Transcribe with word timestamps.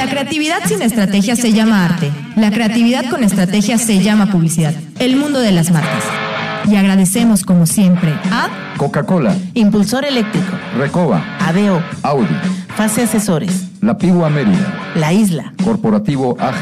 La 0.00 0.08
creatividad 0.08 0.64
sin 0.64 0.80
estrategia 0.80 1.36
se 1.36 1.52
llama 1.52 1.84
arte. 1.84 2.10
La 2.34 2.50
creatividad 2.50 3.10
con 3.10 3.22
estrategia 3.22 3.76
se 3.76 4.02
llama 4.02 4.32
publicidad. 4.32 4.72
El 4.98 5.16
mundo 5.16 5.40
de 5.40 5.52
las 5.52 5.70
marcas. 5.70 6.04
Y 6.66 6.76
agradecemos 6.76 7.44
como 7.44 7.66
siempre 7.66 8.14
a 8.32 8.48
Coca-Cola, 8.78 9.36
Impulsor 9.52 10.06
Eléctrico, 10.06 10.56
Recoba, 10.78 11.22
ADO, 11.40 11.82
Audi, 12.00 12.34
Fase 12.68 13.02
Asesores, 13.02 13.68
La 13.82 13.98
Pigua 13.98 14.30
Mérida, 14.30 14.90
La 14.94 15.12
Isla, 15.12 15.52
Corporativo 15.62 16.34
AG. 16.40 16.54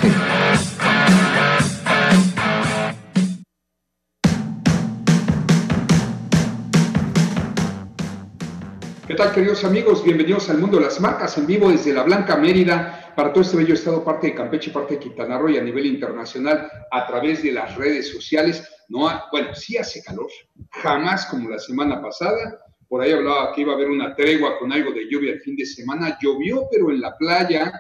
¿Qué 9.07 9.15
tal, 9.15 9.33
queridos 9.33 9.65
amigos? 9.65 10.03
Bienvenidos 10.03 10.51
al 10.51 10.59
mundo 10.59 10.79
de 10.79 10.87
las 10.87 11.01
marcas 11.01 11.39
en 11.39 11.47
vivo 11.47 11.71
desde 11.71 11.93
la 11.93 12.03
Blanca 12.03 12.37
Mérida 12.37 13.08
para 13.19 13.33
todo 13.33 13.43
este 13.43 13.57
bello 13.57 13.75
estado, 13.75 14.05
parte 14.05 14.29
de 14.29 14.35
Campeche, 14.37 14.71
parte 14.71 14.95
de 14.95 15.01
Quintana 15.01 15.39
Roo 15.39 15.49
y 15.49 15.57
a 15.57 15.61
nivel 15.61 15.87
internacional 15.87 16.71
a 16.89 17.05
través 17.05 17.43
de 17.43 17.51
las 17.51 17.75
redes 17.75 18.13
sociales. 18.13 18.63
No, 18.89 19.09
ha- 19.09 19.25
bueno, 19.33 19.53
sí 19.57 19.77
hace 19.77 20.05
calor, 20.05 20.29
jamás 20.71 21.27
como 21.27 21.51
la 21.51 21.59
semana 21.59 22.01
pasada. 22.01 22.61
Por 22.87 23.01
ahí 23.03 23.11
hablaba 23.11 23.53
que 23.53 23.63
iba 23.63 23.73
a 23.73 23.75
haber 23.75 23.89
una 23.91 24.15
tregua 24.15 24.57
con 24.61 24.73
algo 24.73 24.93
de 24.93 25.11
lluvia 25.11 25.33
el 25.33 25.41
fin 25.41 25.57
de 25.57 25.67
semana. 25.67 26.17
Llovió, 26.23 26.69
pero 26.71 26.93
en 26.93 27.01
la 27.01 27.17
playa, 27.17 27.73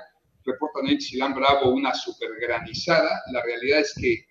reportan 0.45 0.88
en 0.88 1.01
Silán 1.01 1.37
Bravo, 1.37 1.70
una 1.70 1.95
super 1.95 2.30
granizada. 2.41 3.23
La 3.30 3.41
realidad 3.41 3.78
es 3.78 3.95
que 3.95 4.25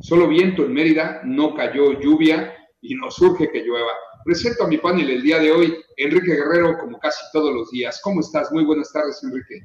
solo 0.00 0.28
viento 0.28 0.64
en 0.64 0.72
Mérida, 0.74 1.22
no 1.24 1.56
cayó 1.56 1.98
lluvia 1.98 2.54
y 2.80 2.94
nos 2.94 3.20
urge 3.20 3.50
que 3.50 3.64
llueva. 3.64 3.90
Presento 4.24 4.62
a 4.62 4.68
mi 4.68 4.78
panel 4.78 5.10
el 5.10 5.22
día 5.24 5.40
de 5.40 5.50
hoy, 5.50 5.76
Enrique 5.96 6.36
Guerrero, 6.36 6.78
como 6.78 7.00
casi 7.00 7.20
todos 7.32 7.52
los 7.52 7.68
días. 7.72 8.00
¿Cómo 8.04 8.20
estás? 8.20 8.52
Muy 8.52 8.64
buenas 8.64 8.92
tardes, 8.92 9.20
Enrique. 9.24 9.64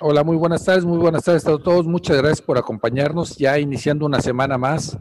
Hola, 0.00 0.24
muy 0.24 0.36
buenas 0.36 0.64
tardes, 0.64 0.84
muy 0.84 0.98
buenas 0.98 1.24
tardes 1.24 1.46
a 1.46 1.58
todos. 1.58 1.86
Muchas 1.86 2.16
gracias 2.16 2.40
por 2.42 2.56
acompañarnos, 2.58 3.36
ya 3.36 3.58
iniciando 3.58 4.06
una 4.06 4.20
semana 4.20 4.56
más 4.56 4.96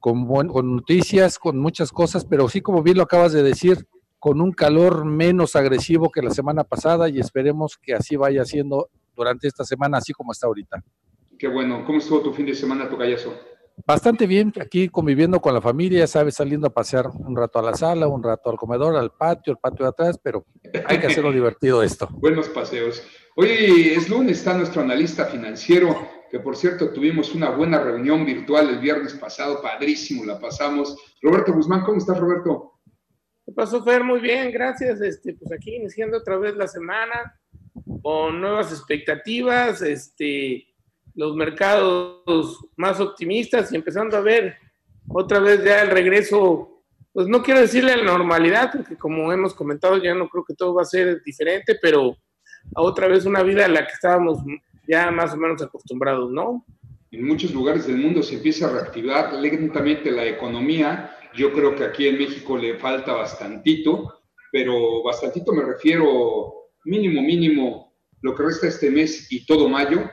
con, 0.00 0.26
buen- 0.26 0.48
con 0.48 0.74
noticias, 0.76 1.38
con 1.38 1.58
muchas 1.58 1.92
cosas, 1.92 2.24
pero 2.24 2.48
sí, 2.48 2.60
como 2.60 2.82
bien 2.82 2.96
lo 2.96 3.04
acabas 3.04 3.32
de 3.32 3.42
decir, 3.42 3.86
con 4.18 4.40
un 4.40 4.52
calor 4.52 5.04
menos 5.04 5.54
agresivo 5.54 6.10
que 6.10 6.22
la 6.22 6.30
semana 6.30 6.64
pasada 6.64 7.08
y 7.08 7.20
esperemos 7.20 7.78
que 7.80 7.94
así 7.94 8.16
vaya 8.16 8.44
siendo 8.44 8.88
durante 9.14 9.46
esta 9.46 9.64
semana, 9.64 9.98
así 9.98 10.12
como 10.12 10.32
está 10.32 10.46
ahorita. 10.48 10.82
Qué 11.38 11.48
bueno. 11.48 11.84
¿Cómo 11.84 11.98
estuvo 11.98 12.20
tu 12.20 12.32
fin 12.32 12.46
de 12.46 12.54
semana, 12.54 12.88
Tocayazo? 12.88 13.32
Bastante 13.86 14.26
bien, 14.26 14.52
aquí 14.60 14.88
conviviendo 14.88 15.40
con 15.40 15.54
la 15.54 15.60
familia, 15.60 16.00
ya 16.00 16.06
sabes, 16.06 16.34
saliendo 16.34 16.66
a 16.66 16.70
pasear 16.70 17.08
un 17.08 17.34
rato 17.36 17.58
a 17.58 17.62
la 17.62 17.74
sala, 17.74 18.06
un 18.06 18.22
rato 18.22 18.50
al 18.50 18.56
comedor, 18.56 18.96
al 18.96 19.10
patio, 19.12 19.52
al 19.52 19.58
patio 19.58 19.84
de 19.86 19.90
atrás, 19.90 20.18
pero 20.22 20.44
hay 20.86 20.98
que 20.98 21.06
hacerlo 21.06 21.32
divertido 21.32 21.82
esto. 21.82 22.08
Buenos 22.12 22.48
paseos. 22.48 23.02
Hoy 23.34 23.94
es 23.96 24.10
lunes, 24.10 24.38
está 24.38 24.52
nuestro 24.52 24.82
analista 24.82 25.24
financiero, 25.24 26.06
que 26.30 26.38
por 26.38 26.54
cierto 26.54 26.92
tuvimos 26.92 27.34
una 27.34 27.48
buena 27.48 27.82
reunión 27.82 28.26
virtual 28.26 28.68
el 28.68 28.78
viernes 28.78 29.14
pasado, 29.14 29.62
padrísimo, 29.62 30.26
la 30.26 30.38
pasamos. 30.38 30.94
Roberto 31.22 31.54
Guzmán, 31.54 31.82
¿cómo 31.82 31.96
estás, 31.96 32.20
Roberto? 32.20 32.74
¿Qué 33.46 33.52
pasó, 33.52 33.82
Fer? 33.82 34.04
Muy 34.04 34.20
bien, 34.20 34.52
gracias. 34.52 35.00
Este, 35.00 35.32
pues 35.32 35.50
aquí 35.50 35.76
iniciando 35.76 36.18
otra 36.18 36.36
vez 36.36 36.54
la 36.56 36.68
semana 36.68 37.40
con 38.02 38.38
nuevas 38.38 38.70
expectativas, 38.70 39.80
este, 39.80 40.66
los 41.14 41.34
mercados 41.34 42.58
más 42.76 43.00
optimistas 43.00 43.72
y 43.72 43.76
empezando 43.76 44.18
a 44.18 44.20
ver 44.20 44.56
otra 45.08 45.40
vez 45.40 45.64
ya 45.64 45.80
el 45.80 45.88
regreso, 45.88 46.84
pues 47.14 47.26
no 47.28 47.42
quiero 47.42 47.60
decirle 47.60 47.92
a 47.92 47.96
la 47.96 48.04
normalidad, 48.04 48.70
porque 48.72 48.96
como 48.98 49.32
hemos 49.32 49.54
comentado, 49.54 49.96
ya 49.96 50.14
no 50.14 50.28
creo 50.28 50.44
que 50.44 50.54
todo 50.54 50.74
va 50.74 50.82
a 50.82 50.84
ser 50.84 51.22
diferente, 51.22 51.78
pero 51.80 52.18
otra 52.74 53.08
vez 53.08 53.24
una 53.24 53.42
vida 53.42 53.64
a 53.64 53.68
la 53.68 53.86
que 53.86 53.92
estábamos 53.92 54.38
ya 54.88 55.10
más 55.10 55.32
o 55.32 55.36
menos 55.36 55.62
acostumbrados, 55.62 56.30
¿no? 56.30 56.64
En 57.10 57.26
muchos 57.26 57.52
lugares 57.52 57.86
del 57.86 57.98
mundo 57.98 58.22
se 58.22 58.36
empieza 58.36 58.66
a 58.66 58.72
reactivar 58.72 59.34
lentamente 59.34 60.10
la 60.10 60.24
economía. 60.24 61.14
Yo 61.34 61.52
creo 61.52 61.74
que 61.76 61.84
aquí 61.84 62.06
en 62.06 62.18
México 62.18 62.56
le 62.56 62.78
falta 62.78 63.12
bastantito, 63.12 64.22
pero 64.50 65.02
bastantito 65.02 65.52
me 65.52 65.62
refiero 65.62 66.70
mínimo, 66.84 67.22
mínimo, 67.22 67.94
lo 68.22 68.34
que 68.34 68.42
resta 68.42 68.68
este 68.68 68.90
mes 68.90 69.30
y 69.30 69.44
todo 69.44 69.68
mayo. 69.68 70.10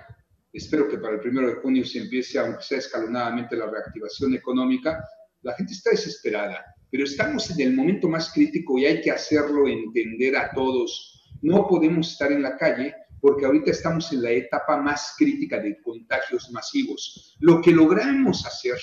Espero 0.51 0.89
que 0.89 0.97
para 0.97 1.15
el 1.15 1.19
primero 1.21 1.47
de 1.47 1.55
junio 1.55 1.85
se 1.85 1.99
empiece, 1.99 2.39
aunque 2.39 2.63
sea 2.63 2.79
escalonadamente, 2.79 3.55
la 3.55 3.69
reactivación 3.69 4.33
económica. 4.33 5.03
La 5.41 5.53
gente 5.53 5.73
está 5.73 5.91
desesperada, 5.91 6.65
pero 6.91 7.05
estamos 7.05 7.49
en 7.51 7.61
el 7.61 7.73
momento 7.75 8.09
más 8.09 8.33
crítico 8.33 8.77
y 8.77 8.85
hay 8.85 9.01
que 9.01 9.11
hacerlo 9.11 9.67
entender 9.67 10.35
a 10.35 10.51
todos. 10.51 11.18
No 11.41 11.67
podemos 11.67 12.11
estar 12.11 12.31
en 12.31 12.43
la 12.43 12.57
calle 12.57 12.93
porque 13.21 13.45
ahorita 13.45 13.71
estamos 13.71 14.11
en 14.13 14.23
la 14.23 14.31
etapa 14.31 14.77
más 14.77 15.15
crítica 15.17 15.59
de 15.59 15.81
contagios 15.81 16.49
masivos. 16.51 17.35
Lo 17.39 17.61
que 17.61 17.71
logramos 17.71 18.45
hacer 18.45 18.77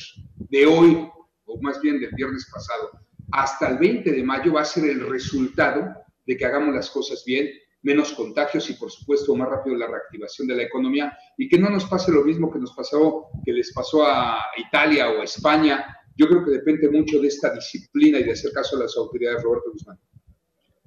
de 0.50 0.66
hoy, 0.66 1.09
o 1.45 1.61
más 1.62 1.81
bien 1.81 2.00
del 2.00 2.15
viernes 2.15 2.49
pasado, 2.53 2.91
hasta 3.33 3.69
el 3.69 3.78
20 3.78 4.12
de 4.12 4.22
mayo 4.22 4.53
va 4.53 4.62
a 4.62 4.65
ser 4.65 4.84
el 4.84 5.09
resultado 5.09 5.95
de 6.27 6.37
que 6.37 6.45
hagamos 6.45 6.75
las 6.75 6.91
cosas 6.91 7.22
bien, 7.27 7.49
menos 7.83 8.12
contagios 8.12 8.69
y 8.71 8.75
por 8.75 8.91
supuesto 8.91 9.34
más 9.37 9.49
rápido 9.49 9.77
la 9.77 9.87
reactivación 9.87 10.49
de 10.49 10.56
la 10.56 10.62
economía 10.65 11.16
y 11.39 11.49
que 11.49 11.59
no 11.59 11.71
nos 11.71 11.84
pase 11.84 12.11
lo 12.11 12.25
mismo 12.25 12.53
que 12.53 12.59
nos 12.59 12.75
pasó, 12.75 13.27
que 13.45 13.53
les 13.53 13.72
pasó 13.72 14.05
a 14.06 14.41
Italia 14.56 15.11
o 15.11 15.21
a 15.21 15.25
España. 15.25 15.84
Yo 16.16 16.27
creo 16.27 16.45
que 16.45 16.50
depende 16.53 16.91
mucho 16.91 17.21
de 17.21 17.28
esta 17.28 17.53
disciplina 17.55 18.19
y 18.19 18.25
de 18.25 18.33
hacer 18.33 18.53
caso 18.53 18.77
a 18.77 18.81
las 18.81 18.97
autoridades, 18.97 19.43
Roberto 19.43 19.71
Guzmán. 19.72 19.99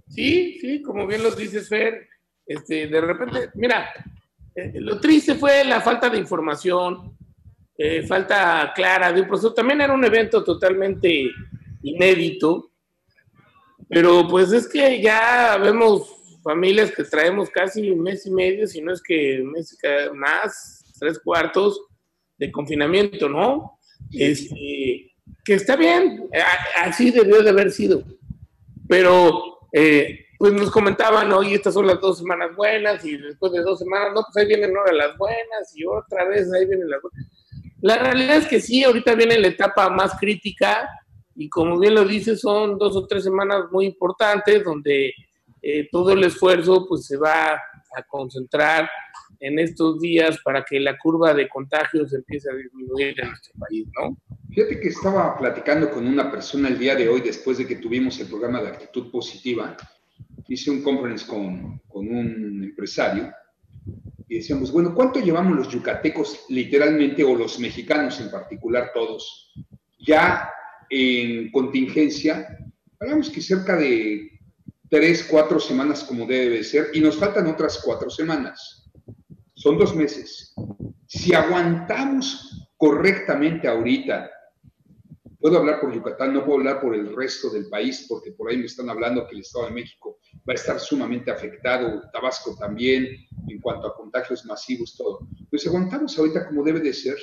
Sí, 0.09 0.57
sí, 0.59 0.81
como 0.81 1.05
bien 1.05 1.23
lo 1.23 1.31
dices, 1.31 1.69
Fer, 1.69 2.07
este, 2.45 2.87
de 2.87 3.01
repente, 3.01 3.51
mira, 3.53 3.89
eh, 4.55 4.73
lo 4.75 4.99
triste 4.99 5.35
fue 5.35 5.63
la 5.63 5.81
falta 5.81 6.09
de 6.09 6.17
información, 6.17 7.15
eh, 7.77 8.05
falta 8.05 8.73
clara 8.75 9.13
de 9.13 9.21
un 9.21 9.27
proceso. 9.27 9.53
También 9.53 9.81
era 9.81 9.93
un 9.93 10.03
evento 10.03 10.43
totalmente 10.43 11.29
inédito, 11.83 12.71
pero 13.87 14.27
pues 14.27 14.51
es 14.51 14.67
que 14.67 15.01
ya 15.01 15.57
vemos 15.57 16.39
familias 16.43 16.91
que 16.91 17.03
traemos 17.03 17.49
casi 17.49 17.89
un 17.89 18.01
mes 18.01 18.25
y 18.25 18.31
medio, 18.31 18.67
si 18.67 18.81
no 18.81 18.91
es 18.91 19.01
que 19.01 19.43
mes 19.43 19.77
más, 20.15 20.83
tres 20.99 21.19
cuartos 21.19 21.81
de 22.37 22.51
confinamiento, 22.51 23.29
¿no? 23.29 23.79
Este, 24.11 25.13
que 25.45 25.53
está 25.53 25.75
bien, 25.75 26.27
así 26.77 27.11
debió 27.11 27.43
de 27.43 27.49
haber 27.51 27.71
sido, 27.71 28.03
pero 28.87 29.58
eh, 29.71 30.25
pues 30.37 30.53
nos 30.53 30.71
comentaban, 30.71 31.31
oye, 31.33 31.55
estas 31.55 31.73
son 31.73 31.87
las 31.87 31.99
dos 31.99 32.19
semanas 32.19 32.55
buenas 32.55 33.03
y 33.03 33.17
después 33.17 33.51
de 33.51 33.61
dos 33.61 33.79
semanas, 33.79 34.09
no, 34.13 34.23
pues 34.23 34.37
ahí 34.37 34.47
vienen 34.47 34.75
ahora 34.75 34.93
las 34.93 35.17
buenas 35.17 35.75
y 35.75 35.85
otra 35.85 36.25
vez 36.25 36.51
ahí 36.53 36.65
vienen 36.65 36.89
las 36.89 37.01
buenas. 37.01 37.27
La 37.81 37.97
realidad 37.97 38.37
es 38.37 38.47
que 38.47 38.59
sí, 38.59 38.83
ahorita 38.83 39.15
viene 39.15 39.37
la 39.37 39.47
etapa 39.47 39.89
más 39.89 40.17
crítica 40.19 40.89
y 41.35 41.49
como 41.49 41.79
bien 41.79 41.95
lo 41.95 42.05
dice, 42.05 42.35
son 42.35 42.77
dos 42.77 42.95
o 42.95 43.05
tres 43.05 43.23
semanas 43.23 43.65
muy 43.71 43.85
importantes 43.85 44.63
donde 44.63 45.13
eh, 45.61 45.89
todo 45.91 46.11
el 46.11 46.23
esfuerzo 46.23 46.85
pues 46.87 47.05
se 47.05 47.17
va 47.17 47.53
a 47.53 48.03
concentrar 48.07 48.89
en 49.39 49.59
estos 49.59 49.99
días 49.99 50.39
para 50.43 50.63
que 50.63 50.79
la 50.79 50.97
curva 50.97 51.33
de 51.33 51.47
contagios 51.47 52.13
empiece 52.13 52.49
a 52.51 52.55
disminuir 52.55 53.19
en 53.19 53.27
nuestro 53.27 53.53
país, 53.59 53.87
¿no? 53.99 54.17
Fíjate 54.49 54.79
que 54.79 54.89
estaba 54.89 55.37
platicando 55.37 55.89
con 55.89 56.05
una 56.07 56.29
persona 56.29 56.67
el 56.67 56.77
día 56.77 56.95
de 56.95 57.07
hoy, 57.07 57.21
después 57.21 57.57
de 57.57 57.67
que 57.67 57.75
tuvimos 57.77 58.19
el 58.19 58.27
programa 58.27 58.61
de 58.61 58.69
actitud 58.69 59.11
positiva. 59.11 59.77
Hice 60.47 60.71
un 60.71 60.81
conference 60.81 61.25
con, 61.27 61.79
con 61.87 62.07
un 62.07 62.63
empresario 62.63 63.31
y 64.27 64.35
decíamos, 64.35 64.71
bueno, 64.71 64.93
¿cuánto 64.93 65.19
llevamos 65.19 65.57
los 65.57 65.69
yucatecos 65.69 66.45
literalmente 66.49 67.23
o 67.23 67.35
los 67.35 67.59
mexicanos 67.59 68.19
en 68.19 68.29
particular 68.29 68.91
todos 68.93 69.51
ya 69.99 70.49
en 70.89 71.51
contingencia? 71.51 72.57
Hablamos 72.99 73.29
que 73.29 73.41
cerca 73.41 73.75
de 73.75 74.39
tres, 74.89 75.27
cuatro 75.29 75.59
semanas 75.59 76.03
como 76.03 76.25
debe 76.25 76.57
de 76.57 76.63
ser 76.63 76.87
y 76.93 76.99
nos 76.99 77.17
faltan 77.17 77.47
otras 77.47 77.81
cuatro 77.83 78.09
semanas. 78.09 78.88
Son 79.59 79.77
dos 79.77 79.93
meses. 79.93 80.55
Si 81.05 81.33
aguantamos 81.33 82.69
correctamente 82.77 83.67
ahorita, 83.67 84.31
puedo 85.37 85.57
hablar 85.57 85.81
por 85.81 85.93
Yucatán, 85.93 86.33
no 86.33 86.45
puedo 86.45 86.59
hablar 86.59 86.79
por 86.79 86.95
el 86.95 87.13
resto 87.13 87.49
del 87.49 87.67
país, 87.67 88.05
porque 88.07 88.31
por 88.31 88.49
ahí 88.49 88.55
me 88.55 88.67
están 88.67 88.89
hablando 88.89 89.27
que 89.27 89.35
el 89.35 89.41
Estado 89.41 89.65
de 89.65 89.73
México 89.73 90.17
va 90.47 90.53
a 90.53 90.55
estar 90.55 90.79
sumamente 90.79 91.29
afectado, 91.29 92.03
Tabasco 92.13 92.55
también, 92.57 93.05
en 93.49 93.59
cuanto 93.59 93.87
a 93.87 93.95
contagios 93.97 94.45
masivos, 94.45 94.95
todo. 94.95 95.27
Pues 95.49 95.67
aguantamos 95.67 96.17
ahorita 96.17 96.47
como 96.47 96.63
debe 96.63 96.79
de 96.79 96.93
ser, 96.93 97.17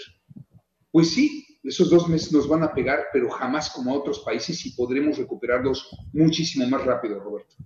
pues 0.92 1.12
sí, 1.12 1.42
esos 1.64 1.88
dos 1.88 2.06
meses 2.06 2.34
nos 2.34 2.46
van 2.46 2.64
a 2.64 2.74
pegar, 2.74 3.06
pero 3.14 3.30
jamás 3.30 3.70
como 3.70 3.92
a 3.92 3.98
otros 3.98 4.20
países 4.20 4.66
y 4.66 4.72
podremos 4.72 5.16
recuperarlos 5.16 5.88
muchísimo 6.12 6.68
más 6.68 6.84
rápido, 6.84 7.18
Roberto. 7.18 7.56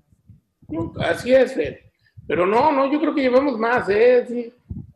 Así 1.01 1.33
es. 1.33 1.57
Pero 2.27 2.47
no, 2.47 2.73
no, 2.73 2.91
yo 2.91 3.01
creo 3.01 3.15
que 3.15 3.23
llevamos 3.23 3.59
más, 3.59 3.89
¿eh? 3.89 4.53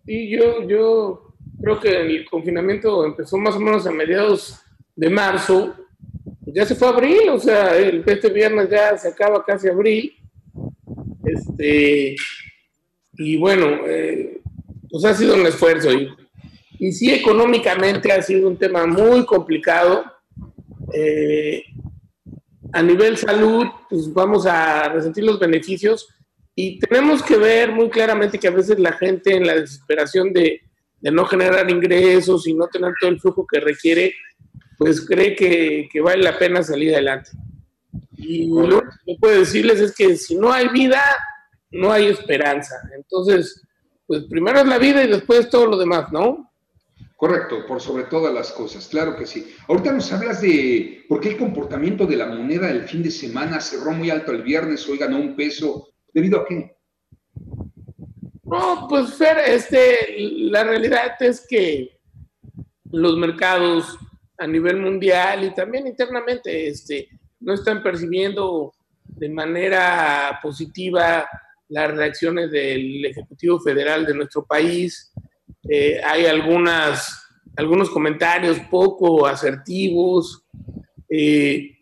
Yo, 0.06 0.62
yo 0.68 1.34
creo 1.60 1.80
que 1.80 2.00
el 2.00 2.24
confinamiento 2.28 3.04
empezó 3.04 3.38
más 3.38 3.56
o 3.56 3.60
menos 3.60 3.86
a 3.86 3.90
mediados 3.90 4.60
de 4.94 5.10
marzo. 5.10 5.74
Ya 6.46 6.64
se 6.64 6.74
fue 6.74 6.88
abril, 6.88 7.30
o 7.30 7.40
sea, 7.40 7.76
el, 7.76 8.04
este 8.06 8.30
viernes 8.30 8.70
ya 8.70 8.96
se 8.96 9.08
acaba 9.08 9.44
casi 9.44 9.68
abril. 9.68 10.14
Este, 11.24 12.14
y 13.14 13.36
bueno, 13.36 13.66
eh, 13.86 14.40
pues 14.90 15.04
ha 15.04 15.14
sido 15.14 15.34
un 15.34 15.46
esfuerzo 15.46 15.90
y, 15.92 16.08
y 16.78 16.92
sí 16.92 17.12
económicamente 17.12 18.12
ha 18.12 18.22
sido 18.22 18.48
un 18.48 18.56
tema 18.56 18.86
muy 18.86 19.24
complicado. 19.24 20.04
Eh, 20.92 21.64
a 22.72 22.82
nivel 22.82 23.16
salud, 23.16 23.66
pues 23.88 24.12
vamos 24.12 24.46
a 24.46 24.88
resentir 24.88 25.24
los 25.24 25.38
beneficios 25.38 26.08
y 26.54 26.78
tenemos 26.78 27.22
que 27.22 27.36
ver 27.36 27.72
muy 27.72 27.90
claramente 27.90 28.38
que 28.38 28.48
a 28.48 28.52
veces 28.52 28.78
la 28.78 28.92
gente 28.92 29.34
en 29.34 29.46
la 29.46 29.54
desesperación 29.54 30.32
de, 30.32 30.60
no 31.00 31.26
generar 31.26 31.70
ingresos 31.70 32.46
y 32.46 32.54
no 32.54 32.66
tener 32.68 32.92
todo 32.98 33.10
el 33.10 33.20
flujo 33.20 33.46
que 33.46 33.60
requiere, 33.60 34.14
pues 34.78 35.06
cree 35.06 35.36
que, 35.36 35.86
que 35.92 36.00
vale 36.00 36.22
la 36.22 36.38
pena 36.38 36.62
salir 36.62 36.94
adelante. 36.94 37.30
Y 38.16 38.46
lo 38.46 38.80
que 38.80 39.16
puedo 39.20 39.38
decirles 39.38 39.80
es 39.80 39.94
que 39.94 40.16
si 40.16 40.36
no 40.36 40.50
hay 40.50 40.68
vida, 40.68 41.02
no 41.70 41.92
hay 41.92 42.06
esperanza. 42.06 42.76
Entonces, 42.96 43.62
pues 44.06 44.24
primero 44.24 44.60
es 44.60 44.66
la 44.66 44.78
vida 44.78 45.04
y 45.04 45.08
después 45.08 45.50
todo 45.50 45.66
lo 45.66 45.76
demás, 45.76 46.10
¿no? 46.10 46.50
Correcto, 47.16 47.64
por 47.66 47.80
sobre 47.80 48.04
todas 48.04 48.34
las 48.34 48.52
cosas, 48.52 48.88
claro 48.88 49.16
que 49.16 49.26
sí. 49.26 49.54
Ahorita 49.68 49.92
nos 49.92 50.12
hablas 50.12 50.42
de 50.42 51.04
por 51.08 51.20
qué 51.20 51.30
el 51.30 51.38
comportamiento 51.38 52.06
de 52.06 52.16
la 52.16 52.26
moneda 52.26 52.70
el 52.70 52.88
fin 52.88 53.02
de 53.02 53.10
semana 53.10 53.60
cerró 53.60 53.92
muy 53.92 54.10
alto 54.10 54.32
el 54.32 54.42
viernes, 54.42 54.88
hoy 54.88 54.98
ganó 54.98 55.18
un 55.18 55.36
peso. 55.36 55.93
¿Debido 56.14 56.40
a 56.40 56.46
qué? 56.46 56.76
No, 58.44 58.86
pues 58.88 59.14
Fer, 59.14 59.38
este, 59.46 60.16
la 60.18 60.62
realidad 60.62 61.20
es 61.20 61.44
que 61.46 62.00
los 62.90 63.16
mercados 63.16 63.98
a 64.38 64.46
nivel 64.46 64.80
mundial 64.80 65.44
y 65.44 65.54
también 65.54 65.88
internamente 65.88 66.68
este, 66.68 67.08
no 67.40 67.54
están 67.54 67.82
percibiendo 67.82 68.72
de 69.04 69.28
manera 69.28 70.38
positiva 70.40 71.26
las 71.68 71.94
reacciones 71.96 72.50
del 72.52 73.04
Ejecutivo 73.04 73.58
Federal 73.58 74.06
de 74.06 74.14
nuestro 74.14 74.44
país. 74.44 75.12
Eh, 75.68 76.00
hay 76.04 76.26
algunas, 76.26 77.28
algunos 77.56 77.90
comentarios 77.90 78.58
poco 78.70 79.26
asertivos. 79.26 80.44
Eh, 81.08 81.78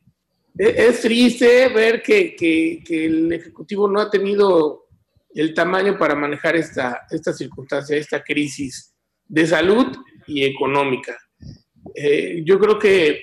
es 0.56 1.00
triste 1.00 1.68
ver 1.68 2.02
que, 2.02 2.36
que, 2.36 2.82
que, 2.84 3.06
el 3.06 3.32
Ejecutivo 3.32 3.88
no 3.88 4.00
ha 4.00 4.10
tenido 4.10 4.86
el 5.34 5.54
tamaño 5.54 5.98
para 5.98 6.14
manejar 6.14 6.56
esta, 6.56 7.06
esta 7.10 7.32
circunstancia, 7.32 7.96
esta 7.96 8.22
crisis 8.22 8.94
de 9.26 9.46
salud 9.46 9.86
y 10.26 10.44
económica. 10.44 11.16
Eh, 11.94 12.42
yo 12.44 12.58
creo 12.58 12.78
que 12.78 13.22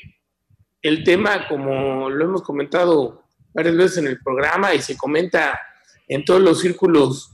el 0.82 1.04
tema, 1.04 1.48
como 1.48 2.10
lo 2.10 2.26
hemos 2.26 2.42
comentado 2.42 3.24
varias 3.54 3.76
veces 3.76 3.98
en 4.00 4.08
el 4.08 4.20
programa 4.20 4.74
y 4.74 4.82
se 4.82 4.98
comenta 4.98 5.60
en 6.08 6.26
todos 6.26 6.42
los 6.42 6.62
círculos, 6.62 7.32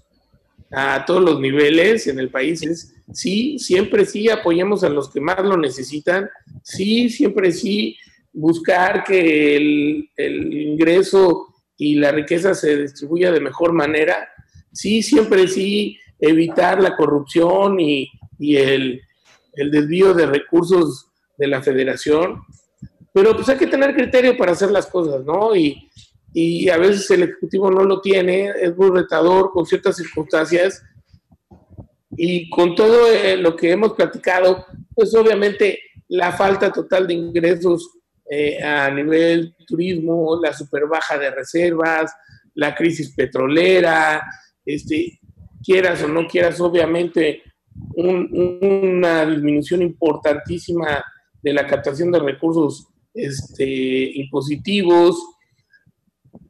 a 0.71 1.05
todos 1.05 1.23
los 1.23 1.39
niveles 1.39 2.07
en 2.07 2.19
el 2.19 2.29
país, 2.29 2.63
es 2.63 2.93
sí, 3.13 3.57
siempre 3.59 4.05
sí 4.05 4.29
apoyemos 4.29 4.83
a 4.83 4.89
los 4.89 5.09
que 5.09 5.21
más 5.21 5.41
lo 5.43 5.57
necesitan, 5.57 6.29
sí, 6.63 7.09
siempre 7.09 7.51
sí 7.51 7.97
buscar 8.35 9.03
que 9.03 9.55
el, 9.55 10.09
ingreso 10.53 11.47
y 11.77 11.95
la 11.95 12.11
riqueza 12.11 12.53
se 12.53 12.83
distribuya 12.83 13.31
de 13.31 13.39
mejor 13.39 13.73
manera, 13.73 14.29
sí, 14.71 15.01
siempre 15.01 15.47
sí 15.47 15.97
evitar 16.19 16.81
la 16.81 16.95
corrupción 16.95 17.79
y, 17.79 18.09
y 18.39 18.57
el, 18.57 19.01
el 19.53 19.71
desvío 19.71 20.13
de 20.13 20.25
recursos 20.25 21.07
de 21.37 21.47
la 21.47 21.61
federación, 21.61 22.41
pero 23.13 23.35
pues 23.35 23.47
hay 23.49 23.57
que 23.57 23.67
tener 23.67 23.95
criterio 23.95 24.37
para 24.37 24.51
hacer 24.51 24.71
las 24.71 24.87
cosas, 24.87 25.25
¿no? 25.25 25.55
Y, 25.55 25.89
y 26.37 26.67
a 26.67 26.77
veces 26.77 27.09
el 27.11 27.23
Ejecutivo 27.23 27.71
no 27.71 27.85
lo 27.85 28.01
tiene, 28.01 28.51
es 28.61 28.75
muy 28.75 28.89
retador 28.89 29.51
con 29.51 29.65
ciertas 29.65 29.95
circunstancias. 29.95 30.83
Y 32.17 32.49
con 32.49 32.75
todo 32.75 33.07
eh, 33.09 33.37
lo 33.37 33.55
que 33.55 33.71
hemos 33.71 33.93
platicado, 33.93 34.65
pues 34.93 35.15
obviamente 35.15 35.79
la 36.09 36.33
falta 36.33 36.73
total 36.73 37.07
de 37.07 37.13
ingresos 37.13 37.94
eh, 38.29 38.61
a 38.63 38.89
nivel 38.89 39.55
turismo, 39.67 40.39
la 40.41 40.51
super 40.51 40.87
baja 40.87 41.17
de 41.17 41.29
reservas, 41.29 42.11
la 42.55 42.73
crisis 42.73 43.13
petrolera, 43.13 44.23
este, 44.65 45.19
quieras 45.63 46.01
o 46.03 46.07
no 46.07 46.27
quieras, 46.27 46.59
obviamente 46.59 47.43
un, 47.95 48.89
una 48.91 49.25
disminución 49.25 49.81
importantísima 49.83 51.03
de 51.41 51.53
la 51.53 51.67
captación 51.67 52.11
de 52.11 52.19
recursos 52.19 52.87
este, 53.13 54.11
impositivos. 54.17 55.23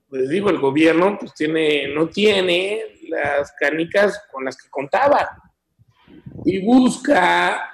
Pues 0.08 0.30
digo, 0.30 0.50
el 0.50 0.60
gobierno 0.60 1.18
pues 1.20 1.34
tiene, 1.34 1.94
no 1.94 2.08
tiene 2.08 2.82
las 3.10 3.52
canicas 3.60 4.22
con 4.32 4.46
las 4.46 4.56
que 4.56 4.70
contaba 4.70 5.28
y 6.46 6.66
busca 6.66 7.70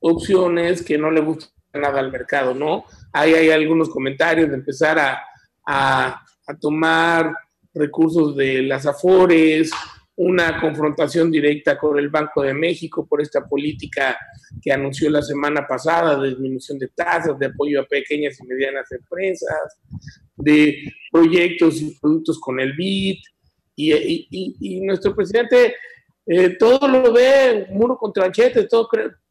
opciones 0.00 0.82
que 0.82 0.98
no 0.98 1.10
le 1.10 1.20
gustan 1.20 1.55
nada 1.76 2.00
al 2.00 2.10
mercado, 2.10 2.54
¿no? 2.54 2.84
Ahí 3.12 3.34
hay 3.34 3.50
algunos 3.50 3.88
comentarios 3.88 4.48
de 4.48 4.56
empezar 4.56 4.98
a, 4.98 5.22
a, 5.66 6.22
tomar 6.60 7.34
recursos 7.74 8.36
de 8.36 8.62
las 8.62 8.86
AFORES, 8.86 9.70
una 10.16 10.60
confrontación 10.60 11.30
directa 11.30 11.76
con 11.76 11.98
el 11.98 12.08
Banco 12.08 12.42
de 12.42 12.54
México 12.54 13.06
por 13.06 13.20
esta 13.20 13.46
política 13.46 14.16
que 14.62 14.72
anunció 14.72 15.10
la 15.10 15.20
semana 15.20 15.66
pasada 15.66 16.18
de 16.18 16.30
disminución 16.30 16.78
de 16.78 16.88
tasas, 16.88 17.38
de 17.38 17.46
apoyo 17.46 17.80
a 17.80 17.86
pequeñas 17.86 18.38
y 18.40 18.46
medianas 18.46 18.90
empresas, 18.92 19.78
de 20.36 20.92
proyectos 21.10 21.80
y 21.82 21.98
productos 22.00 22.38
con 22.40 22.60
el 22.60 22.72
BID. 22.74 23.18
Y, 23.78 24.56
y, 24.58 24.80
nuestro 24.80 25.14
presidente 25.14 25.74
eh, 26.26 26.56
todo 26.58 26.88
lo 26.88 27.12
ve 27.12 27.66
muro 27.70 27.98
con 27.98 28.10
tranchetes, 28.12 28.68
todo, 28.68 28.88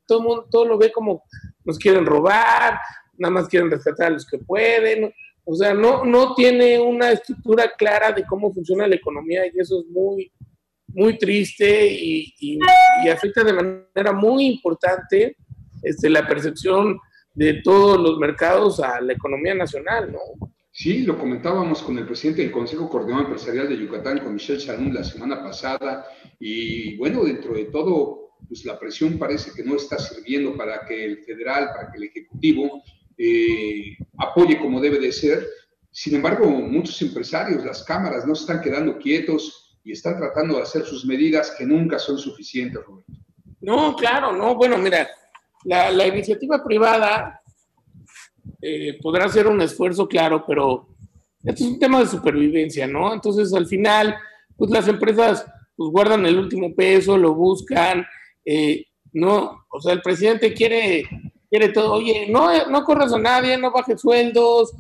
todo, 0.08 0.48
todo 0.50 0.66
lo 0.66 0.78
ve 0.78 0.92
como 0.92 1.24
nos 1.64 1.78
quieren 1.78 2.06
robar, 2.06 2.80
nada 3.18 3.34
más 3.34 3.48
quieren 3.48 3.72
rescatar 3.72 4.08
a 4.08 4.12
los 4.12 4.26
que 4.26 4.38
pueden. 4.40 5.14
O 5.44 5.56
sea, 5.56 5.74
no, 5.74 6.04
no 6.06 6.34
tiene 6.34 6.80
una 6.80 7.12
estructura 7.12 7.72
clara 7.78 8.12
de 8.12 8.26
cómo 8.26 8.54
funciona 8.54 8.88
la 8.88 8.96
economía 8.96 9.46
y 9.46 9.60
eso 9.60 9.80
es 9.80 9.86
muy, 9.88 10.32
muy 10.88 11.18
triste 11.18 11.88
y, 11.88 12.34
y, 12.40 12.60
y, 13.04 13.10
afecta 13.10 13.44
de 13.44 13.54
manera 13.54 14.14
muy 14.14 14.46
importante 14.48 15.38
este, 15.84 16.10
la 16.10 16.28
percepción 16.28 16.98
de 17.34 17.62
todos 17.62 18.00
los 18.00 18.18
mercados 18.18 18.80
a 18.80 19.02
la 19.02 19.14
economía 19.14 19.54
nacional, 19.54 20.12
¿no? 20.12 20.50
Sí, 20.72 21.04
lo 21.04 21.18
comentábamos 21.18 21.82
con 21.82 21.98
el 21.98 22.06
presidente 22.06 22.42
del 22.42 22.52
Consejo 22.52 22.90
Coordinador 22.90 23.28
Empresarial 23.28 23.70
de 23.70 23.78
Yucatán, 23.78 24.20
con 24.20 24.34
Michelle 24.34 24.60
Chanún, 24.60 24.94
la 24.94 25.06
semana 25.06 25.42
pasada, 25.42 26.06
y 26.40 26.98
bueno, 26.98 27.24
dentro 27.24 27.54
de 27.54 27.66
todo, 27.66 28.25
pues 28.48 28.66
la 28.66 28.80
presión 28.80 29.18
parece 29.18 29.52
que 29.54 29.64
no 29.64 29.76
está 29.76 29.98
sirviendo 29.98 30.56
para 30.56 30.86
que 30.86 31.06
el 31.06 31.24
federal, 31.24 31.70
para 31.76 31.92
que 31.92 31.98
el 31.98 32.04
Ejecutivo 32.06 32.84
eh, 33.18 33.98
apoye 34.18 34.60
como 34.60 34.82
debe 34.82 35.00
de 35.00 35.12
ser. 35.12 35.48
Sin 35.92 36.16
embargo, 36.16 36.50
muchos 36.50 37.02
empresarios, 37.02 37.64
las 37.64 37.84
cámaras, 37.84 38.26
no 38.26 38.36
se 38.36 38.42
están 38.42 38.62
quedando 38.62 38.98
quietos, 38.98 39.66
y 39.86 39.92
están 39.92 40.18
tratando 40.18 40.56
de 40.56 40.64
hacer 40.64 40.84
sus 40.84 41.06
medidas 41.06 41.52
que 41.52 41.64
nunca 41.64 42.00
son 42.00 42.18
suficientes, 42.18 42.84
Roberto. 42.84 43.14
No, 43.62 43.96
claro, 43.96 44.34
no. 44.34 44.56
Bueno, 44.56 44.80
mira, 44.80 45.08
la, 45.64 45.92
la 45.92 46.08
iniciativa 46.08 46.64
privada 46.64 47.40
eh, 48.60 48.98
podrá 49.00 49.26
hacer 49.26 49.46
un 49.46 49.62
esfuerzo, 49.62 50.08
claro, 50.08 50.44
pero 50.46 50.88
esto 51.44 51.64
es 51.64 51.70
un 51.70 51.80
tema 51.80 52.00
de 52.00 52.08
supervivencia, 52.08 52.88
¿no? 52.88 53.14
Entonces, 53.14 53.54
al 53.54 53.68
final, 53.68 54.18
pues 54.58 54.72
las 54.72 54.88
empresas 54.88 55.46
pues 55.76 55.92
guardan 55.92 56.26
el 56.26 56.40
último 56.40 56.74
peso, 56.74 57.16
lo 57.16 57.36
buscan, 57.36 58.04
eh, 58.46 58.86
no, 59.14 59.66
o 59.70 59.82
sea, 59.82 59.94
el 59.94 60.02
presidente 60.02 60.54
quiere, 60.54 61.04
quiere 61.50 61.70
todo, 61.70 61.94
oye, 61.94 62.28
no, 62.30 62.68
no 62.68 62.84
corras 62.84 63.14
a 63.14 63.18
nadie, 63.18 63.58
no 63.58 63.72
bajes 63.72 64.02
sueldos, 64.02 64.74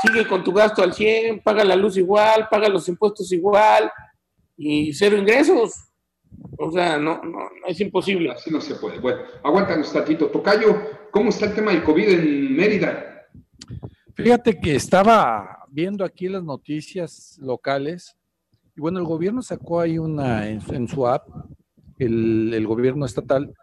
sigue 0.00 0.26
con 0.26 0.42
tu 0.44 0.52
gasto 0.52 0.82
al 0.82 0.94
100, 0.94 1.40
paga 1.40 1.64
la 1.64 1.76
luz 1.76 1.96
igual, 1.96 2.48
paga 2.50 2.68
los 2.68 2.88
impuestos 2.88 3.30
igual, 3.32 3.90
y 4.56 4.92
cero 4.92 5.16
ingresos. 5.16 5.74
O 6.56 6.70
sea, 6.70 6.98
no, 6.98 7.20
no, 7.22 7.30
no, 7.30 7.66
es 7.66 7.80
imposible. 7.80 8.30
Así 8.30 8.50
no 8.50 8.60
se 8.60 8.74
puede. 8.76 8.98
Bueno, 9.00 9.22
aguántanos 9.42 9.92
tantito. 9.92 10.26
Tocayo, 10.26 10.76
¿cómo 11.10 11.30
está 11.30 11.46
el 11.46 11.54
tema 11.54 11.72
del 11.72 11.82
COVID 11.82 12.08
en 12.08 12.56
Mérida? 12.56 13.26
Fíjate 14.14 14.58
que 14.58 14.74
estaba 14.74 15.64
viendo 15.68 16.04
aquí 16.04 16.28
las 16.28 16.42
noticias 16.42 17.38
locales 17.40 18.16
y 18.76 18.80
bueno, 18.80 18.98
el 18.98 19.04
gobierno 19.04 19.42
sacó 19.42 19.80
ahí 19.80 19.98
una 19.98 20.48
en, 20.48 20.60
en 20.72 20.88
su 20.88 21.06
app, 21.06 21.28
el, 21.98 22.66
gobierno 22.66 23.06
estatal, 23.06 23.54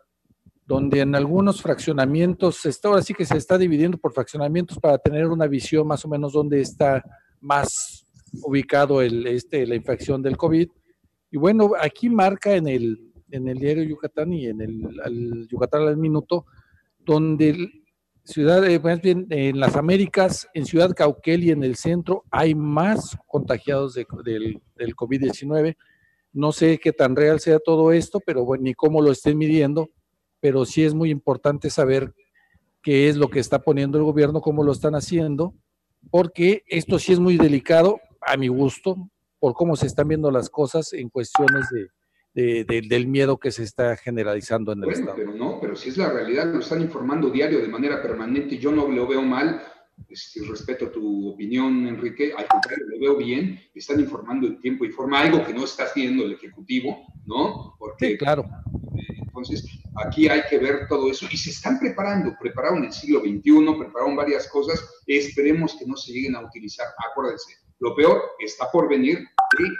donde 0.65 1.01
en 1.01 1.15
algunos 1.15 1.61
fraccionamientos, 1.61 2.65
está, 2.65 2.89
ahora 2.89 3.01
sí 3.01 3.13
que 3.13 3.25
se 3.25 3.37
está 3.37 3.57
dividiendo 3.57 3.97
por 3.97 4.13
fraccionamientos 4.13 4.79
para 4.79 4.97
tener 4.97 5.27
una 5.27 5.47
visión 5.47 5.87
más 5.87 6.03
o 6.05 6.07
menos 6.07 6.33
donde 6.33 6.61
está 6.61 7.03
más 7.39 8.05
ubicado 8.43 9.01
el, 9.01 9.27
este, 9.27 9.65
la 9.65 9.75
infección 9.75 10.21
del 10.21 10.37
COVID. 10.37 10.69
Y 11.31 11.37
bueno, 11.37 11.71
aquí 11.79 12.09
marca 12.09 12.55
en 12.55 12.67
el, 12.67 13.13
en 13.31 13.47
el 13.47 13.59
diario 13.59 13.83
Yucatán 13.83 14.33
y 14.33 14.47
en 14.47 14.61
el, 14.61 15.47
Yucatán 15.47 15.83
al 15.83 15.97
minuto, 15.97 16.45
donde 16.99 17.83
ciudad, 18.23 18.67
eh, 18.67 18.79
más 18.79 18.99
en 19.03 19.59
las 19.59 19.75
Américas, 19.75 20.47
en 20.53 20.65
Ciudad 20.65 20.95
Cauquel 20.95 21.43
y 21.43 21.51
en 21.51 21.63
el 21.63 21.75
centro 21.75 22.23
hay 22.31 22.55
más 22.55 23.17
contagiados 23.27 23.93
de, 23.93 24.07
del, 24.23 24.61
del 24.75 24.95
COVID-19, 24.95 25.75
No 26.35 26.51
sé 26.51 26.79
qué 26.79 26.91
tan 26.91 27.15
real 27.15 27.39
sea 27.39 27.59
todo 27.59 27.93
esto, 27.93 28.19
pero 28.19 28.43
bueno, 28.43 28.65
ni 28.65 28.73
cómo 28.73 29.01
lo 29.01 29.09
estén 29.09 29.37
midiendo, 29.37 29.89
pero 30.41 30.65
sí 30.65 30.83
es 30.83 30.93
muy 30.93 31.09
importante 31.09 31.69
saber 31.69 32.13
qué 32.83 33.07
es 33.07 33.15
lo 33.15 33.29
que 33.29 33.39
está 33.39 33.63
poniendo 33.63 33.97
el 33.97 34.03
gobierno, 34.03 34.41
cómo 34.41 34.61
lo 34.61 34.73
están 34.73 34.95
haciendo, 34.95 35.53
porque 36.11 36.63
esto 36.67 36.99
sí 36.99 37.13
es 37.13 37.19
muy 37.19 37.37
delicado, 37.37 38.01
a 38.19 38.35
mi 38.35 38.49
gusto, 38.49 39.09
por 39.39 39.53
cómo 39.53 39.77
se 39.77 39.87
están 39.87 40.09
viendo 40.09 40.29
las 40.29 40.49
cosas 40.49 40.91
en 40.91 41.09
cuestiones 41.09 41.67
de, 42.33 42.65
del 42.65 43.07
miedo 43.07 43.37
que 43.37 43.51
se 43.51 43.63
está 43.63 43.95
generalizando 43.95 44.73
en 44.73 44.79
el 44.79 44.85
bueno, 44.85 44.99
Estado. 44.99 45.15
Pero 45.15 45.33
no, 45.33 45.59
pero 45.61 45.75
si 45.77 45.87
es 45.87 45.97
la 45.97 46.11
realidad, 46.11 46.51
lo 46.51 46.59
están 46.59 46.81
informando 46.81 47.29
diario 47.29 47.61
de 47.61 47.69
manera 47.69 48.01
permanente, 48.01 48.57
yo 48.57 48.73
no 48.73 48.89
lo 48.89 49.07
veo 49.07 49.21
mal, 49.21 49.61
este, 50.09 50.41
respeto 50.45 50.91
tu 50.91 51.29
opinión, 51.29 51.87
Enrique, 51.87 52.33
al 52.37 52.47
contrario, 52.47 52.85
lo 52.87 52.99
veo 52.99 53.17
bien, 53.17 53.59
están 53.73 53.99
informando 53.99 54.47
en 54.47 54.59
tiempo 54.61 54.85
y 54.85 54.89
forma, 54.89 55.21
algo 55.21 55.45
que 55.45 55.53
no 55.53 55.63
está 55.65 55.83
haciendo 55.83 56.25
el 56.25 56.33
Ejecutivo, 56.33 57.05
¿no? 57.25 57.75
Porque, 57.77 58.11
sí, 58.11 58.17
claro. 58.17 58.45
Eh, 58.97 59.21
entonces, 59.21 59.65
aquí 59.95 60.27
hay 60.27 60.41
que 60.49 60.57
ver 60.57 60.87
todo 60.87 61.09
eso 61.09 61.27
y 61.31 61.37
se 61.37 61.49
están 61.49 61.79
preparando, 61.79 62.35
prepararon 62.39 62.83
el 62.83 62.93
siglo 62.93 63.19
XXI, 63.19 63.77
prepararon 63.79 64.15
varias 64.15 64.47
cosas, 64.49 64.83
esperemos 65.07 65.75
que 65.75 65.85
no 65.85 65.95
se 65.95 66.13
lleguen 66.13 66.35
a 66.35 66.41
utilizar, 66.41 66.87
acuérdense, 67.09 67.65
lo 67.79 67.95
peor 67.95 68.21
está 68.39 68.71
por 68.71 68.87
venir 68.87 69.27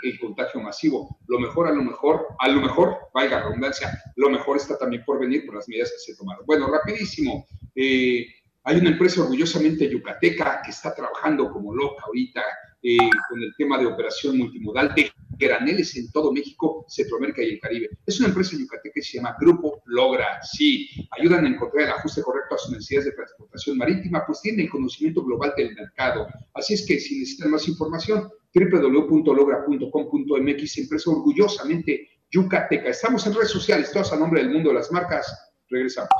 el 0.02 0.18
contagio 0.20 0.60
masivo. 0.60 1.18
Lo 1.26 1.38
mejor, 1.38 1.68
a 1.68 1.72
lo 1.72 1.82
mejor, 1.82 2.26
a 2.38 2.48
lo 2.48 2.60
mejor, 2.60 2.96
valga 3.14 3.42
redundancia, 3.42 3.90
lo 4.16 4.30
mejor 4.30 4.58
está 4.58 4.78
también 4.78 5.04
por 5.04 5.18
venir 5.18 5.46
por 5.46 5.56
las 5.56 5.68
medidas 5.68 5.92
que 5.92 6.12
se 6.12 6.16
tomaron. 6.16 6.44
Bueno, 6.46 6.68
rapidísimo. 6.68 7.46
Eh, 7.74 8.26
hay 8.66 8.76
una 8.78 8.90
empresa 8.90 9.22
orgullosamente 9.22 9.88
yucateca 9.88 10.60
que 10.64 10.72
está 10.72 10.92
trabajando 10.92 11.52
como 11.52 11.72
loca 11.72 12.02
ahorita 12.04 12.42
eh, 12.82 12.96
con 13.28 13.40
el 13.40 13.54
tema 13.56 13.78
de 13.78 13.86
operación 13.86 14.38
multimodal 14.38 14.92
de 14.92 15.12
graneles 15.38 15.96
en 15.96 16.10
todo 16.10 16.32
México, 16.32 16.84
Centroamérica 16.88 17.44
y 17.44 17.50
el 17.50 17.60
Caribe. 17.60 17.90
Es 18.04 18.18
una 18.18 18.26
empresa 18.28 18.56
yucateca 18.58 18.92
que 18.92 19.02
se 19.02 19.18
llama 19.18 19.36
Grupo 19.40 19.82
Logra. 19.84 20.42
Sí, 20.42 20.88
ayudan 21.16 21.44
a 21.44 21.48
encontrar 21.48 21.84
el 21.84 21.92
ajuste 21.92 22.22
correcto 22.22 22.56
a 22.56 22.58
sus 22.58 22.72
necesidades 22.72 23.04
de 23.06 23.12
transportación 23.12 23.78
marítima, 23.78 24.26
pues 24.26 24.40
tienen 24.40 24.62
el 24.62 24.70
conocimiento 24.70 25.22
global 25.22 25.54
del 25.56 25.72
mercado. 25.76 26.26
Así 26.54 26.74
es 26.74 26.84
que 26.84 26.98
si 26.98 27.20
necesitan 27.20 27.52
más 27.52 27.68
información, 27.68 28.28
www.logra.com.mx, 28.52 30.78
empresa 30.78 31.10
orgullosamente 31.12 32.08
yucateca. 32.32 32.88
Estamos 32.88 33.24
en 33.28 33.34
redes 33.34 33.50
sociales, 33.50 33.92
todos 33.92 34.12
a 34.12 34.16
nombre 34.16 34.42
del 34.42 34.50
mundo 34.50 34.70
de 34.70 34.74
las 34.74 34.90
marcas. 34.90 35.52
Regresamos. 35.68 36.10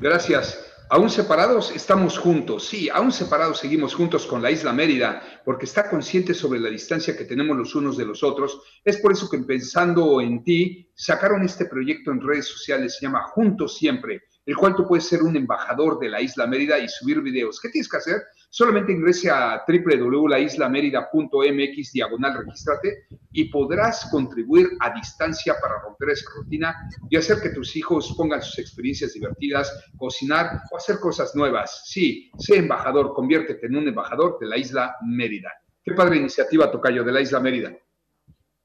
Gracias. 0.00 0.64
Aún 0.90 1.10
separados, 1.10 1.72
estamos 1.74 2.18
juntos. 2.18 2.68
Sí, 2.68 2.88
aún 2.88 3.10
separados, 3.10 3.58
seguimos 3.58 3.94
juntos 3.94 4.26
con 4.26 4.40
la 4.40 4.50
isla 4.50 4.72
Mérida, 4.72 5.42
porque 5.44 5.66
está 5.66 5.90
consciente 5.90 6.34
sobre 6.34 6.60
la 6.60 6.70
distancia 6.70 7.16
que 7.16 7.24
tenemos 7.24 7.56
los 7.56 7.74
unos 7.74 7.96
de 7.96 8.06
los 8.06 8.22
otros. 8.22 8.62
Es 8.84 8.98
por 8.98 9.10
eso 9.10 9.28
que 9.28 9.38
pensando 9.38 10.20
en 10.20 10.44
ti, 10.44 10.88
sacaron 10.94 11.42
este 11.42 11.66
proyecto 11.66 12.12
en 12.12 12.22
redes 12.22 12.46
sociales, 12.46 12.96
se 12.96 13.06
llama 13.06 13.24
Juntos 13.24 13.76
Siempre, 13.76 14.22
el 14.46 14.56
cual 14.56 14.76
tú 14.76 14.86
puedes 14.86 15.04
ser 15.04 15.22
un 15.22 15.36
embajador 15.36 15.98
de 15.98 16.10
la 16.10 16.22
isla 16.22 16.46
Mérida 16.46 16.78
y 16.78 16.88
subir 16.88 17.20
videos. 17.20 17.60
¿Qué 17.60 17.68
tienes 17.68 17.88
que 17.88 17.96
hacer? 17.96 18.22
Solamente 18.50 18.92
ingrese 18.92 19.30
a 19.30 19.62
www.laislamerida.mx 19.68 21.92
diagonal 21.92 22.44
regístrate 22.44 23.04
y 23.32 23.50
podrás 23.50 24.08
contribuir 24.10 24.70
a 24.80 24.94
distancia 24.94 25.54
para 25.60 25.82
romper 25.82 26.08
esa 26.10 26.30
rutina 26.34 26.74
y 27.10 27.16
hacer 27.16 27.42
que 27.42 27.50
tus 27.50 27.76
hijos 27.76 28.14
pongan 28.16 28.40
sus 28.40 28.58
experiencias 28.58 29.12
divertidas, 29.12 29.70
cocinar 29.98 30.62
o 30.70 30.78
hacer 30.78 30.98
cosas 30.98 31.36
nuevas. 31.36 31.82
Sí, 31.84 32.30
sé 32.38 32.56
embajador, 32.56 33.12
conviértete 33.12 33.66
en 33.66 33.76
un 33.76 33.88
embajador 33.88 34.38
de 34.40 34.46
la 34.46 34.56
isla 34.56 34.96
Mérida. 35.06 35.52
Qué 35.84 35.92
padre 35.92 36.16
iniciativa, 36.16 36.70
Tocayo, 36.70 37.04
de 37.04 37.12
la 37.12 37.20
isla 37.20 37.40
Mérida. 37.40 37.76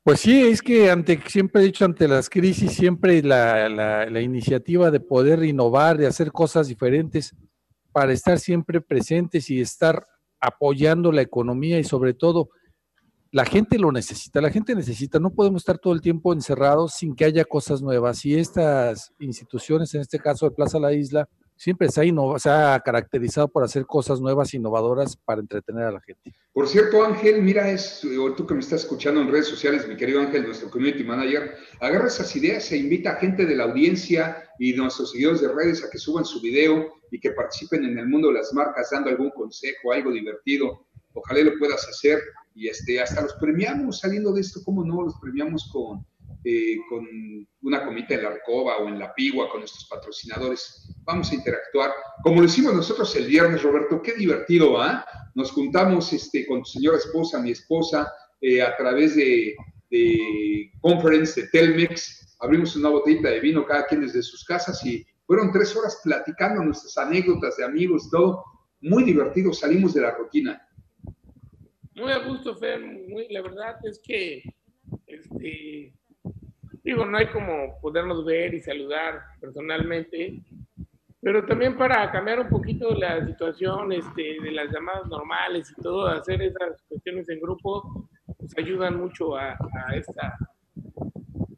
Pues 0.02 0.22
sí, 0.22 0.44
es 0.44 0.62
que 0.62 0.90
siempre 1.28 1.62
he 1.62 1.66
dicho, 1.66 1.84
ante 1.84 2.08
las 2.08 2.30
crisis, 2.30 2.72
siempre 2.74 3.22
la, 3.22 3.68
la 3.70 4.22
iniciativa 4.22 4.92
de 4.92 5.02
poder 5.02 5.44
innovar, 5.44 5.98
de 5.98 6.08
hacer 6.08 6.32
cosas 6.32 6.68
diferentes, 6.68 7.36
para 7.94 8.12
estar 8.12 8.40
siempre 8.40 8.82
presentes 8.82 9.50
y 9.50 9.62
estar 9.62 10.04
apoyando 10.42 11.12
la 11.12 11.22
economía 11.22 11.80
y 11.80 11.86
sobre 11.86 12.14
todo 12.14 12.50
la 13.32 13.46
gente 13.46 13.80
lo 13.80 13.92
necesita, 13.92 14.42
la 14.42 14.52
gente 14.52 14.76
necesita, 14.76 15.20
no 15.20 15.32
podemos 15.32 15.62
estar 15.62 15.80
todo 15.80 15.94
el 15.94 16.02
tiempo 16.02 16.34
encerrados 16.34 16.94
sin 16.94 17.16
que 17.16 17.26
haya 17.26 17.46
cosas 17.46 17.82
nuevas. 17.82 18.24
Y 18.26 18.36
estas 18.36 19.12
instituciones, 19.20 19.94
en 19.96 20.02
este 20.02 20.20
caso 20.20 20.48
de 20.48 20.56
Plaza 20.56 20.80
La 20.80 20.94
Isla, 20.94 21.28
siempre 21.64 21.88
se 21.88 22.02
ha, 22.02 22.40
se 22.40 22.50
ha 22.50 22.82
caracterizado 22.84 23.48
por 23.48 23.64
hacer 23.64 23.86
cosas 23.86 24.20
nuevas, 24.20 24.54
innovadoras 24.54 25.16
para 25.16 25.40
entretener 25.40 25.86
a 25.86 25.92
la 25.92 26.02
gente. 26.02 26.34
Por 26.52 26.68
cierto, 26.68 27.04
Ángel, 27.06 27.42
mira, 27.42 27.72
es, 27.72 28.02
tú 28.36 28.46
que 28.46 28.54
me 28.54 28.60
estás 28.60 28.82
escuchando 28.82 29.22
en 29.22 29.32
redes 29.32 29.48
sociales, 29.48 29.88
mi 29.88 29.96
querido 29.96 30.20
Ángel, 30.20 30.44
nuestro 30.44 30.70
community 30.70 31.06
manager, 31.06 31.56
agarra 31.80 32.08
esas 32.08 32.36
ideas 32.36 32.70
e 32.74 32.78
invita 32.78 33.12
a 33.12 33.16
gente 33.16 33.46
de 33.46 33.56
la 33.56 33.64
audiencia 33.64 34.44
y 34.60 34.74
nuestros 34.74 35.12
seguidores 35.12 35.40
de 35.40 35.54
redes 35.54 35.84
a 35.86 35.90
que 35.90 35.98
suban 35.98 36.26
su 36.26 36.42
video 36.42 36.96
y 37.12 37.20
que 37.20 37.32
participen 37.32 37.86
en 37.86 37.98
el 37.98 38.10
mundo 38.10 38.28
de 38.28 38.36
las 38.36 38.54
marcas 38.54 38.90
dando 38.92 39.10
algún 39.10 39.30
consejo, 39.30 39.94
algo 39.94 40.12
divertido. 40.12 40.86
Ojalá 41.14 41.44
lo 41.44 41.58
puedas 41.58 41.88
hacer 41.88 42.20
y 42.54 42.68
este, 42.68 43.00
hasta 43.00 43.22
los 43.22 43.34
premiamos 43.36 44.00
saliendo 44.00 44.34
de 44.34 44.42
esto, 44.42 44.60
¿cómo 44.66 44.84
no? 44.84 45.02
Los 45.02 45.16
premiamos 45.22 45.70
con, 45.72 46.06
eh, 46.44 46.76
con 46.90 47.08
una 47.62 47.86
comita 47.86 48.16
en 48.16 48.24
la 48.24 48.32
Recoba 48.32 48.78
o 48.80 48.90
en 48.90 49.00
la 49.00 49.14
Pigua 49.14 49.50
con 49.50 49.62
nuestros 49.62 49.88
patrocinadores. 49.90 50.93
Vamos 51.06 51.32
a 51.32 51.36
interactuar. 51.36 51.92
Como 52.24 52.40
lo 52.42 52.46
hicimos 52.46 52.74
nosotros 52.74 53.16
el 53.16 53.28
viernes, 53.28 53.64
Roberto, 53.64 54.02
qué 54.02 54.14
divertido, 54.14 54.82
¿ah? 54.82 55.06
Nos 55.36 55.52
juntamos 55.52 56.12
este, 56.14 56.46
con 56.48 56.60
tu 56.60 56.66
señora 56.66 56.98
esposa, 56.98 57.42
mi 57.42 57.52
esposa, 57.52 58.12
eh, 58.42 58.62
a 58.62 58.76
través 58.78 59.16
de, 59.16 59.56
de 59.90 60.72
conference 60.82 61.42
de 61.42 61.48
Telmex. 61.50 62.38
Abrimos 62.40 62.76
una 62.76 62.90
botellita 62.90 63.30
de 63.30 63.40
vino 63.40 63.66
cada 63.66 63.86
quien 63.86 64.02
desde 64.02 64.22
sus 64.22 64.46
casas 64.46 64.86
y 64.86 65.06
fueron 65.26 65.52
tres 65.52 65.76
horas 65.76 66.00
platicando 66.04 66.64
nuestras 66.64 66.98
anécdotas 66.98 67.58
de 67.58 67.66
amigos, 67.66 68.10
todo. 68.10 68.44
Muy 68.82 69.04
divertido, 69.04 69.54
salimos 69.54 69.94
de 69.94 70.02
la 70.02 70.12
rutina. 70.12 70.62
Muy 71.96 72.12
a 72.12 72.20
gusto, 72.20 72.56
Fer. 72.58 72.80
Muy, 72.82 73.28
la 73.30 73.42
verdad 73.42 73.78
es 73.86 74.00
que 74.04 74.44
este, 75.08 75.94
Digo, 76.84 77.06
no 77.06 77.18
hay 77.18 77.28
como 77.28 77.80
podernos 77.80 78.26
ver 78.26 78.54
y 78.54 78.60
saludar 78.60 79.22
personalmente, 79.40 80.42
pero 81.24 81.46
también 81.46 81.78
para 81.78 82.12
cambiar 82.12 82.42
un 82.42 82.50
poquito 82.50 82.94
la 82.94 83.26
situación 83.26 83.94
este, 83.94 84.42
de 84.42 84.52
las 84.52 84.70
llamadas 84.72 85.08
normales 85.08 85.74
y 85.76 85.82
todo, 85.82 86.08
hacer 86.08 86.42
esas 86.42 86.82
cuestiones 86.90 87.30
en 87.30 87.40
grupo, 87.40 88.10
pues 88.38 88.52
ayudan 88.58 89.00
mucho 89.00 89.38
a, 89.38 89.52
a 89.52 89.96
esta, 89.96 90.38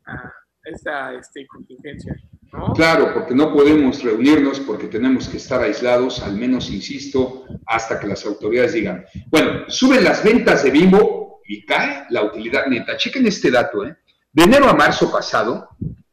a 0.05 0.33
esta 0.65 1.13
este, 1.15 1.47
contingencia. 1.47 2.15
¿no? 2.53 2.73
Claro, 2.73 3.11
porque 3.13 3.33
no 3.33 3.51
podemos 3.51 4.03
reunirnos 4.03 4.59
porque 4.59 4.87
tenemos 4.87 5.27
que 5.27 5.37
estar 5.37 5.61
aislados, 5.61 6.21
al 6.21 6.35
menos, 6.35 6.69
insisto, 6.69 7.45
hasta 7.65 7.99
que 7.99 8.07
las 8.07 8.23
autoridades 8.23 8.73
digan, 8.73 9.03
bueno, 9.31 9.67
suben 9.67 10.03
las 10.03 10.23
ventas 10.23 10.63
de 10.63 10.69
Bimbo 10.69 11.41
y 11.47 11.65
cae 11.65 12.05
la 12.11 12.23
utilidad 12.23 12.67
neta. 12.67 12.97
Chequen 12.97 13.25
este 13.25 13.49
dato, 13.49 13.83
¿eh? 13.83 13.95
De 14.31 14.43
enero 14.43 14.67
a 14.69 14.73
marzo 14.73 15.11
pasado, 15.11 15.69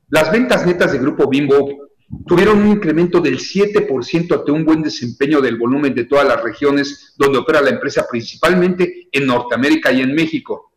las 0.08 0.32
ventas 0.32 0.66
netas 0.66 0.92
de 0.92 0.98
Grupo 0.98 1.28
Bimbo 1.28 1.91
tuvieron 2.26 2.62
un 2.62 2.68
incremento 2.68 3.20
del 3.20 3.38
7% 3.38 4.38
ante 4.38 4.52
un 4.52 4.64
buen 4.64 4.82
desempeño 4.82 5.40
del 5.40 5.56
volumen 5.56 5.94
de 5.94 6.04
todas 6.04 6.26
las 6.26 6.42
regiones 6.42 7.14
donde 7.16 7.38
opera 7.38 7.60
la 7.60 7.70
empresa, 7.70 8.06
principalmente 8.10 9.08
en 9.10 9.26
Norteamérica 9.26 9.92
y 9.92 10.02
en 10.02 10.14
México. 10.14 10.72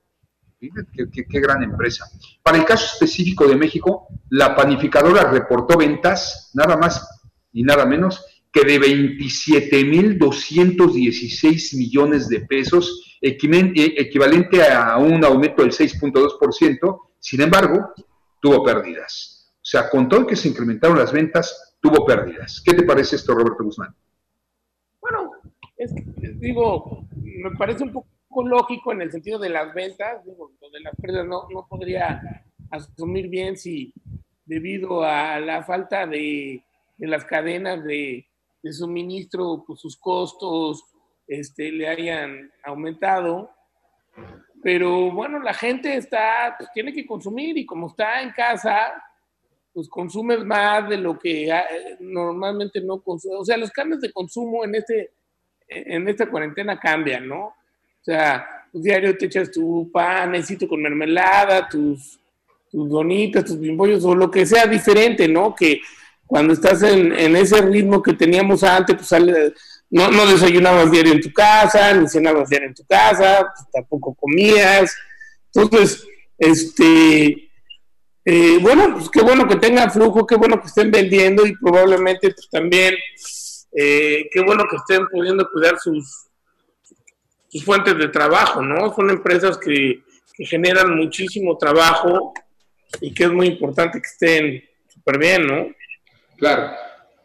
Qué, 0.59 0.69
qué, 1.11 1.39
gran 1.39 1.63
empresa. 1.63 2.05
Para 2.41 2.57
el 2.57 2.65
caso 2.65 2.85
específico 2.85 3.47
de 3.47 3.55
México, 3.55 4.07
la 4.29 4.55
panificadora 4.55 5.29
reportó 5.29 5.77
ventas 5.77 6.49
nada 6.55 6.75
más 6.77 7.07
y 7.51 7.61
nada 7.63 7.85
menos 7.85 8.25
que 8.51 8.61
de 8.61 8.79
27.216 8.79 11.77
millones 11.77 12.27
de 12.29 12.39
pesos, 12.41 13.17
equivalente 13.21 14.63
a 14.63 14.97
un 14.97 15.23
aumento 15.25 15.61
del 15.61 15.73
6.2%, 15.73 16.99
sin 17.19 17.41
embargo, 17.41 17.93
tuvo 18.39 18.63
pérdidas. 18.63 19.34
O 19.65 19.67
sea, 19.67 19.89
con 19.89 20.07
todo 20.07 20.27
que 20.27 20.36
se 20.36 20.50
incrementaron 20.50 21.00
las 21.00 21.12
ventas, 21.12 21.75
tuvo 21.81 22.05
pérdidas. 22.05 22.62
¿Qué 22.63 22.75
te 22.75 22.84
parece 22.84 23.15
esto, 23.15 23.34
Roberto 23.34 23.63
Guzmán? 23.63 23.95
Bueno, 25.01 25.31
es 25.75 25.91
que, 25.91 26.03
digo, 26.36 27.07
me 27.15 27.50
parece 27.57 27.84
un 27.84 27.91
poco 27.91 28.48
lógico 28.48 28.91
en 28.91 29.01
el 29.01 29.12
sentido 29.12 29.39
de 29.39 29.50
las 29.50 29.74
ventas, 29.74 30.24
de 30.24 30.79
las 30.81 30.95
pérdidas 30.95 31.25
no, 31.25 31.48
podría 31.67 32.45
asumir 32.69 33.27
bien 33.27 33.57
si 33.57 33.91
debido 34.45 35.03
a 35.03 35.39
la 35.39 35.63
falta 35.63 36.05
de, 36.05 36.63
las 37.00 37.25
cadenas 37.25 37.84
de, 37.84 38.27
de, 38.62 38.72
suministro, 38.72 39.63
pues 39.65 39.79
sus 39.79 39.98
costos 39.98 40.84
este, 41.27 41.72
le 41.72 41.88
hayan 41.88 42.51
aumentado 42.63 43.50
pero 44.65 45.12
bueno, 45.12 45.38
la 45.39 45.53
gente 45.53 45.95
está, 45.95 46.55
pues, 46.57 46.72
tiene 46.74 46.91
que 46.91 47.05
consumir 47.05 47.55
y 47.55 47.67
como 47.67 47.86
está 47.86 48.24
en 48.24 48.31
casa, 48.31 48.93
pues 49.75 49.88
consumes 49.89 50.44
más 50.44 50.89
de 50.89 50.98
lo 50.98 51.20
que 51.20 51.50
eh, 51.50 51.98
normalmente 52.00 52.82
no 52.82 53.01
consume. 53.01 53.36
O 53.36 53.46
sea, 53.46 53.58
los 53.58 53.70
cambios 53.70 54.01
de 54.01 54.12
consumo 54.12 54.65
en, 54.65 54.74
este, 54.74 55.12
en 55.67 56.08
esta 56.08 56.27
cuarentena 56.27 56.79
cambian, 56.79 57.27
¿no? 57.27 57.53
sea, 58.05 58.46
un 58.72 58.82
diario 58.82 59.17
te 59.17 59.25
echas 59.25 59.51
tu 59.51 59.89
panecito 59.91 60.67
con 60.67 60.82
mermelada, 60.82 61.67
tus, 61.67 62.20
tus 62.70 62.89
donitas, 62.89 63.46
tus 63.46 63.60
bimbollos 63.60 64.05
o 64.05 64.13
lo 64.13 64.29
que 64.29 64.46
sea 64.46 64.67
diferente, 64.67 65.27
¿no? 65.27 65.55
Que 65.55 65.82
cuando 66.27 66.53
estás 66.53 66.84
en, 66.84 67.36
ese 67.36 67.62
ritmo 67.62 68.01
que 68.01 68.13
teníamos 68.13 68.63
antes, 68.63 68.96
pues 68.96 69.08
sale, 69.08 69.53
no, 69.89 70.10
no 70.12 70.25
desayunabas 70.27 70.91
diario 70.91 71.13
en 71.13 71.22
tu 71.22 71.32
casa, 71.32 71.94
ni 71.94 72.08
cenabas 72.08 72.50
diario 72.50 72.67
en 72.67 72.75
tu 72.75 72.86
casa, 72.86 73.48
pues 73.55 73.70
tampoco 73.72 74.13
comías. 74.13 74.96
Entonces, 75.53 76.05
este, 76.38 77.50
eh, 78.25 78.58
bueno, 78.60 78.91
pues 78.94 79.08
qué 79.10 79.22
bueno 79.22 79.48
que 79.48 79.58
tengan 79.58 79.91
flujo, 79.91 80.25
qué 80.25 80.36
bueno 80.36 80.60
que 80.60 80.67
estén 80.67 80.89
vendiendo 80.89 81.46
y 81.46 81.55
probablemente 81.55 82.32
pues 82.32 82.50
también 82.50 82.96
eh, 83.72 84.27
qué 84.32 84.41
bueno 84.41 84.63
que 84.70 84.77
estén 84.77 85.08
pudiendo 85.08 85.48
cuidar 85.51 85.77
sus, 85.79 86.24
fuentes 87.63 87.98
de 87.98 88.10
trabajo, 88.10 88.62
¿no? 88.62 88.94
Son 88.94 89.10
empresas 89.10 89.58
que, 89.58 90.01
que 90.34 90.46
generan 90.46 90.94
muchísimo 90.98 91.58
trabajo 91.58 92.34
y 93.00 93.13
que 93.13 93.24
es 93.24 93.32
muy 93.32 93.48
importante 93.48 94.01
que 94.01 94.08
estén 94.08 94.63
súper 94.89 95.17
bien, 95.17 95.48
¿no? 95.48 95.67
Claro. 96.38 96.72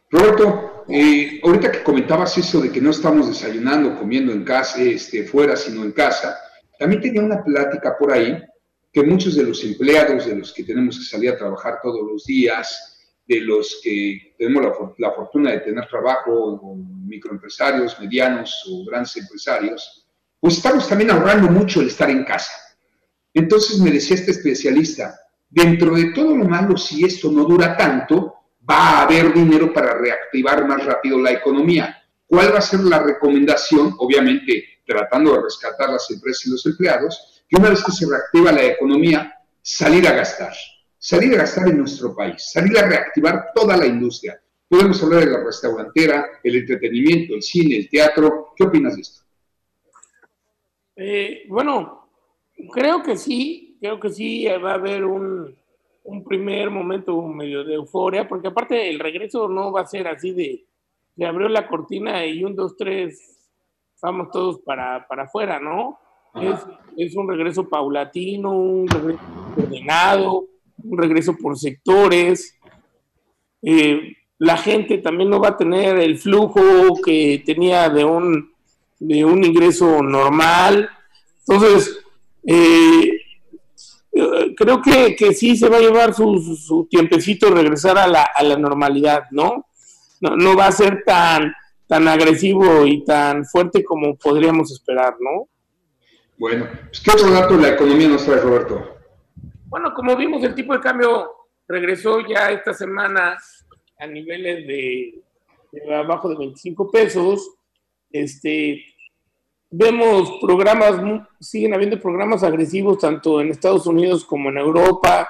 Roberto, 0.09 0.85
eh, 0.89 1.41
ahorita 1.43 1.73
que 1.73 1.83
comentabas 1.83 2.37
eso 2.39 2.61
de 2.61 2.71
que 2.71 2.81
no 2.81 2.91
estamos 2.91 3.29
desayunando, 3.29 3.99
comiendo 3.99 4.33
en 4.33 4.45
casa, 4.45 4.81
este, 4.83 5.25
fuera, 5.25 5.57
sino 5.57 5.83
en 5.83 5.93
casa, 5.93 6.39
también 6.79 7.01
tenía 7.01 7.23
una 7.23 7.43
plática 7.43 7.97
por 7.99 8.13
ahí 8.13 8.41
que 8.93 9.03
muchos 9.03 9.37
de 9.37 9.45
los 9.45 9.63
empleados, 9.65 10.27
de 10.27 10.37
los 10.37 10.53
que 10.53 10.65
tenemos 10.65 10.99
que 10.99 11.05
salir 11.05 11.31
a 11.31 11.39
trabajar 11.39 11.79
todos 11.83 12.01
los 12.11 12.25
días, 12.25 12.99
de 13.27 13.41
los 13.41 13.81
que 13.83 14.35
tenemos 14.37 14.67
la, 14.99 15.13
fortuna 15.13 15.53
de 15.53 15.61
tener 15.61 15.87
trabajo, 15.87 16.77
microempresarios, 17.07 17.99
medianos 18.01 18.65
o 18.69 18.85
grandes 18.85 19.17
empresarios, 19.17 20.07
pues 20.41 20.57
estamos 20.57 20.89
también 20.89 21.13
ahorrando 21.13 21.49
mucho 21.49 21.81
el 21.81 21.87
estar 21.87 22.11
en 22.11 22.25
casa. 22.25 22.53
Entonces 23.33 23.79
me 23.79 23.93
decía 23.93 24.17
este 24.17 24.33
especialista, 24.33 25.17
dentro 25.49 25.95
de 25.95 26.13
todo 26.13 26.37
lo 26.37 26.45
malo, 26.45 26.77
si 26.77 27.05
esto 27.05 27.31
no 27.31 27.45
dura 27.45 27.77
tanto, 27.77 28.35
va 28.69 28.99
a 28.99 29.03
haber 29.03 29.33
dinero 29.33 29.73
para 29.73 29.95
reactivar 29.95 30.67
más 30.67 30.85
rápido 30.85 31.21
la 31.21 31.31
economía. 31.31 31.97
¿Cuál 32.27 32.53
va 32.53 32.59
a 32.59 32.63
ser 32.63 32.81
la 32.81 33.01
recomendación? 33.01 33.95
Obviamente, 33.99 34.81
tratando 34.85 35.35
de 35.35 35.43
rescatar 35.43 35.91
las 35.91 36.11
empresas 36.11 36.47
y 36.47 36.51
los 36.51 36.67
empleados, 36.67 37.30
que 37.51 37.61
una 37.61 37.71
vez 37.71 37.83
que 37.83 37.91
se 37.91 38.07
reactiva 38.09 38.53
la 38.53 38.65
economía, 38.65 39.35
salir 39.61 40.07
a 40.07 40.13
gastar, 40.13 40.53
salir 40.97 41.35
a 41.35 41.39
gastar 41.39 41.69
en 41.69 41.79
nuestro 41.79 42.15
país, 42.15 42.51
salir 42.53 42.79
a 42.79 42.87
reactivar 42.87 43.49
toda 43.53 43.77
la 43.77 43.87
industria. 43.87 44.41
Podemos 44.69 45.03
hablar 45.03 45.25
de 45.25 45.33
la 45.33 45.45
restaurantera, 45.45 46.27
el 46.45 46.57
entretenimiento, 46.57 47.35
el 47.35 47.43
cine, 47.43 47.77
el 47.77 47.89
teatro. 47.89 48.53
¿Qué 48.55 48.63
opinas 48.63 48.95
de 48.95 49.03
esto? 49.03 49.23
Eh, 50.95 51.45
bueno, 51.49 52.09
creo 52.73 53.03
que 53.03 53.17
sí, 53.17 53.77
creo 53.81 53.99
que 53.99 54.11
sí 54.11 54.47
va 54.47 54.73
a 54.73 54.75
haber 54.75 55.05
un, 55.05 55.53
un 56.05 56.25
primer 56.25 56.71
momento 56.71 57.21
medio 57.23 57.65
de 57.65 57.75
euforia, 57.75 58.29
porque 58.29 58.49
aparte 58.49 58.89
el 58.89 59.01
regreso 59.01 59.49
no 59.49 59.73
va 59.73 59.81
a 59.81 59.87
ser 59.87 60.07
así 60.07 60.33
de, 60.33 60.67
se 61.17 61.27
abrió 61.27 61.49
la 61.49 61.67
cortina 61.67 62.25
y 62.25 62.45
un, 62.45 62.55
dos, 62.55 62.77
tres, 62.77 63.51
vamos 64.01 64.31
todos 64.31 64.61
para, 64.61 65.07
para 65.09 65.25
afuera, 65.25 65.59
¿no? 65.59 66.00
Es, 66.35 66.61
es, 66.97 67.17
un 67.17 67.29
regreso 67.29 67.69
paulatino, 67.69 68.53
un 68.53 68.89
regreso 68.89 69.21
ordenado, 69.57 70.47
un 70.83 70.99
regreso 70.99 71.37
por 71.37 71.59
sectores. 71.59 72.57
Eh, 73.63 74.17
la 74.39 74.57
gente 74.57 74.99
también 74.99 75.29
no 75.29 75.41
va 75.41 75.49
a 75.49 75.57
tener 75.57 75.99
el 75.99 76.19
flujo 76.19 76.63
que 77.05 77.43
tenía 77.45 77.89
de 77.91 78.05
un, 78.05 78.53
de 78.99 79.25
un 79.25 79.45
ingreso 79.45 80.03
normal. 80.03 80.89
Entonces, 81.47 81.99
eh, 82.47 83.11
creo 84.57 84.81
que, 84.81 85.15
que, 85.17 85.35
sí 85.35 85.57
se 85.57 85.69
va 85.69 85.77
a 85.77 85.81
llevar 85.81 86.15
su, 86.15 86.87
tiempecito 86.91 87.51
regresar 87.51 87.99
a 87.99 88.07
la, 88.07 88.29
a 88.35 88.43
la 88.43 88.57
normalidad, 88.57 89.25
¿no? 89.31 89.67
¿no? 90.21 90.37
¿no? 90.37 90.57
va 90.57 90.67
a 90.67 90.73
ser 90.73 91.03
tan, 91.05 91.53
tan 91.87 92.09
agresivo 92.09 92.87
y 92.87 93.05
tan 93.05 93.45
fuerte 93.45 93.85
como 93.85 94.17
podríamos 94.17 94.71
esperar, 94.73 95.17
¿no? 95.21 95.49
Bueno, 96.41 96.67
pues, 96.87 97.01
¿qué 97.01 97.11
otro 97.11 97.31
dato 97.31 97.55
de 97.55 97.63
la 97.65 97.69
economía 97.75 98.09
nos 98.09 98.25
trae, 98.25 98.41
Roberto? 98.41 98.97
Bueno, 99.67 99.93
como 99.95 100.17
vimos, 100.17 100.43
el 100.43 100.55
tipo 100.55 100.73
de 100.73 100.81
cambio 100.81 101.31
regresó 101.69 102.27
ya 102.27 102.51
esta 102.51 102.73
semana 102.73 103.37
a 103.99 104.07
niveles 104.07 104.67
de, 104.67 105.23
de 105.71 105.95
abajo 105.95 106.31
de 106.31 106.37
25 106.37 106.91
pesos. 106.91 107.47
Este, 108.11 108.83
vemos 109.71 110.39
programas, 110.41 110.95
siguen 111.41 111.75
habiendo 111.75 112.01
programas 112.01 112.43
agresivos 112.43 113.01
tanto 113.01 113.43
en 113.43 113.51
Estados 113.51 113.87
Unidos 113.87 114.25
como 114.25 114.49
en 114.49 114.57
Europa, 114.57 115.29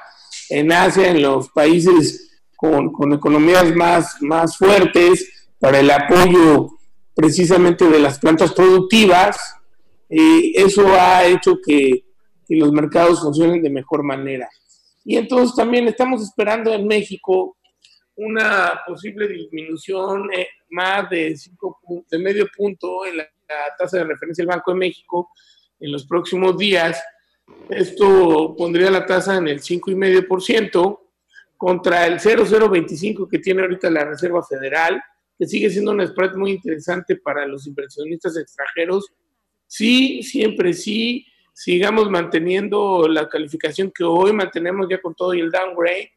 en 0.49 0.71
Asia, 0.71 1.11
en 1.11 1.23
los 1.23 1.49
países 1.51 2.41
con, 2.55 2.93
economías 3.13 3.75
más, 3.75 4.23
más 4.23 4.57
fuertes 4.57 5.49
para 5.59 5.81
el 5.81 5.91
apoyo 5.91 6.71
precisamente 7.17 7.89
de 7.89 7.99
las 7.99 8.21
plantas 8.21 8.53
productivas. 8.53 9.57
Eh, 10.11 10.53
eso 10.55 10.87
ha 10.89 11.25
hecho 11.25 11.59
que, 11.65 12.05
los 12.53 12.73
mercados 12.73 13.21
funcionen 13.21 13.63
de 13.63 13.71
mejor 13.71 14.03
manera. 14.03 14.49
Y 15.05 15.17
entonces 15.17 15.55
también 15.55 15.87
estamos 15.87 16.21
esperando 16.21 16.73
en 16.73 16.85
México 16.85 17.57
una 18.17 18.81
posible 18.85 19.29
disminución 19.29 20.29
eh, 20.35 20.49
más 20.71 21.09
de, 21.09 21.37
cinco, 21.37 21.79
de 22.11 22.19
medio 22.19 22.49
punto 22.57 23.07
en 23.07 23.19
la 23.19 23.31
la 23.51 23.77
tasa 23.77 23.99
de 23.99 24.05
referencia 24.05 24.43
del 24.43 24.55
Banco 24.55 24.73
de 24.73 24.79
México 24.79 25.31
en 25.79 25.93
los 25.93 26.07
próximos 26.07 26.57
días. 26.57 27.03
Esto 27.69 28.55
pondría 28.57 28.91
la 28.91 29.07
tasa 29.07 29.37
en 29.37 29.49
el 29.49 29.61
5,5% 29.61 31.01
contra 31.57 32.07
el 32.07 32.21
0,025 32.21 33.29
que 33.29 33.39
tiene 33.39 33.63
ahorita 33.63 33.91
la 33.91 34.05
Reserva 34.05 34.43
Federal, 34.43 35.03
que 35.39 35.47
sigue 35.47 35.71
siendo 35.71 35.91
un 35.93 36.07
spread 36.07 36.35
muy 36.35 36.53
interesante 36.53 37.17
para 37.17 37.47
los 37.47 37.67
inversionistas 37.67 38.37
extranjeros. 38.37 39.13
Sí, 39.71 40.25
siempre 40.25 40.73
sí, 40.73 41.29
sigamos 41.53 42.11
manteniendo 42.11 43.07
la 43.07 43.29
calificación 43.29 43.93
que 43.95 44.03
hoy 44.03 44.33
mantenemos 44.33 44.89
ya 44.91 45.01
con 45.01 45.15
todo 45.15 45.33
y 45.33 45.41
el 45.41 45.53
downgrade. 45.53 46.11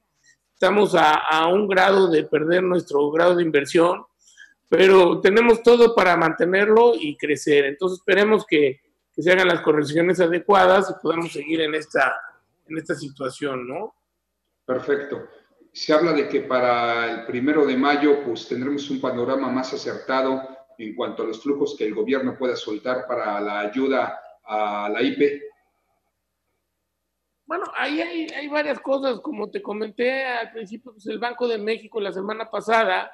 Estamos 0.56 0.96
a, 0.96 1.14
a 1.14 1.48
un 1.50 1.68
grado 1.68 2.10
de 2.10 2.24
perder 2.24 2.64
nuestro 2.64 3.12
grado 3.12 3.36
de 3.36 3.44
inversión 3.44 4.04
pero 4.74 5.22
tenemos 5.22 5.62
todo 5.62 5.94
para 5.94 6.18
mantenerlo 6.18 6.94
y 6.96 7.16
crecer. 7.16 7.66
Entonces 7.66 8.00
esperemos 8.00 8.44
que, 8.44 8.82
que, 9.14 9.22
se 9.22 9.32
hagan 9.32 9.48
las 9.48 9.62
correcciones 9.62 10.20
adecuadas 10.20 10.90
y 10.90 11.00
podamos 11.00 11.32
seguir 11.32 11.62
en 11.62 11.76
esta, 11.76 12.12
en 12.68 12.80
esta 12.80 12.96
situación, 12.96 13.68
¿no? 13.68 13.94
Perfecto. 14.66 15.28
Se 15.72 15.94
habla 15.94 16.12
de 16.14 16.28
que 16.28 16.42
para 16.42 17.12
el 17.12 17.26
primero 17.28 17.68
de 17.68 17.78
mayo 17.78 18.24
pues 18.26 18.48
tendremos 18.48 18.90
un 18.90 19.00
panorama 19.00 19.48
más 19.48 19.72
acertado 19.74 20.42
en 20.78 20.96
cuanto 20.96 21.24
a 21.24 21.28
los 21.28 21.42
flujos 21.42 21.76
que 21.78 21.86
el 21.86 21.94
gobierno 21.94 22.38
pueda 22.38 22.56
soltar 22.56 23.06
para 23.08 23.40
la 23.40 23.60
ayuda 23.62 24.20
a 24.44 24.90
la 24.90 25.02
IP. 25.02 25.42
Bueno, 27.46 27.66
ahí 27.76 28.02
hay, 28.02 28.48
varias 28.48 28.80
cosas, 28.80 29.20
como 29.20 29.52
te 29.52 29.62
comenté 29.62 30.26
al 30.26 30.52
principio, 30.52 30.94
pues 30.94 31.06
el 31.08 31.20
Banco 31.20 31.48
de 31.48 31.58
México 31.58 32.00
la 32.00 32.12
semana 32.12 32.50
pasada 32.50 33.12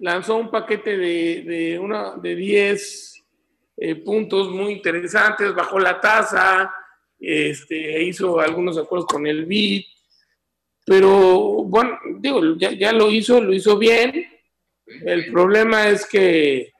lanzó 0.00 0.36
un 0.36 0.50
paquete 0.50 0.98
de, 0.98 1.42
de, 1.42 2.14
de 2.20 2.34
10 2.34 3.24
eh, 3.76 3.94
puntos 3.96 4.50
muy 4.50 4.72
interesantes, 4.72 5.54
bajó 5.54 5.78
la 5.78 6.00
tasa, 6.00 6.74
este, 7.18 8.02
hizo 8.02 8.38
algunos 8.40 8.76
acuerdos 8.76 9.06
con 9.06 9.26
el 9.26 9.46
BID, 9.46 9.84
pero 10.84 11.64
bueno, 11.64 11.98
digo, 12.18 12.56
ya, 12.56 12.72
ya, 12.72 12.92
lo 12.92 13.10
hizo, 13.10 13.40
lo 13.40 13.54
hizo 13.54 13.78
bien. 13.78 14.26
El 14.86 15.32
problema 15.32 15.88
es 15.88 16.06
que 16.06 16.73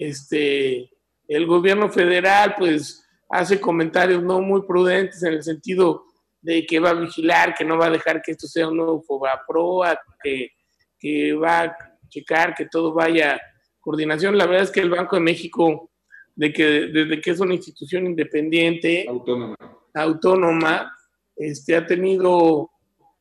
este, 0.00 0.90
el 1.28 1.46
gobierno 1.46 1.90
federal 1.90 2.54
pues 2.58 3.06
hace 3.28 3.60
comentarios 3.60 4.22
no 4.22 4.40
muy 4.40 4.62
prudentes 4.62 5.22
en 5.22 5.34
el 5.34 5.42
sentido 5.42 6.06
de 6.40 6.64
que 6.64 6.80
va 6.80 6.90
a 6.90 6.94
vigilar, 6.94 7.54
que 7.54 7.64
no 7.64 7.76
va 7.76 7.86
a 7.86 7.90
dejar 7.90 8.22
que 8.22 8.32
esto 8.32 8.46
sea 8.46 8.68
un 8.68 8.78
nuevo 8.78 9.02
FOBAPROA, 9.02 10.00
que, 10.22 10.52
que 10.98 11.34
va 11.34 11.62
a 11.62 11.76
checar 12.08 12.54
que 12.54 12.66
todo 12.66 12.94
vaya 12.94 13.40
coordinación. 13.80 14.38
La 14.38 14.46
verdad 14.46 14.64
es 14.64 14.70
que 14.70 14.80
el 14.80 14.90
Banco 14.90 15.16
de 15.16 15.22
México, 15.22 15.90
de 16.34 16.50
que, 16.50 16.64
desde 16.64 17.20
que 17.20 17.30
es 17.30 17.40
una 17.40 17.54
institución 17.54 18.06
independiente, 18.06 19.06
autónoma, 19.06 19.56
autónoma 19.94 20.96
este, 21.36 21.76
ha 21.76 21.86
tenido 21.86 22.70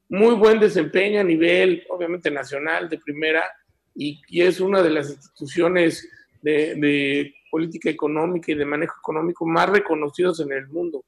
muy 0.08 0.36
buen 0.36 0.60
desempeño 0.60 1.20
a 1.20 1.24
nivel, 1.26 1.84
obviamente, 1.90 2.32
nacional, 2.32 2.88
de 2.90 2.98
primera, 2.98 3.44
y, 3.96 4.22
es 4.30 4.60
una 4.60 4.82
de 4.82 4.90
las 4.90 5.10
instituciones 5.10 6.10
de, 6.42 7.34
política 7.52 7.90
económica 7.90 8.52
y 8.52 8.56
de 8.56 8.66
manejo 8.66 8.96
económico 9.00 9.44
más 9.44 9.70
reconocidos 9.70 10.40
en 10.40 10.52
el 10.52 10.68
mundo. 10.68 11.04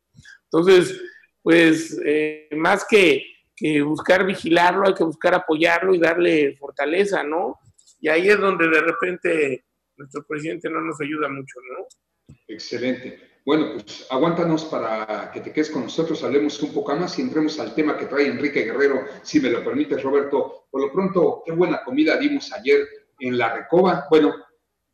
Entonces, 0.45 0.99
pues, 1.43 2.01
eh, 2.03 2.49
más 2.53 2.83
que, 2.89 3.23
que 3.55 3.81
buscar 3.83 4.25
vigilarlo, 4.25 4.87
hay 4.87 4.95
que 4.95 5.03
buscar 5.03 5.35
apoyarlo 5.35 5.93
y 5.93 5.99
darle 5.99 6.55
fortaleza, 6.57 7.23
¿no? 7.23 7.59
Y 7.99 8.09
ahí 8.09 8.27
es 8.27 8.39
donde 8.39 8.67
de 8.67 8.81
repente 8.81 9.65
nuestro 9.97 10.25
presidente 10.25 10.67
no 10.67 10.81
nos 10.81 10.99
ayuda 10.99 11.29
mucho, 11.29 11.59
¿no? 11.69 12.35
Excelente. 12.47 13.31
Bueno, 13.45 13.73
pues 13.73 14.05
aguántanos 14.09 14.65
para 14.65 15.31
que 15.31 15.41
te 15.41 15.51
quedes 15.51 15.71
con 15.71 15.83
nosotros, 15.83 16.23
hablemos 16.23 16.61
un 16.61 16.73
poco 16.73 16.95
más 16.95 17.17
y 17.17 17.23
entremos 17.23 17.59
al 17.59 17.73
tema 17.73 17.97
que 17.97 18.05
trae 18.05 18.27
Enrique 18.27 18.63
Guerrero, 18.63 19.05
si 19.23 19.39
me 19.39 19.49
lo 19.49 19.63
permites, 19.63 20.01
Roberto. 20.03 20.67
Por 20.69 20.81
lo 20.81 20.91
pronto, 20.91 21.41
qué 21.45 21.51
buena 21.51 21.83
comida 21.83 22.17
dimos 22.17 22.51
ayer 22.53 22.87
en 23.19 23.37
la 23.37 23.53
Recoba, 23.53 24.05
bueno, 24.09 24.35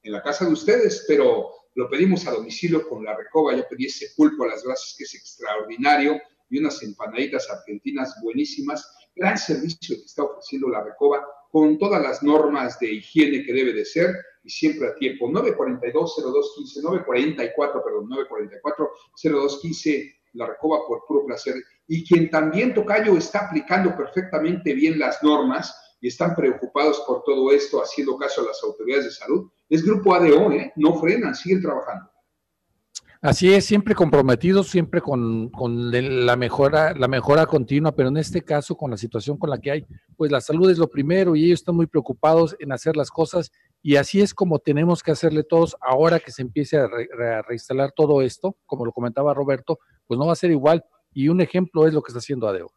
en 0.07 0.13
la 0.13 0.23
casa 0.23 0.45
de 0.45 0.53
ustedes, 0.53 1.05
pero 1.07 1.49
lo 1.75 1.89
pedimos 1.89 2.25
a 2.25 2.31
domicilio 2.31 2.87
con 2.87 3.03
la 3.03 3.15
Recoba. 3.15 3.55
Yo 3.55 3.67
pedí 3.69 3.85
ese 3.85 4.07
pulpo 4.15 4.45
a 4.45 4.47
las 4.47 4.63
brasas 4.63 4.95
que 4.97 5.03
es 5.03 5.13
extraordinario 5.15 6.19
y 6.49 6.59
unas 6.59 6.81
empanaditas 6.81 7.49
argentinas 7.49 8.15
buenísimas. 8.23 8.89
Gran 9.15 9.37
servicio 9.37 9.97
que 9.97 10.05
está 10.05 10.23
ofreciendo 10.23 10.69
la 10.69 10.83
Recoba 10.83 11.27
con 11.51 11.77
todas 11.77 12.01
las 12.01 12.23
normas 12.23 12.79
de 12.79 12.93
higiene 12.93 13.43
que 13.45 13.53
debe 13.53 13.73
de 13.73 13.83
ser 13.83 14.15
y 14.43 14.49
siempre 14.49 14.87
a 14.87 14.95
tiempo. 14.95 15.27
942-0215, 15.27 16.81
944, 16.83 17.83
perdón, 17.83 18.09
944-0215, 19.15 20.15
la 20.33 20.45
recoba 20.47 20.87
por 20.87 21.03
puro 21.05 21.25
placer. 21.25 21.55
Y 21.87 22.05
quien 22.05 22.29
también, 22.29 22.73
Tocayo, 22.73 23.17
está 23.17 23.47
aplicando 23.47 23.95
perfectamente 23.95 24.73
bien 24.73 24.99
las 24.99 25.21
normas 25.21 25.86
y 25.99 26.07
están 26.07 26.35
preocupados 26.35 27.03
por 27.07 27.23
todo 27.23 27.51
esto, 27.51 27.81
haciendo 27.81 28.17
caso 28.17 28.41
a 28.41 28.45
las 28.45 28.61
autoridades 28.63 29.05
de 29.05 29.11
salud, 29.11 29.49
es 29.69 29.83
Grupo 29.83 30.13
ADO, 30.13 30.51
¿eh? 30.51 30.71
No 30.75 30.99
frenan, 30.99 31.35
siguen 31.35 31.61
trabajando. 31.61 32.09
Así 33.19 33.51
es, 33.51 33.65
siempre 33.65 33.95
comprometidos, 33.95 34.67
siempre 34.67 35.01
con, 35.01 35.51
la 35.91 36.35
mejora, 36.35 36.93
la 36.93 37.07
mejora 37.07 37.47
continua, 37.47 37.91
pero 37.91 38.09
en 38.09 38.17
este 38.17 38.43
caso, 38.43 38.77
con 38.77 38.91
la 38.91 38.97
situación 38.97 39.37
con 39.37 39.49
la 39.49 39.57
que 39.57 39.71
hay, 39.71 39.87
pues 40.15 40.31
la 40.31 40.39
salud 40.39 40.69
es 40.69 40.77
lo 40.77 40.87
primero 40.87 41.35
y 41.35 41.45
ellos 41.45 41.61
están 41.61 41.75
muy 41.75 41.87
preocupados 41.87 42.55
en 42.59 42.71
hacer 42.71 42.95
las 42.95 43.09
cosas 43.09 43.51
y 43.81 43.95
así 43.95 44.21
es 44.21 44.35
como 44.35 44.59
tenemos 44.59 45.01
que 45.01 45.11
hacerle 45.11 45.43
todos 45.43 45.75
ahora 45.81 46.19
que 46.19 46.31
se 46.31 46.43
empiece 46.43 46.77
a, 46.77 46.87
reinstalar 47.41 47.91
todo 47.91 48.21
esto, 48.21 48.55
como 48.67 48.85
lo 48.85 48.91
comentaba 48.91 49.33
Roberto, 49.33 49.79
pues 50.05 50.19
no 50.19 50.27
va 50.27 50.33
a 50.33 50.37
ser 50.37 50.51
igual 50.51 50.85
y 51.11 51.29
un 51.29 51.41
ejemplo 51.41 51.87
es 51.87 51.93
lo 51.93 52.03
que 52.03 52.11
está 52.11 52.19
haciendo 52.19 52.47
ADEO. 52.47 52.71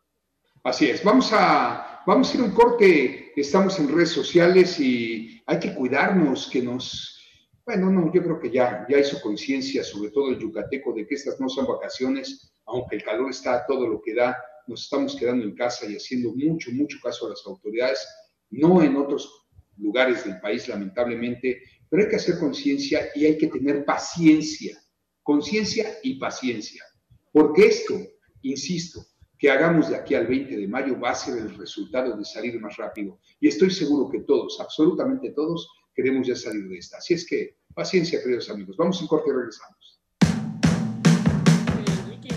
Así 0.63 0.91
es, 0.91 1.03
vamos 1.03 1.31
a, 1.33 2.03
vamos 2.07 2.31
a 2.31 2.35
ir 2.35 2.43
a 2.43 2.45
un 2.45 2.51
corte, 2.51 3.33
estamos 3.35 3.79
en 3.79 3.89
redes 3.89 4.11
sociales 4.11 4.79
y 4.79 5.43
hay 5.47 5.59
que 5.59 5.75
cuidarnos, 5.75 6.51
que 6.53 6.61
nos 6.61 7.17
bueno, 7.65 7.91
no, 7.91 8.13
yo 8.13 8.23
creo 8.23 8.41
que 8.41 8.51
ya, 8.51 8.85
ya 8.89 8.99
hizo 8.99 9.21
conciencia, 9.21 9.85
sobre 9.85 10.11
todo 10.11 10.31
el 10.31 10.39
yucateco, 10.39 10.93
de 10.93 11.07
que 11.07 11.15
estas 11.15 11.39
no 11.41 11.49
son 11.49 11.67
vacaciones, 11.67 12.53
aunque 12.67 12.97
el 12.97 13.05
calor 13.05 13.31
está 13.31 13.65
todo 13.65 13.87
lo 13.87 14.03
que 14.03 14.15
da, 14.15 14.37
nos 14.67 14.83
estamos 14.83 15.17
quedando 15.17 15.45
en 15.45 15.55
casa 15.55 15.87
y 15.89 15.95
haciendo 15.95 16.35
mucho, 16.35 16.73
mucho 16.73 16.99
caso 17.03 17.27
a 17.27 17.31
las 17.31 17.47
autoridades, 17.47 18.05
no 18.51 18.83
en 18.83 18.97
otros 18.97 19.47
lugares 19.77 20.25
del 20.25 20.41
país, 20.41 20.69
lamentablemente, 20.69 21.63
pero 21.89 22.03
hay 22.03 22.09
que 22.09 22.17
hacer 22.17 22.39
conciencia 22.39 23.09
y 23.15 23.25
hay 23.25 23.39
que 23.39 23.47
tener 23.47 23.85
paciencia, 23.85 24.77
conciencia 25.23 25.87
y 26.03 26.19
paciencia, 26.19 26.85
porque 27.33 27.67
esto, 27.67 27.95
insisto, 28.43 29.07
que 29.41 29.51
hagamos 29.51 29.89
de 29.89 29.97
aquí 29.97 30.15
al 30.15 30.27
20 30.27 30.55
de 30.57 30.69
mayo 30.69 31.01
va 31.01 31.11
a 31.11 31.15
ser 31.15 31.39
el 31.39 31.57
resultado 31.57 32.17
de 32.17 32.25
salir 32.25 32.61
más 32.61 32.77
rápido. 32.77 33.19
Y 33.41 33.49
estoy 33.49 33.71
seguro 33.71 34.09
que 34.11 34.21
todos, 34.21 34.61
absolutamente 34.61 35.31
todos, 35.31 35.67
queremos 35.95 36.27
ya 36.27 36.37
salir 36.37 36.69
de 36.69 36.77
esta. 36.77 36.99
Así 36.99 37.15
es 37.15 37.27
que 37.27 37.57
Paciencia, 37.75 38.21
queridos 38.21 38.51
amigos. 38.51 38.77
Vamos 38.77 39.01
un 39.01 39.07
corte 39.07 39.31
y 39.31 39.33
regresamos. 39.33 40.01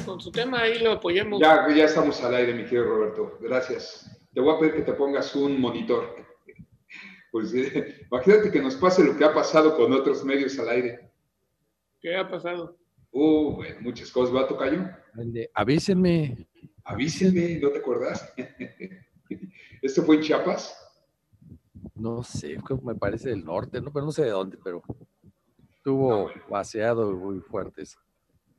con 0.05 0.19
su 0.19 0.31
tema 0.31 0.61
ahí 0.61 0.79
lo 0.79 0.91
apoyemos. 0.91 1.39
Ya, 1.41 1.67
ya 1.73 1.85
estamos 1.85 2.21
al 2.23 2.35
aire, 2.35 2.53
mi 2.53 2.63
querido 2.63 2.83
Roberto. 2.83 3.37
Gracias. 3.41 4.09
Te 4.33 4.41
voy 4.41 4.55
a 4.55 4.59
pedir 4.59 4.75
que 4.75 4.81
te 4.83 4.93
pongas 4.93 5.35
un 5.35 5.59
monitor. 5.59 6.15
Pues 7.31 7.51
eh, 7.55 8.05
imagínate 8.11 8.51
que 8.51 8.61
nos 8.61 8.75
pase 8.75 9.03
lo 9.03 9.17
que 9.17 9.25
ha 9.25 9.33
pasado 9.33 9.75
con 9.75 9.91
otros 9.91 10.23
medios 10.23 10.59
al 10.59 10.69
aire. 10.69 11.09
¿Qué 11.99 12.15
ha 12.15 12.29
pasado? 12.29 12.77
Uh, 13.09 13.55
bueno, 13.55 13.77
muchas 13.81 14.11
cosas. 14.11 14.35
¿Va, 14.35 14.47
Tocayo? 14.47 14.87
Avísenme. 15.55 16.45
Avísenme, 16.85 17.59
¿no 17.59 17.69
te 17.69 17.79
acuerdas? 17.79 18.33
¿Esto 19.81 20.03
fue 20.03 20.17
en 20.17 20.21
Chiapas? 20.21 20.77
No 21.95 22.23
sé, 22.23 22.57
me 22.81 22.95
parece 22.95 23.29
del 23.29 23.43
norte, 23.43 23.81
¿no? 23.81 23.91
pero 23.91 24.05
no 24.05 24.11
sé 24.11 24.23
de 24.23 24.31
dónde, 24.31 24.57
pero 24.63 24.81
Estuvo 25.83 26.31
vaciado 26.49 27.11
muy 27.11 27.41
fuertes. 27.41 27.97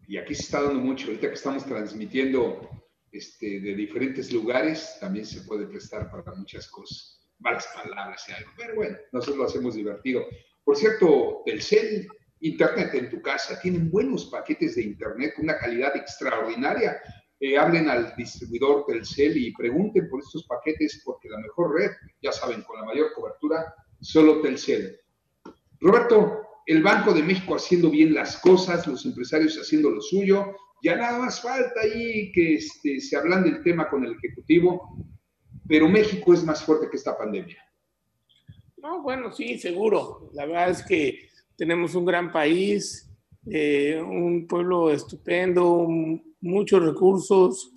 Y 0.07 0.19
aquí 0.19 0.35
se 0.35 0.43
está 0.43 0.61
dando 0.61 0.79
mucho. 0.79 1.07
Ahorita 1.07 1.29
que 1.29 1.33
estamos 1.33 1.65
transmitiendo 1.65 2.69
este, 3.13 3.61
de 3.61 3.75
diferentes 3.75 4.31
lugares, 4.31 4.99
también 5.01 5.25
se 5.25 5.41
puede 5.41 5.67
prestar 5.67 6.11
para 6.11 6.35
muchas 6.35 6.69
cosas. 6.69 7.27
Malas 7.39 7.67
palabras 7.75 8.23
y 8.29 8.33
algo. 8.33 8.51
Pero 8.59 8.75
bueno, 8.75 8.99
nosotros 9.11 9.39
lo 9.39 9.45
hacemos 9.47 9.75
divertido. 9.75 10.23
Por 10.65 10.77
cierto, 10.77 11.41
Telcel, 11.47 12.09
Internet 12.41 12.93
en 12.93 13.09
tu 13.09 13.23
casa, 13.23 13.59
tienen 13.59 13.91
buenos 13.91 14.27
paquetes 14.27 14.75
de 14.75 14.83
Internet 14.83 15.33
con 15.35 15.45
una 15.47 15.57
calidad 15.57 15.97
extraordinaria. 15.97 17.01
Hablen 17.59 17.89
al 17.89 18.15
distribuidor 18.17 18.87
Telcel 18.87 19.37
y 19.37 19.53
pregunten 19.53 20.09
por 20.09 20.21
estos 20.21 20.47
paquetes 20.47 21.03
porque 21.05 21.29
la 21.29 21.39
mejor 21.39 21.75
red, 21.75 21.91
ya 22.23 22.33
saben, 22.33 22.63
con 22.63 22.79
la 22.81 22.87
mayor 22.87 23.13
cobertura, 23.15 23.75
solo 24.01 24.41
Telcel. 24.41 24.99
Roberto, 25.81 26.41
el 26.67 26.83
Banco 26.83 27.13
de 27.13 27.23
México 27.23 27.55
haciendo 27.55 27.91
bien 27.91 28.15
las 28.15 28.39
cosas, 28.39 28.87
los 28.87 29.05
empresarios 29.05 29.57
haciendo 29.57 29.91
lo 29.91 30.01
suyo. 30.01 30.57
Ya 30.83 30.97
nada 30.97 31.19
más 31.19 31.41
falta 31.43 31.81
ahí 31.83 32.33
que 32.33 32.55
este, 32.55 33.01
se 33.01 33.17
hablan 33.17 33.45
del 33.45 33.63
tema 33.63 33.89
con 33.89 34.05
el 34.05 34.13
Ejecutivo, 34.13 34.97
pero 35.69 35.89
México 35.89 36.33
es 36.33 36.45
más 36.45 36.65
fuerte 36.65 36.89
que 36.91 36.97
esta 36.97 37.17
pandemia. 37.17 37.59
No, 38.79 39.03
bueno, 39.03 39.33
sí, 39.33 39.59
seguro. 39.59 40.31
La 40.33 40.47
verdad 40.47 40.71
es 40.71 40.83
que 40.83 41.29
tenemos 41.57 41.95
un 41.95 42.05
gran 42.05 42.33
país, 42.33 43.11
eh, 43.47 44.01
un 44.01 44.47
pueblo 44.47 44.91
estupendo, 44.91 45.87
muchos 46.45 46.85
recursos. 46.85 47.71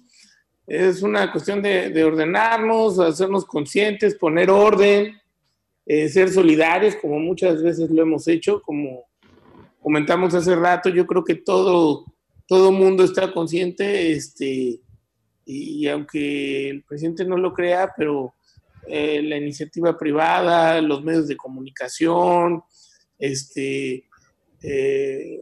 Es 0.66 1.02
una 1.02 1.32
cuestión 1.32 1.62
de, 1.62 1.90
de 1.90 2.04
ordenarnos, 2.04 3.00
hacernos 3.00 3.46
conscientes, 3.46 4.16
poner 4.16 4.50
orden 4.52 5.18
eh, 5.90 6.10
ser 6.10 6.30
solidarios, 6.30 6.98
como 6.98 7.18
muchas 7.18 7.64
veces 7.64 7.90
lo 7.90 8.02
hemos 8.02 8.28
hecho, 8.28 8.62
como 8.62 9.06
comentamos 9.82 10.34
hace 10.34 10.54
rato, 10.54 10.90
yo 10.90 11.08
creo 11.08 11.24
que 11.24 11.36
todo, 11.36 12.04
todo 12.46 12.74
mundo 12.74 13.06
está 13.06 13.32
consciente, 13.32 14.12
este, 14.12 14.82
y, 15.46 15.88
aunque 15.88 16.70
el 16.70 16.84
presidente 16.84 17.24
no 17.24 17.38
lo 17.38 17.54
crea, 17.54 17.94
pero 17.96 18.34
eh, 18.86 19.22
la 19.22 19.38
iniciativa 19.38 19.98
privada, 19.98 20.82
los 20.82 21.06
medios 21.06 21.30
de 21.30 21.38
comunicación, 21.38 22.64
este, 23.18 24.04
eh, 24.62 25.40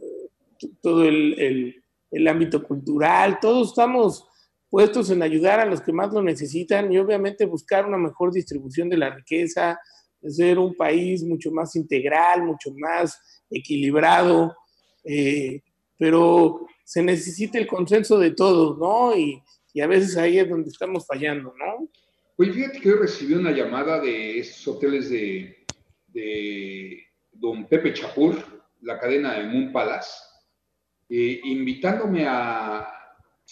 todo 0.80 1.06
el 1.06 1.82
ámbito 2.28 2.62
cultural, 2.62 3.38
todos 3.40 3.68
estamos 3.68 4.26
puestos 4.68 5.10
en 5.10 5.22
ayudar 5.22 5.60
a 5.60 5.66
los 5.66 5.80
que 5.80 5.92
más 5.92 6.12
lo 6.12 6.22
necesitan 6.22 6.92
y 6.92 6.98
obviamente 6.98 7.46
buscar 7.46 7.86
una 7.86 7.98
mejor 7.98 8.32
distribución 8.32 8.88
de 8.88 8.96
la 8.96 9.10
riqueza, 9.10 9.78
ser 10.28 10.58
un 10.58 10.74
país 10.74 11.22
mucho 11.22 11.50
más 11.50 11.76
integral, 11.76 12.42
mucho 12.42 12.70
más 12.76 13.18
equilibrado, 13.50 14.56
eh, 15.04 15.62
pero 15.98 16.66
se 16.84 17.02
necesita 17.02 17.58
el 17.58 17.66
consenso 17.66 18.18
de 18.18 18.32
todos, 18.32 18.78
¿no? 18.78 19.16
Y, 19.16 19.42
a 19.78 19.86
veces 19.86 20.16
ahí 20.16 20.38
es 20.38 20.48
donde 20.48 20.70
estamos 20.70 21.06
fallando, 21.06 21.52
¿no? 21.58 21.86
Oye, 22.38 22.50
fíjate 22.50 22.80
que 22.80 22.88
yo 22.88 22.96
recibí 22.96 23.34
una 23.34 23.50
llamada 23.50 24.00
de 24.00 24.38
estos 24.38 24.66
hoteles 24.68 25.10
de, 25.10 25.66
de 26.08 27.02
don 27.30 27.66
Pepe 27.66 27.92
Chapur, 27.92 28.36
la 28.80 28.98
cadena 28.98 29.34
de 29.34 29.44
Moon 29.44 29.72
Palace, 29.72 30.10
eh, 31.08 31.40
invitándome 31.44 32.26
a 32.26 32.88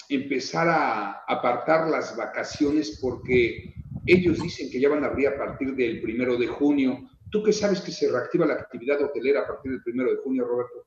empezar 0.09 0.69
a 0.69 1.25
apartar 1.27 1.89
las 1.89 2.17
vacaciones 2.17 2.99
porque 3.01 3.75
ellos 4.07 4.41
dicen 4.43 4.71
que 4.71 4.81
ya 4.81 4.89
van 4.89 5.05
a 5.05 5.07
abrir 5.07 5.29
a 5.29 5.39
partir 5.39 5.75
del 5.75 6.01
primero 6.01 6.37
de 6.37 6.47
junio. 6.47 7.09
¿Tú 7.31 7.43
qué 7.43 7.53
sabes 7.53 7.81
que 7.81 7.93
se 7.93 8.11
reactiva 8.11 8.47
la 8.47 8.55
actividad 8.55 9.03
hotelera 9.03 9.43
a 9.43 9.47
partir 9.47 9.73
del 9.73 9.83
primero 9.83 10.11
de 10.11 10.17
junio, 10.19 10.45
Roberto? 10.45 10.87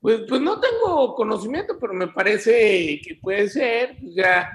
Pues, 0.00 0.22
pues 0.28 0.40
no 0.40 0.60
tengo 0.60 1.14
conocimiento, 1.14 1.78
pero 1.78 1.94
me 1.94 2.08
parece 2.08 3.00
que 3.02 3.18
puede 3.20 3.48
ser. 3.48 3.96
Pues 4.00 4.14
ya 4.14 4.50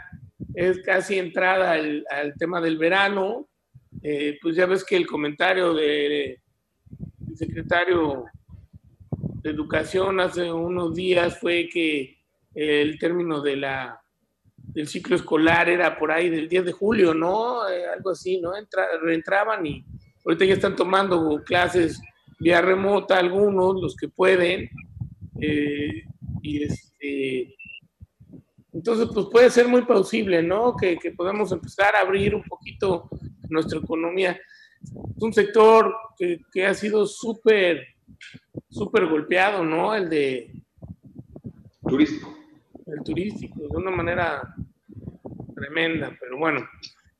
es 0.53 0.79
casi 0.83 1.17
entrada 1.17 1.73
al, 1.73 2.33
tema 2.37 2.61
del 2.61 2.77
verano. 2.77 3.47
Eh, 4.03 4.37
pues 4.41 4.55
ya 4.55 4.65
ves 4.65 4.83
que 4.83 4.95
el 4.95 5.07
comentario 5.07 5.73
del 5.73 6.39
secretario 7.35 8.25
Educación 9.49 10.19
hace 10.19 10.51
unos 10.51 10.93
días 10.93 11.39
fue 11.39 11.69
que 11.71 12.17
el 12.53 12.97
término 12.99 13.41
de 13.41 13.55
la 13.55 14.01
del 14.55 14.87
ciclo 14.87 15.15
escolar 15.15 15.69
era 15.69 15.97
por 15.97 16.11
ahí 16.11 16.29
del 16.29 16.49
10 16.49 16.65
de 16.65 16.71
julio, 16.71 17.13
¿no? 17.13 17.67
Eh, 17.69 17.85
algo 17.85 18.11
así, 18.11 18.39
¿no? 18.39 18.55
Entra, 18.55 18.85
reentraban 19.01 19.65
y 19.65 19.85
ahorita 20.25 20.45
ya 20.45 20.53
están 20.53 20.75
tomando 20.75 21.41
clases 21.45 22.01
vía 22.39 22.61
remota 22.61 23.17
algunos, 23.17 23.81
los 23.81 23.95
que 23.95 24.09
pueden. 24.09 24.69
Eh, 25.39 26.03
y 26.41 26.63
este, 26.63 27.55
entonces, 28.73 29.09
pues 29.13 29.27
puede 29.31 29.49
ser 29.49 29.67
muy 29.67 29.83
plausible, 29.83 30.43
¿no? 30.43 30.75
Que, 30.75 30.97
que 30.97 31.11
podamos 31.11 31.51
empezar 31.51 31.95
a 31.95 32.01
abrir 32.01 32.35
un 32.35 32.43
poquito 32.43 33.09
nuestra 33.49 33.79
economía. 33.79 34.39
Es 34.81 35.23
un 35.23 35.33
sector 35.33 35.95
que, 36.17 36.41
que 36.51 36.65
ha 36.65 36.73
sido 36.73 37.07
súper, 37.07 37.83
súper 38.69 39.05
golpeado, 39.07 39.63
¿no? 39.63 39.93
El 39.95 40.09
de, 40.09 40.51
turístico. 41.87 42.35
El 42.85 43.03
turístico, 43.03 43.61
de 43.61 43.77
una 43.77 43.91
manera 43.91 44.55
tremenda, 45.55 46.15
pero 46.19 46.37
bueno. 46.37 46.67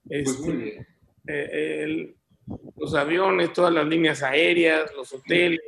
Pues 0.08 0.30
este, 0.30 0.42
muy 0.48 0.56
bien. 0.64 0.88
eh, 1.28 1.84
el- 1.84 2.16
los 2.78 2.96
aviones, 2.96 3.52
todas 3.52 3.74
las 3.74 3.86
líneas 3.86 4.24
aéreas, 4.24 4.90
los 4.96 5.12
hoteles, 5.14 5.60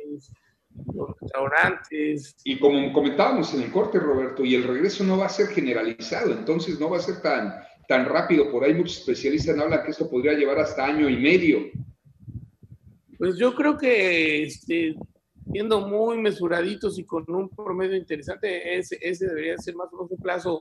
los 0.94 1.10
restaurantes. 1.20 2.34
Y 2.44 2.58
como 2.58 2.90
comentábamos 2.94 3.52
en 3.52 3.62
el 3.62 3.70
corte, 3.70 3.98
Roberto, 3.98 4.44
y 4.46 4.54
el 4.54 4.64
regreso 4.64 5.04
no 5.04 5.18
va 5.18 5.26
a 5.26 5.28
ser 5.28 5.48
generalizado, 5.48 6.32
entonces 6.32 6.80
no 6.80 6.88
va 6.88 6.96
a 6.96 7.00
ser 7.00 7.20
tan, 7.20 7.52
tan 7.86 8.06
rápido. 8.06 8.50
Por 8.50 8.64
ahí 8.64 8.72
muchos 8.72 8.98
especialistas 9.00 9.58
hablan 9.58 9.82
que 9.84 9.90
esto 9.90 10.08
podría 10.08 10.32
llevar 10.32 10.58
hasta 10.58 10.86
año 10.86 11.06
y 11.10 11.16
medio. 11.18 11.70
Pues 13.18 13.36
yo 13.36 13.54
creo 13.54 13.76
que 13.76 14.44
este, 14.44 14.94
siendo 15.50 15.86
muy 15.86 16.18
mesuraditos 16.18 16.98
y 16.98 17.04
con 17.04 17.24
un 17.28 17.48
promedio 17.48 17.96
interesante, 17.96 18.78
ese, 18.78 18.98
ese 19.00 19.26
debería 19.26 19.58
ser 19.58 19.74
más 19.74 19.92
o 19.92 19.96
menos 19.96 20.10
un 20.12 20.18
plazo 20.18 20.60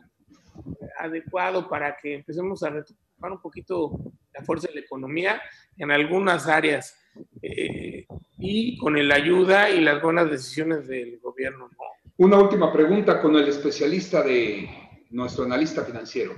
adecuado 0.97 1.67
para 1.67 1.95
que 1.97 2.15
empecemos 2.15 2.63
a 2.63 2.69
retomar 2.69 3.31
un 3.31 3.41
poquito 3.41 3.91
la 4.33 4.43
fuerza 4.43 4.67
de 4.67 4.75
la 4.75 4.81
economía 4.81 5.41
en 5.77 5.91
algunas 5.91 6.47
áreas 6.47 6.97
eh, 7.41 8.05
y 8.37 8.77
con 8.77 9.07
la 9.07 9.15
ayuda 9.15 9.69
y 9.69 9.81
las 9.81 10.01
buenas 10.01 10.29
decisiones 10.29 10.87
del 10.87 11.19
gobierno. 11.19 11.69
¿no? 11.69 11.77
Una 12.17 12.37
última 12.37 12.71
pregunta 12.71 13.21
con 13.21 13.35
el 13.35 13.47
especialista 13.47 14.21
de 14.21 14.69
nuestro 15.11 15.45
analista 15.45 15.83
financiero. 15.83 16.35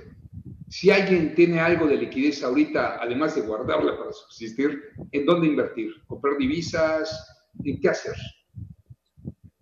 Si 0.68 0.90
alguien 0.90 1.34
tiene 1.34 1.60
algo 1.60 1.86
de 1.86 1.96
liquidez 1.96 2.42
ahorita, 2.42 2.98
además 3.00 3.34
de 3.34 3.42
guardarla 3.42 3.98
para 3.98 4.12
subsistir, 4.12 4.80
¿en 5.10 5.26
dónde 5.26 5.48
invertir? 5.48 5.92
¿Comprar 6.06 6.38
divisas? 6.38 7.50
¿En 7.62 7.78
qué 7.78 7.90
hacer? 7.90 8.14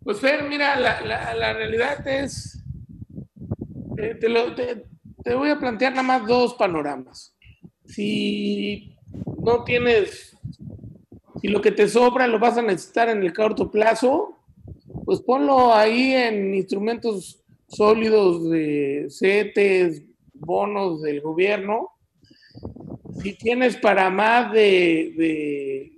Pues 0.05 0.21
Fer, 0.21 0.43
mira, 0.49 0.79
la, 0.79 1.01
la- 1.01 1.35
realidad 1.55 2.07
es, 2.07 2.63
eh, 3.99 4.15
te, 4.15 4.29
te- 4.55 4.85
te 5.23 5.35
voy 5.35 5.51
a 5.51 5.59
plantear 5.59 5.93
nada 5.93 6.03
más 6.03 6.27
dos 6.27 6.55
panoramas. 6.55 7.35
Si 7.85 8.95
no 9.45 9.65
tienes, 9.65 10.37
si 11.41 11.49
lo 11.49 11.61
que 11.61 11.73
te 11.73 11.89
sobra 11.89 12.27
lo 12.27 12.39
vas 12.39 12.59
a 12.59 12.63
necesitar 12.63 13.09
en 13.09 13.23
el 13.23 13.33
corto 13.33 13.71
plazo, 13.71 14.37
pues 15.05 15.21
ponlo 15.21 15.75
ahí 15.75 16.13
en 16.15 16.55
instrumentos 16.55 17.43
sólidos 17.69 18.51
de 18.51 19.07
CETES, 19.11 20.05
bonos 20.35 21.03
del 21.03 21.21
gobierno. 21.21 21.91
Si 23.23 23.35
tienes 23.35 23.77
para 23.77 24.11
más 24.11 24.53
de, 24.53 25.13
de, 25.17 25.93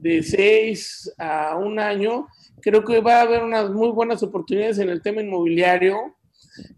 de 0.00 0.22
seis 0.22 1.12
a 1.18 1.56
un 1.56 1.78
año, 1.78 2.26
creo 2.64 2.82
que 2.82 3.00
va 3.00 3.18
a 3.18 3.22
haber 3.22 3.44
unas 3.44 3.70
muy 3.70 3.90
buenas 3.90 4.22
oportunidades 4.22 4.78
en 4.78 4.88
el 4.88 5.02
tema 5.02 5.20
inmobiliario. 5.20 6.16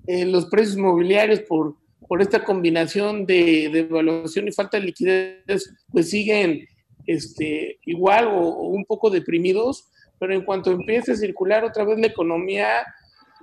Eh, 0.06 0.24
los 0.26 0.46
precios 0.46 0.76
inmobiliarios 0.76 1.40
por, 1.40 1.76
por 2.08 2.20
esta 2.20 2.42
combinación 2.44 3.24
de, 3.24 3.68
de 3.72 3.80
evaluación 3.80 4.48
y 4.48 4.52
falta 4.52 4.78
de 4.78 4.84
liquidez, 4.86 5.72
pues 5.92 6.10
siguen 6.10 6.66
este, 7.06 7.78
igual 7.84 8.26
o, 8.26 8.38
o 8.40 8.66
un 8.68 8.84
poco 8.84 9.10
deprimidos, 9.10 9.88
pero 10.18 10.34
en 10.34 10.44
cuanto 10.44 10.72
empiece 10.72 11.12
a 11.12 11.16
circular 11.16 11.64
otra 11.64 11.84
vez 11.84 11.98
la 12.00 12.06
economía, 12.08 12.84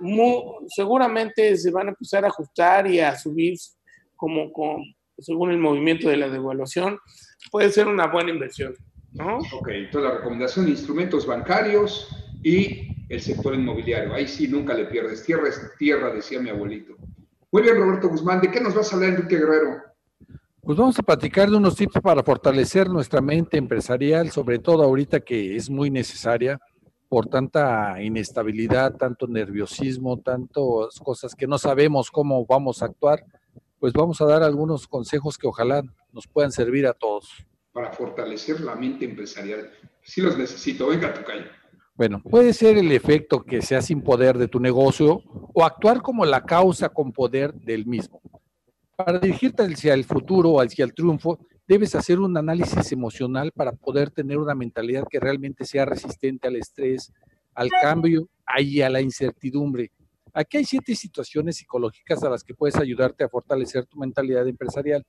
mu- 0.00 0.66
seguramente 0.68 1.56
se 1.56 1.70
van 1.70 1.86
a 1.86 1.90
empezar 1.90 2.24
a 2.24 2.28
ajustar 2.28 2.86
y 2.90 3.00
a 3.00 3.16
subir 3.16 3.56
como, 4.16 4.52
con- 4.52 4.82
según 5.18 5.50
el 5.50 5.58
movimiento 5.58 6.08
de 6.08 6.16
la 6.18 6.28
devaluación, 6.28 6.98
puede 7.50 7.70
ser 7.70 7.86
una 7.86 8.08
buena 8.08 8.30
inversión, 8.30 8.74
¿no? 9.12 9.38
Ok, 9.38 9.68
entonces 9.68 10.10
la 10.10 10.16
recomendación, 10.18 10.68
instrumentos 10.68 11.24
bancarios 11.26 12.08
y 12.44 13.06
el 13.08 13.20
sector 13.20 13.54
inmobiliario. 13.54 14.14
Ahí 14.14 14.28
sí 14.28 14.46
nunca 14.46 14.74
le 14.74 14.84
pierdes. 14.84 15.24
Tierra 15.24 15.48
es 15.48 15.72
tierra, 15.78 16.12
decía 16.12 16.38
mi 16.40 16.50
abuelito. 16.50 16.94
Muy 17.50 17.62
bien, 17.62 17.76
Roberto 17.76 18.08
Guzmán. 18.08 18.40
¿De 18.40 18.50
qué 18.50 18.60
nos 18.60 18.74
vas 18.74 18.92
a 18.92 18.96
hablar, 18.96 19.14
Enrique 19.14 19.38
Guerrero? 19.38 19.82
Pues 20.60 20.78
vamos 20.78 20.98
a 20.98 21.02
platicar 21.02 21.50
de 21.50 21.56
unos 21.56 21.74
tips 21.74 22.00
para 22.02 22.22
fortalecer 22.22 22.88
nuestra 22.88 23.20
mente 23.20 23.56
empresarial, 23.56 24.30
sobre 24.30 24.58
todo 24.58 24.82
ahorita 24.82 25.20
que 25.20 25.56
es 25.56 25.68
muy 25.70 25.90
necesaria 25.90 26.60
por 27.08 27.26
tanta 27.26 28.02
inestabilidad, 28.02 28.94
tanto 28.96 29.26
nerviosismo, 29.26 30.20
tantas 30.20 30.98
cosas 31.02 31.34
que 31.34 31.46
no 31.46 31.58
sabemos 31.58 32.10
cómo 32.10 32.44
vamos 32.44 32.82
a 32.82 32.86
actuar. 32.86 33.24
Pues 33.78 33.92
vamos 33.92 34.20
a 34.20 34.26
dar 34.26 34.42
algunos 34.42 34.86
consejos 34.86 35.38
que 35.38 35.46
ojalá 35.46 35.82
nos 36.12 36.26
puedan 36.26 36.52
servir 36.52 36.86
a 36.86 36.92
todos. 36.92 37.46
Para 37.72 37.92
fortalecer 37.92 38.60
la 38.60 38.74
mente 38.74 39.04
empresarial. 39.04 39.70
Sí 40.02 40.20
los 40.20 40.36
necesito. 40.36 40.88
Venga, 40.88 41.12
Tocayo. 41.12 41.63
Bueno, 41.96 42.20
puede 42.20 42.52
ser 42.52 42.76
el 42.76 42.90
efecto 42.90 43.44
que 43.44 43.62
sea 43.62 43.80
sin 43.80 44.02
poder 44.02 44.36
de 44.36 44.48
tu 44.48 44.58
negocio 44.58 45.22
o 45.54 45.64
actuar 45.64 46.02
como 46.02 46.24
la 46.24 46.44
causa 46.44 46.88
con 46.88 47.12
poder 47.12 47.54
del 47.54 47.86
mismo. 47.86 48.20
Para 48.96 49.20
dirigirte 49.20 49.62
hacia 49.62 49.94
el 49.94 50.04
futuro 50.04 50.50
o 50.50 50.60
hacia 50.60 50.84
el 50.84 50.92
triunfo, 50.92 51.38
debes 51.68 51.94
hacer 51.94 52.18
un 52.18 52.36
análisis 52.36 52.90
emocional 52.90 53.52
para 53.52 53.70
poder 53.72 54.10
tener 54.10 54.38
una 54.38 54.56
mentalidad 54.56 55.04
que 55.08 55.20
realmente 55.20 55.64
sea 55.64 55.84
resistente 55.84 56.48
al 56.48 56.56
estrés, 56.56 57.12
al 57.54 57.70
cambio 57.70 58.28
y 58.58 58.80
a 58.80 58.90
la 58.90 59.00
incertidumbre. 59.00 59.92
Aquí 60.32 60.56
hay 60.56 60.64
siete 60.64 60.96
situaciones 60.96 61.58
psicológicas 61.58 62.24
a 62.24 62.30
las 62.30 62.42
que 62.42 62.54
puedes 62.54 62.74
ayudarte 62.74 63.22
a 63.22 63.28
fortalecer 63.28 63.86
tu 63.86 63.98
mentalidad 63.98 64.48
empresarial 64.48 65.06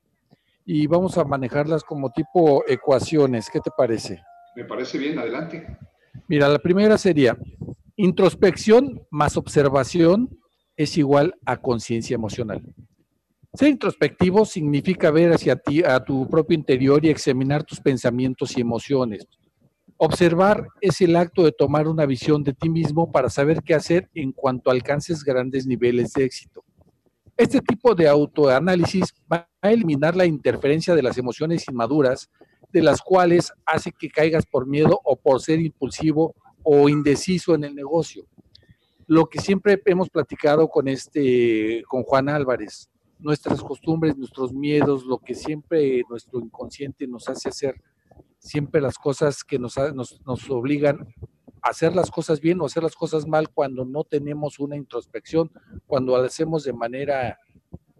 y 0.63 0.85
vamos 0.85 1.17
a 1.17 1.23
manejarlas 1.23 1.83
como 1.83 2.11
tipo 2.11 2.63
ecuaciones. 2.67 3.49
¿Qué 3.49 3.59
te 3.59 3.71
parece? 3.75 4.21
Me 4.55 4.65
parece 4.65 4.99
bien. 4.99 5.17
Adelante. 5.17 5.79
Mira, 6.27 6.49
la 6.49 6.59
primera 6.59 6.97
sería 6.97 7.37
introspección 7.97 9.01
más 9.09 9.37
observación 9.37 10.29
es 10.75 10.97
igual 10.97 11.35
a 11.45 11.57
conciencia 11.57 12.15
emocional. 12.15 12.61
Ser 13.53 13.69
introspectivo 13.69 14.43
significa 14.43 15.11
ver 15.11 15.31
hacia 15.31 15.55
ti, 15.55 15.81
a 15.83 16.03
tu 16.03 16.27
propio 16.29 16.57
interior 16.57 17.05
y 17.05 17.09
examinar 17.09 17.63
tus 17.63 17.79
pensamientos 17.79 18.57
y 18.57 18.61
emociones. 18.61 19.25
Observar 19.97 20.67
es 20.81 20.99
el 20.99 21.15
acto 21.15 21.43
de 21.43 21.53
tomar 21.53 21.87
una 21.87 22.05
visión 22.05 22.43
de 22.43 22.53
ti 22.53 22.69
mismo 22.69 23.11
para 23.11 23.29
saber 23.29 23.61
qué 23.63 23.73
hacer 23.73 24.09
en 24.13 24.33
cuanto 24.33 24.71
alcances 24.71 25.23
grandes 25.23 25.65
niveles 25.65 26.11
de 26.11 26.25
éxito. 26.25 26.65
Este 27.37 27.61
tipo 27.61 27.95
de 27.95 28.09
autoanálisis 28.09 29.13
va 29.31 29.47
a 29.61 29.71
eliminar 29.71 30.15
la 30.15 30.25
interferencia 30.25 30.95
de 30.95 31.03
las 31.03 31.17
emociones 31.17 31.65
inmaduras, 31.69 32.29
de 32.75 32.81
las 32.81 33.01
cuales 33.01 33.53
hace 33.65 33.93
que 33.93 34.09
caigas 34.09 34.45
por 34.45 34.67
miedo 34.67 34.99
o 35.05 35.15
por 35.15 35.39
ser 35.39 35.61
impulsivo 35.61 36.35
o 36.61 36.89
indeciso 36.89 37.55
en 37.55 37.63
el 37.63 37.73
negocio. 37.73 38.27
Lo 39.07 39.27
que 39.27 39.39
siempre 39.39 39.81
hemos 39.85 40.09
platicado 40.09 40.67
con 40.67 40.89
este, 40.89 41.83
con 41.87 42.03
Juan 42.03 42.27
Álvarez, 42.27 42.89
nuestras 43.17 43.61
costumbres, 43.61 44.17
nuestros 44.17 44.51
miedos, 44.51 45.05
lo 45.05 45.19
que 45.19 45.35
siempre 45.35 46.01
nuestro 46.09 46.41
inconsciente 46.41 47.07
nos 47.07 47.29
hace 47.29 47.47
hacer, 47.47 47.81
siempre 48.39 48.81
las 48.81 48.97
cosas 48.97 49.45
que 49.45 49.57
nos, 49.57 49.77
nos 50.25 50.49
obligan 50.49 51.07
a 51.61 51.69
hacer 51.69 51.95
las 51.95 52.11
cosas 52.11 52.41
bien 52.41 52.59
o 52.59 52.65
hacer 52.65 52.83
las 52.83 52.95
cosas 52.95 53.25
mal 53.25 53.47
cuando 53.51 53.85
no 53.85 54.03
tenemos 54.03 54.59
una 54.59 54.75
introspección, 54.75 55.49
cuando 55.87 56.17
lo 56.17 56.23
hacemos 56.25 56.65
de 56.65 56.73
manera 56.73 57.39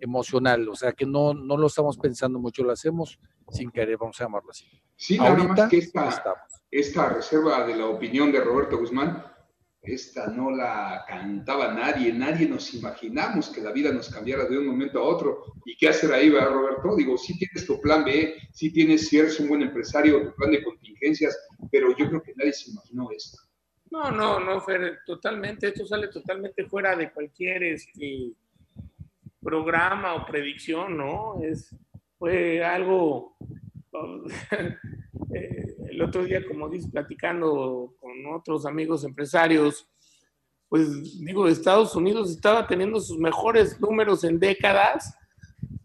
emocional, 0.05 0.67
o 0.69 0.75
sea 0.75 0.93
que 0.93 1.05
no, 1.05 1.33
no 1.33 1.57
lo 1.57 1.67
estamos 1.67 1.97
pensando 1.97 2.39
mucho, 2.39 2.63
lo 2.63 2.71
hacemos 2.71 3.19
sin 3.49 3.69
querer, 3.71 3.97
vamos 3.97 4.19
a 4.21 4.23
llamarlo 4.23 4.51
así. 4.51 4.65
Sí, 4.95 5.17
nada 5.17 5.31
Ahorita 5.31 5.47
más 5.47 5.69
que 5.69 5.77
esta, 5.77 6.47
esta 6.71 7.09
reserva 7.09 7.65
de 7.67 7.75
la 7.75 7.87
opinión 7.87 8.31
de 8.31 8.39
Roberto 8.39 8.77
Guzmán, 8.77 9.23
esta 9.85 10.27
no 10.27 10.49
la 10.49 11.05
cantaba 11.07 11.73
nadie, 11.73 12.11
nadie 12.11 12.47
nos 12.47 12.73
imaginamos 12.73 13.49
que 13.49 13.61
la 13.61 13.71
vida 13.71 13.91
nos 13.91 14.09
cambiara 14.09 14.45
de 14.45 14.57
un 14.57 14.65
momento 14.65 14.99
a 14.99 15.03
otro. 15.03 15.43
¿Y 15.63 15.77
qué 15.77 15.89
hacer 15.89 16.11
ahí, 16.11 16.29
verdad, 16.29 16.53
Roberto? 16.53 16.95
Digo, 16.95 17.17
sí 17.17 17.37
tienes 17.37 17.67
tu 17.67 17.79
plan 17.79 18.03
B, 18.03 18.35
sí 18.51 18.73
tienes, 18.73 19.07
si 19.07 19.19
eres 19.19 19.39
un 19.39 19.49
buen 19.49 19.61
empresario, 19.61 20.23
tu 20.23 20.35
plan 20.35 20.51
de 20.51 20.63
contingencias, 20.63 21.37
pero 21.71 21.95
yo 21.95 22.07
creo 22.09 22.23
que 22.23 22.33
nadie 22.35 22.53
se 22.53 22.71
imaginó 22.71 23.09
esto. 23.11 23.37
No, 23.91 24.09
no, 24.11 24.39
no, 24.39 24.59
Fer, 24.61 24.99
totalmente, 25.05 25.67
esto 25.67 25.85
sale 25.85 26.07
totalmente 26.07 26.65
fuera 26.65 26.95
de 26.95 27.11
cualquier 27.11 27.63
este, 27.63 28.33
programa 29.45 30.15
o 30.15 30.25
predicción, 30.25 30.97
¿no? 30.97 31.39
Es, 31.43 31.73
fue 32.17 32.65
algo, 32.65 33.37
eh, 35.33 35.75
el 35.87 36.01
otro 36.01 36.25
día, 36.25 36.43
como 36.45 36.67
dices, 36.67 36.89
platicando 36.91 37.93
con 37.99 38.25
otros 38.33 38.65
amigos 38.65 39.03
empresarios, 39.03 39.87
pues 40.67 41.23
digo, 41.23 41.47
Estados 41.47 41.95
Unidos 41.95 42.31
estaba 42.31 42.65
teniendo 42.65 42.99
sus 42.99 43.19
mejores 43.19 43.79
números 43.79 44.23
en 44.23 44.39
décadas, 44.39 45.15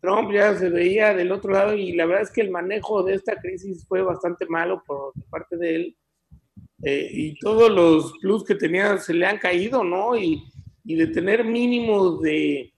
Trump 0.00 0.32
ya 0.32 0.56
se 0.56 0.70
veía 0.70 1.12
del 1.12 1.30
otro 1.30 1.52
lado 1.52 1.74
y 1.74 1.92
la 1.92 2.06
verdad 2.06 2.22
es 2.22 2.30
que 2.30 2.40
el 2.40 2.50
manejo 2.50 3.02
de 3.02 3.14
esta 3.14 3.36
crisis 3.36 3.86
fue 3.86 4.00
bastante 4.00 4.46
malo 4.46 4.82
por 4.86 5.12
parte 5.28 5.58
de 5.58 5.76
él. 5.76 5.96
Eh, 6.82 7.10
y 7.12 7.38
todos 7.38 7.70
los 7.70 8.14
plus 8.20 8.42
que 8.42 8.54
tenía 8.54 8.96
se 8.96 9.12
le 9.12 9.26
han 9.26 9.36
caído, 9.36 9.84
¿no? 9.84 10.16
Y, 10.16 10.42
y 10.82 10.94
de 10.94 11.08
tener 11.08 11.44
mínimos 11.44 12.22
de, 12.22 12.72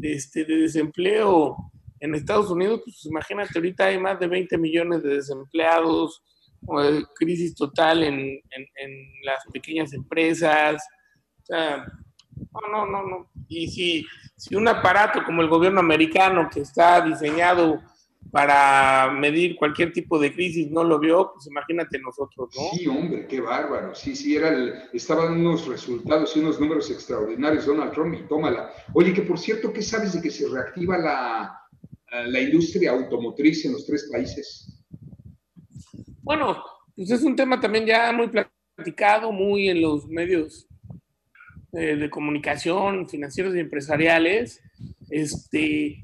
de, 0.00 0.12
este, 0.14 0.44
de 0.44 0.56
desempleo 0.56 1.56
en 2.00 2.14
Estados 2.14 2.50
Unidos, 2.50 2.80
pues 2.84 3.04
imagínate, 3.04 3.52
ahorita 3.56 3.86
hay 3.86 3.98
más 3.98 4.18
de 4.18 4.26
20 4.26 4.56
millones 4.58 5.02
de 5.02 5.16
desempleados, 5.16 6.22
crisis 7.14 7.54
total 7.54 8.02
en, 8.02 8.18
en, 8.18 8.66
en 8.76 8.90
las 9.24 9.44
pequeñas 9.52 9.92
empresas. 9.92 10.76
O 11.42 11.44
sea, 11.44 11.84
No, 12.52 12.60
no, 12.72 12.86
no, 12.86 13.02
no. 13.06 13.30
Y 13.48 13.68
si, 13.68 14.06
si 14.36 14.54
un 14.54 14.68
aparato 14.68 15.22
como 15.24 15.42
el 15.42 15.48
gobierno 15.48 15.80
americano 15.80 16.48
que 16.52 16.60
está 16.60 17.00
diseñado 17.02 17.80
para 18.30 19.10
medir 19.10 19.56
cualquier 19.56 19.92
tipo 19.92 20.18
de 20.18 20.32
crisis 20.32 20.70
no 20.70 20.84
lo 20.84 20.98
vio, 20.98 21.32
pues 21.34 21.46
imagínate 21.48 21.98
nosotros, 21.98 22.50
¿no? 22.56 22.70
Sí, 22.78 22.86
hombre, 22.86 23.26
qué 23.26 23.40
bárbaro. 23.40 23.94
Sí, 23.94 24.14
sí, 24.14 24.36
era 24.36 24.48
el, 24.48 24.74
estaban 24.92 25.32
unos 25.32 25.66
resultados 25.66 26.36
y 26.36 26.40
unos 26.40 26.60
números 26.60 26.90
extraordinarios, 26.90 27.66
Donald 27.66 27.92
Trump, 27.92 28.14
y 28.14 28.28
tómala. 28.28 28.70
Oye, 28.94 29.12
que 29.12 29.22
por 29.22 29.38
cierto, 29.38 29.72
¿qué 29.72 29.82
sabes 29.82 30.12
de 30.12 30.22
que 30.22 30.30
se 30.30 30.48
reactiva 30.48 30.98
la, 30.98 31.60
la 32.26 32.40
industria 32.40 32.92
automotriz 32.92 33.64
en 33.64 33.72
los 33.72 33.86
tres 33.86 34.08
países? 34.12 34.80
Bueno, 36.22 36.62
pues 36.94 37.10
es 37.10 37.22
un 37.22 37.34
tema 37.34 37.60
también 37.60 37.86
ya 37.86 38.12
muy 38.12 38.28
platicado, 38.28 39.32
muy 39.32 39.68
en 39.68 39.80
los 39.80 40.06
medios 40.06 40.68
eh, 41.72 41.96
de 41.96 42.10
comunicación, 42.10 43.08
financieros 43.08 43.54
y 43.56 43.60
empresariales. 43.60 44.60
Este, 45.08 46.02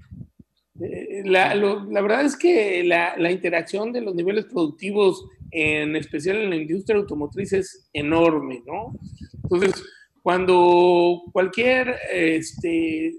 eh, 0.80 1.22
la, 1.24 1.54
la, 1.54 2.00
verdad 2.02 2.24
es 2.24 2.36
que 2.36 2.84
la, 2.84 3.16
la, 3.16 3.30
interacción 3.30 3.92
de 3.92 4.02
los 4.02 4.14
niveles 4.14 4.44
productivos, 4.44 5.26
en 5.50 5.96
especial 5.96 6.36
en 6.36 6.50
la 6.50 6.56
industria 6.56 6.98
automotriz, 6.98 7.52
es 7.52 7.88
enorme, 7.92 8.62
¿no? 8.66 8.92
Entonces, 9.42 9.82
cuando 10.22 11.22
cualquier 11.32 11.94
este, 12.12 13.14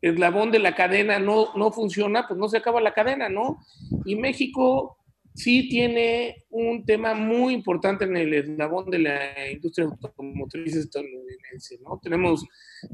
eslabón 0.00 0.52
de 0.52 0.58
la 0.60 0.74
cadena 0.74 1.18
no, 1.18 1.54
no 1.56 1.72
funciona, 1.72 2.26
pues 2.26 2.38
no 2.38 2.48
se 2.48 2.58
acaba 2.58 2.80
la 2.80 2.94
cadena, 2.94 3.28
¿no? 3.28 3.58
Y 4.04 4.16
México 4.16 4.98
sí 5.34 5.68
tiene 5.68 6.44
un 6.50 6.84
tema 6.84 7.14
muy 7.14 7.54
importante 7.54 8.04
en 8.04 8.16
el 8.16 8.32
eslabón 8.32 8.88
de 8.90 9.00
la 9.00 9.50
industria 9.50 9.86
automotriz 9.86 10.76
estadounidense, 10.76 11.78
¿no? 11.82 11.98
Tenemos 12.00 12.44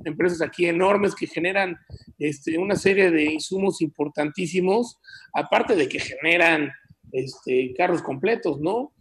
empresas 0.05 0.41
aquí 0.41 0.67
enormes 0.67 1.15
que 1.15 1.27
generan 1.27 1.77
este, 2.19 2.57
una 2.57 2.77
serie 2.77 3.11
de 3.11 3.25
insumos 3.25 3.83
importantísimos, 3.83 4.99
aparte 5.35 5.77
de 5.77 5.87
que 5.87 6.01
generan 6.01 6.73
este, 7.13 7.75
carros 7.77 8.01
completos, 8.01 8.59
¿no? 8.59 8.95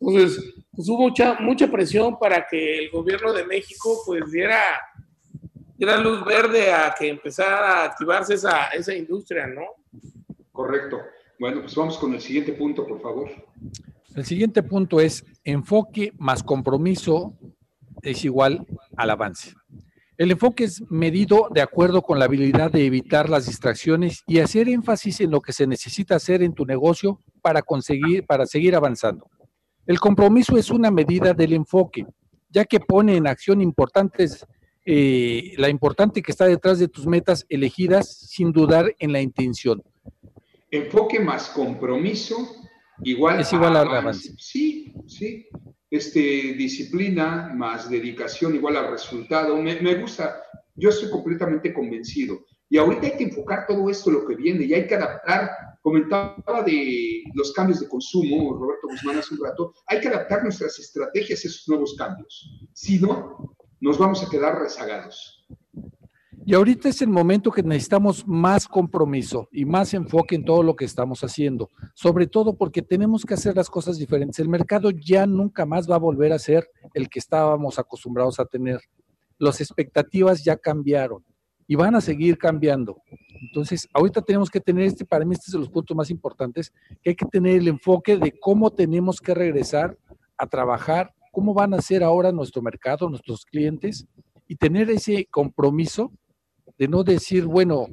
Entonces, 0.00 0.54
pues 0.72 0.88
hubo 0.88 1.02
mucha, 1.02 1.34
mucha 1.40 1.70
presión 1.70 2.18
para 2.18 2.46
que 2.46 2.78
el 2.78 2.90
gobierno 2.90 3.32
de 3.34 3.44
México 3.44 4.00
pues 4.06 4.30
diera, 4.30 4.62
diera 5.76 5.98
luz 5.98 6.24
verde 6.24 6.72
a 6.72 6.94
que 6.98 7.08
empezara 7.08 7.82
a 7.82 7.84
activarse 7.84 8.34
esa, 8.34 8.68
esa 8.68 8.94
industria, 8.94 9.46
¿no? 9.46 9.64
Correcto. 10.50 10.98
Bueno, 11.38 11.60
pues 11.60 11.74
vamos 11.74 11.98
con 11.98 12.14
el 12.14 12.20
siguiente 12.20 12.52
punto, 12.52 12.86
por 12.86 13.00
favor. 13.00 13.30
El 14.14 14.24
siguiente 14.24 14.62
punto 14.62 15.00
es 15.00 15.24
enfoque 15.44 16.12
más 16.18 16.42
compromiso 16.42 17.34
es 18.02 18.24
igual 18.24 18.66
al 18.96 19.10
avance. 19.10 19.52
El 20.16 20.30
enfoque 20.30 20.64
es 20.64 20.82
medido 20.90 21.48
de 21.52 21.60
acuerdo 21.60 22.00
con 22.00 22.18
la 22.18 22.24
habilidad 22.24 22.70
de 22.70 22.86
evitar 22.86 23.28
las 23.28 23.46
distracciones 23.46 24.22
y 24.26 24.38
hacer 24.38 24.68
énfasis 24.68 25.20
en 25.20 25.30
lo 25.30 25.42
que 25.42 25.52
se 25.52 25.66
necesita 25.66 26.16
hacer 26.16 26.42
en 26.42 26.54
tu 26.54 26.64
negocio 26.64 27.20
para 27.42 27.60
conseguir, 27.60 28.24
para 28.24 28.46
seguir 28.46 28.74
avanzando. 28.74 29.28
El 29.86 30.00
compromiso 30.00 30.56
es 30.56 30.70
una 30.70 30.90
medida 30.90 31.34
del 31.34 31.52
enfoque, 31.52 32.06
ya 32.48 32.64
que 32.64 32.80
pone 32.80 33.16
en 33.16 33.26
acción 33.26 33.60
importantes, 33.60 34.46
eh, 34.86 35.52
la 35.58 35.68
importante 35.68 36.22
que 36.22 36.32
está 36.32 36.46
detrás 36.46 36.78
de 36.78 36.88
tus 36.88 37.06
metas 37.06 37.44
elegidas 37.50 38.08
sin 38.08 38.52
dudar 38.52 38.94
en 38.98 39.12
la 39.12 39.20
intención. 39.20 39.82
Enfoque 40.70 41.20
más 41.20 41.48
compromiso 41.50 42.36
igual, 43.02 43.40
es 43.40 43.52
igual 43.52 43.76
a, 43.76 43.80
avance. 43.80 44.34
Sí, 44.38 44.92
sí. 45.06 45.46
Este, 45.88 46.20
disciplina 46.54 47.52
más 47.54 47.88
dedicación 47.88 48.54
igual 48.54 48.76
al 48.76 48.90
resultado. 48.90 49.56
Me, 49.56 49.80
me, 49.80 49.94
gusta, 49.94 50.42
yo 50.74 50.90
estoy 50.90 51.10
completamente 51.10 51.72
convencido. 51.72 52.44
Y 52.68 52.78
ahorita 52.78 53.06
hay 53.06 53.16
que 53.16 53.24
enfocar 53.24 53.66
todo 53.66 53.88
esto, 53.88 54.10
lo 54.10 54.26
que 54.26 54.34
viene, 54.34 54.64
y 54.64 54.74
hay 54.74 54.86
que 54.86 54.96
adaptar. 54.96 55.50
Comentaba 55.80 56.62
de 56.64 57.22
los 57.34 57.52
cambios 57.52 57.78
de 57.78 57.88
consumo, 57.88 58.54
Roberto 58.54 58.88
Guzmán 58.88 59.18
hace 59.18 59.34
un 59.34 59.44
rato, 59.44 59.72
hay 59.86 60.00
que 60.00 60.08
adaptar 60.08 60.42
nuestras 60.42 60.76
estrategias 60.80 61.44
a 61.44 61.48
esos 61.48 61.68
nuevos 61.68 61.94
cambios. 61.96 62.50
Si 62.72 62.98
no, 62.98 63.54
nos 63.80 63.98
vamos 63.98 64.22
a 64.24 64.28
quedar 64.28 64.58
rezagados. 64.58 65.46
Y 66.48 66.54
ahorita 66.54 66.88
es 66.88 67.02
el 67.02 67.08
momento 67.08 67.50
que 67.50 67.64
necesitamos 67.64 68.24
más 68.24 68.68
compromiso 68.68 69.48
y 69.50 69.64
más 69.64 69.92
enfoque 69.94 70.36
en 70.36 70.44
todo 70.44 70.62
lo 70.62 70.76
que 70.76 70.84
estamos 70.84 71.24
haciendo, 71.24 71.70
sobre 71.92 72.28
todo 72.28 72.56
porque 72.56 72.82
tenemos 72.82 73.24
que 73.24 73.34
hacer 73.34 73.56
las 73.56 73.68
cosas 73.68 73.98
diferentes. 73.98 74.38
El 74.38 74.48
mercado 74.48 74.90
ya 74.90 75.26
nunca 75.26 75.66
más 75.66 75.90
va 75.90 75.96
a 75.96 75.98
volver 75.98 76.32
a 76.32 76.38
ser 76.38 76.70
el 76.94 77.08
que 77.08 77.18
estábamos 77.18 77.80
acostumbrados 77.80 78.38
a 78.38 78.44
tener. 78.44 78.78
Las 79.38 79.60
expectativas 79.60 80.44
ya 80.44 80.56
cambiaron 80.56 81.24
y 81.66 81.74
van 81.74 81.96
a 81.96 82.00
seguir 82.00 82.38
cambiando. 82.38 83.02
Entonces, 83.40 83.88
ahorita 83.92 84.22
tenemos 84.22 84.48
que 84.48 84.60
tener 84.60 84.84
este, 84.84 85.04
para 85.04 85.24
mí 85.24 85.34
este 85.34 85.46
es 85.48 85.52
de 85.52 85.58
los 85.58 85.68
puntos 85.68 85.96
más 85.96 86.10
importantes, 86.10 86.72
que 87.02 87.10
hay 87.10 87.16
que 87.16 87.26
tener 87.26 87.56
el 87.56 87.66
enfoque 87.66 88.18
de 88.18 88.38
cómo 88.38 88.70
tenemos 88.70 89.20
que 89.20 89.34
regresar 89.34 89.98
a 90.38 90.46
trabajar, 90.46 91.12
cómo 91.32 91.54
van 91.54 91.74
a 91.74 91.82
ser 91.82 92.04
ahora 92.04 92.30
nuestro 92.30 92.62
mercado, 92.62 93.10
nuestros 93.10 93.44
clientes, 93.44 94.06
y 94.46 94.54
tener 94.54 94.88
ese 94.90 95.26
compromiso 95.28 96.12
de 96.78 96.88
no 96.88 97.02
decir, 97.04 97.44
bueno, 97.44 97.86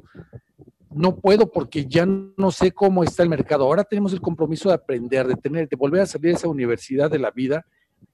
no 0.90 1.16
puedo 1.16 1.50
porque 1.50 1.86
ya 1.86 2.06
no 2.06 2.50
sé 2.50 2.72
cómo 2.72 3.02
está 3.02 3.22
el 3.22 3.28
mercado. 3.28 3.64
Ahora 3.64 3.84
tenemos 3.84 4.12
el 4.12 4.20
compromiso 4.20 4.68
de 4.68 4.76
aprender, 4.76 5.26
de 5.26 5.36
tener, 5.36 5.68
de 5.68 5.76
volver 5.76 6.02
a 6.02 6.06
salir 6.06 6.30
de 6.30 6.36
esa 6.36 6.48
universidad 6.48 7.10
de 7.10 7.18
la 7.18 7.30
vida 7.30 7.66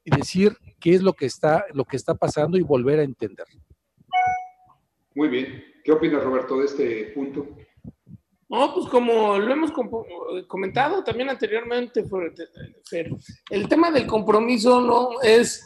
y 0.04 0.11
decir 0.16 0.56
qué 0.78 0.94
es 0.94 1.02
lo 1.02 1.12
que 1.12 1.26
está, 1.26 1.66
lo 1.74 1.85
que 1.85 1.96
está 1.96 2.14
pasando 2.14 2.56
y 2.56 2.62
volver 2.62 3.00
a 3.00 3.02
entender. 3.02 3.46
Muy 5.14 5.28
bien. 5.28 5.62
¿Qué 5.85 5.92
opinas, 5.92 6.22
Roberto, 6.22 6.59
de 6.59 6.66
este 6.66 7.12
punto? 7.14 7.48
No, 8.48 8.74
pues 8.74 8.87
como 8.87 9.38
lo 9.38 9.52
hemos 9.52 9.72
comentado 10.48 11.04
también 11.04 11.30
anteriormente, 11.30 12.04
el 13.50 13.68
tema 13.68 13.90
del 13.90 14.06
compromiso 14.06 14.80
no 14.80 15.20
es 15.22 15.64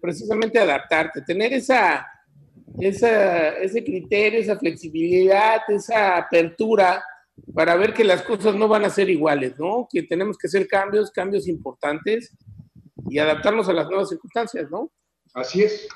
precisamente 0.00 0.58
adaptarte, 0.58 1.22
tener 1.22 1.52
esa 1.52 2.06
esa, 2.78 3.56
ese 3.58 3.82
criterio, 3.82 4.40
esa 4.40 4.58
flexibilidad, 4.58 5.60
esa 5.68 6.16
apertura 6.16 7.02
para 7.54 7.76
ver 7.76 7.94
que 7.94 8.04
las 8.04 8.22
cosas 8.22 8.54
no 8.54 8.68
van 8.68 8.84
a 8.84 8.90
ser 8.90 9.08
iguales, 9.10 9.58
¿no? 9.58 9.88
Que 9.90 10.02
tenemos 10.02 10.36
que 10.38 10.46
hacer 10.46 10.68
cambios, 10.68 11.10
cambios 11.10 11.48
importantes 11.48 12.36
y 13.08 13.18
adaptarnos 13.18 13.68
a 13.68 13.72
las 13.72 13.88
nuevas 13.88 14.08
circunstancias, 14.08 14.70
¿no? 14.70 14.90
Así 15.34 15.62
es. 15.62 15.88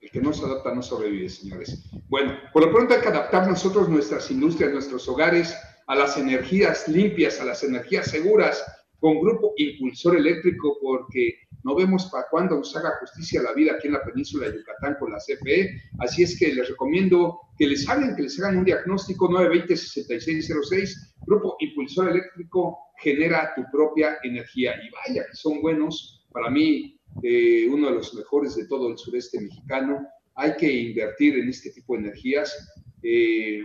El 0.00 0.10
que 0.10 0.20
no 0.20 0.32
se 0.32 0.44
adapta 0.44 0.74
no 0.74 0.82
sobrevive, 0.82 1.28
señores. 1.28 1.82
Bueno, 2.08 2.38
por 2.52 2.64
lo 2.64 2.72
pronto 2.72 2.94
hay 2.94 3.00
que 3.00 3.08
adaptar 3.08 3.48
nosotros 3.48 3.88
nuestras 3.88 4.30
industrias, 4.30 4.72
nuestros 4.72 5.08
hogares 5.08 5.56
a 5.86 5.94
las 5.94 6.16
energías 6.16 6.86
limpias, 6.88 7.40
a 7.40 7.44
las 7.44 7.62
energías 7.64 8.08
seguras, 8.08 8.64
con 9.00 9.20
Grupo 9.20 9.52
Impulsor 9.56 10.16
Eléctrico, 10.16 10.76
porque 10.80 11.46
no 11.64 11.74
vemos 11.74 12.06
para 12.12 12.26
cuándo 12.30 12.56
nos 12.56 12.76
haga 12.76 12.96
justicia 13.00 13.42
la 13.42 13.52
vida 13.52 13.72
aquí 13.72 13.88
en 13.88 13.94
la 13.94 14.04
península 14.04 14.48
de 14.48 14.58
Yucatán 14.58 14.96
con 15.00 15.10
la 15.10 15.18
CFE. 15.18 15.80
Así 15.98 16.22
es 16.22 16.38
que 16.38 16.54
les 16.54 16.68
recomiendo 16.68 17.40
que 17.58 17.66
les 17.66 17.88
hablen, 17.88 18.14
que 18.14 18.22
les 18.22 18.38
hagan 18.40 18.58
un 18.58 18.64
diagnóstico 18.64 19.28
920-6606. 19.28 21.14
Grupo 21.26 21.56
Impulsor 21.58 22.10
Eléctrico 22.10 22.78
genera 22.98 23.52
tu 23.56 23.64
propia 23.72 24.18
energía. 24.22 24.74
Y 24.76 24.90
vaya 24.90 25.26
que 25.26 25.36
son 25.36 25.60
buenos. 25.60 26.24
Para 26.30 26.50
mí, 26.50 27.00
eh, 27.22 27.66
uno 27.68 27.88
de 27.88 27.94
los 27.94 28.14
mejores 28.14 28.54
de 28.54 28.66
todo 28.66 28.90
el 28.90 28.98
sureste 28.98 29.40
mexicano. 29.40 30.06
Hay 30.34 30.54
que 30.56 30.70
invertir 30.70 31.38
en 31.38 31.48
este 31.48 31.70
tipo 31.70 31.94
de 31.94 32.00
energías. 32.00 32.74
Eh, 33.02 33.62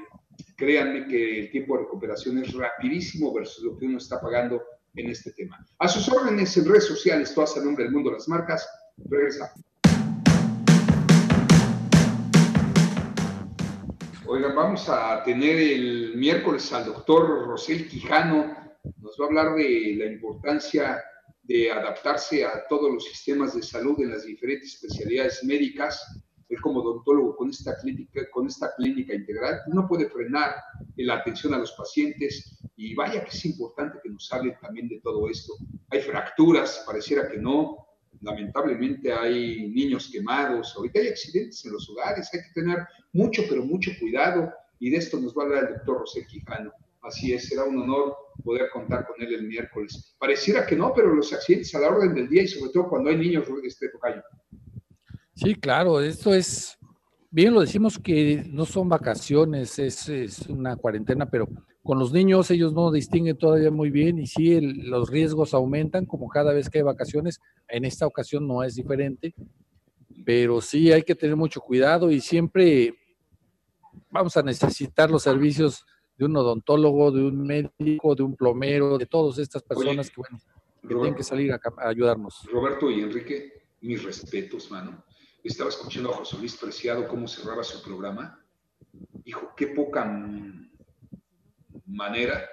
créanme 0.56 1.08
que 1.08 1.39
el 1.39 1.52
tiempo 1.52 1.76
de 1.76 1.84
recuperación 1.84 2.38
es 2.39 2.54
rapidísimo 2.54 3.34
versus 3.34 3.63
lo 3.63 3.78
que 3.78 3.86
uno 3.86 3.98
está 3.98 4.20
pagando 4.22 4.62
en 4.95 5.10
este 5.10 5.32
tema. 5.32 5.66
A 5.80 5.88
sus 5.88 6.07
órdenes 6.09 6.55
en 6.57 6.66
redes 6.66 6.86
sociales, 6.86 7.34
todas 7.34 7.57
a 7.57 7.63
nombre 7.63 7.86
del 7.86 7.93
mundo 7.93 8.11
las 8.11 8.28
marcas. 8.28 8.68
Regresa. 8.97 9.53
Oigan, 14.26 14.55
vamos 14.55 14.88
a 14.88 15.24
tener 15.24 15.57
el 15.57 16.16
miércoles 16.16 16.72
al 16.74 16.86
doctor 16.86 17.47
Rosel 17.47 17.88
Quijano. 17.88 18.55
Nos 18.99 19.18
va 19.20 19.26
a 19.26 19.28
hablar 19.28 19.55
de 19.55 19.95
la 19.97 20.05
importancia 20.05 21.03
de 21.43 21.72
adaptarse 21.72 22.45
a 22.45 22.66
todos 22.68 22.93
los 22.93 23.03
sistemas 23.05 23.55
de 23.55 23.63
salud 23.63 23.99
en 23.99 24.11
las 24.11 24.26
diferentes 24.26 24.76
especialidades 24.76 25.43
médicas 25.43 26.22
él 26.51 26.61
como 26.61 26.82
odontólogo 26.82 27.36
con 27.38 27.49
esta 27.49 27.78
clínica, 27.78 28.30
con 28.30 28.47
esta 28.47 28.74
clínica 28.76 29.16
integral, 29.16 29.61
no 29.68 29.88
puede 29.88 30.09
frenar 30.09 30.55
la 30.97 31.16
atención 31.16 31.53
a 31.53 31.57
los 31.57 31.72
pacientes 31.72 32.59
y 32.82 32.95
vaya 32.95 33.23
que 33.23 33.29
es 33.29 33.45
importante 33.45 33.99
que 34.01 34.09
nos 34.09 34.32
hable 34.34 34.57
también 34.59 34.88
de 34.89 34.99
todo 35.01 35.29
esto. 35.29 35.53
Hay 35.89 36.01
fracturas, 36.01 36.84
pareciera 36.84 37.29
que 37.29 37.38
no, 37.38 37.77
lamentablemente 38.21 39.13
hay 39.13 39.69
niños 39.69 40.09
quemados, 40.11 40.73
ahorita 40.75 40.99
hay 40.99 41.09
accidentes 41.09 41.63
en 41.63 41.73
los 41.73 41.88
hogares, 41.91 42.27
hay 42.34 42.39
que 42.39 42.59
tener 42.59 42.79
mucho, 43.13 43.43
pero 43.47 43.63
mucho 43.63 43.91
cuidado 43.99 44.51
y 44.79 44.89
de 44.89 44.97
esto 44.97 45.19
nos 45.19 45.38
va 45.38 45.43
a 45.43 45.45
hablar 45.45 45.63
el 45.65 45.75
doctor 45.75 45.99
José 45.99 46.25
Quijano. 46.25 46.71
Así 47.03 47.34
es, 47.34 47.49
será 47.49 47.65
un 47.65 47.79
honor 47.84 48.15
poder 48.43 48.67
contar 48.71 49.05
con 49.05 49.21
él 49.21 49.32
el 49.32 49.47
miércoles. 49.47 50.15
Pareciera 50.17 50.65
que 50.65 50.75
no, 50.75 50.91
pero 50.95 51.13
los 51.13 51.32
accidentes 51.34 51.75
a 51.75 51.79
la 51.82 51.89
orden 51.89 52.15
del 52.15 52.29
día 52.29 52.41
y 52.41 52.47
sobre 52.47 52.71
todo 52.71 52.89
cuando 52.89 53.11
hay 53.11 53.17
niños, 53.17 53.45
este 53.63 53.89
tocayo. 53.89 54.23
Sí, 55.36 55.53
claro, 55.53 56.01
esto 56.01 56.34
es, 56.34 56.79
bien 57.29 57.53
lo 57.53 57.61
decimos 57.61 57.99
que 57.99 58.43
no 58.47 58.65
son 58.65 58.89
vacaciones, 58.89 59.77
es, 59.77 60.09
es 60.09 60.39
una 60.47 60.75
cuarentena, 60.75 61.29
pero 61.29 61.47
con 61.84 61.97
los 61.97 62.11
niños 62.11 62.51
ellos 62.51 62.73
no 62.73 62.91
distinguen 62.91 63.38
todavía 63.38 63.71
muy 63.71 63.89
bien 63.89 64.19
y 64.19 64.27
sí 64.27 64.59
los 64.61 65.09
riesgos 65.09 65.53
aumentan 65.53 66.05
como 66.05 66.27
cada 66.27 66.53
vez 66.53 66.69
que 66.69 66.79
hay 66.79 66.84
vacaciones. 66.84 67.41
En 67.67 67.86
esta 67.86 68.05
ocasión 68.05 68.47
no 68.47 68.63
es 68.63 68.75
diferente, 68.75 69.34
pero 70.23 70.61
sí 70.61 70.91
hay 70.91 71.01
que 71.01 71.15
tener 71.15 71.36
mucho 71.36 71.59
cuidado 71.61 72.11
y 72.11 72.21
siempre 72.21 72.95
vamos 74.11 74.38
a 74.38 74.43
necesitar 74.43 75.09
los 75.09 75.23
servicios 75.23 75.86
de 76.17 76.25
un 76.25 76.38
odontólogo, 76.38 77.11
de 77.11 77.23
un 77.23 77.41
médico, 77.41 78.13
de 78.13 78.23
un 78.23 78.36
plomero, 78.36 78.99
de 78.99 79.07
todas 79.07 79.39
estas 79.39 79.63
personas 79.63 80.11
que, 80.11 80.17
bueno, 80.17 80.39
tienen 80.88 81.15
que 81.15 81.23
salir 81.23 81.51
a, 81.51 81.59
ayudarnos. 81.79 82.47
Roberto 82.51 82.91
y 82.91 83.01
Enrique, 83.01 83.63
mis 83.82 84.03
respetos, 84.03 84.69
mano. 84.69 85.03
Estaba 85.43 85.71
escuchando 85.71 86.11
a 86.11 86.17
José 86.17 86.38
Luis 86.38 86.55
Preciado 86.57 87.07
cómo 87.07 87.27
cerraba 87.27 87.63
su 87.63 87.82
programa. 87.82 88.39
Hijo, 89.25 89.53
qué 89.57 89.67
poca 89.67 90.05
manera 91.86 92.47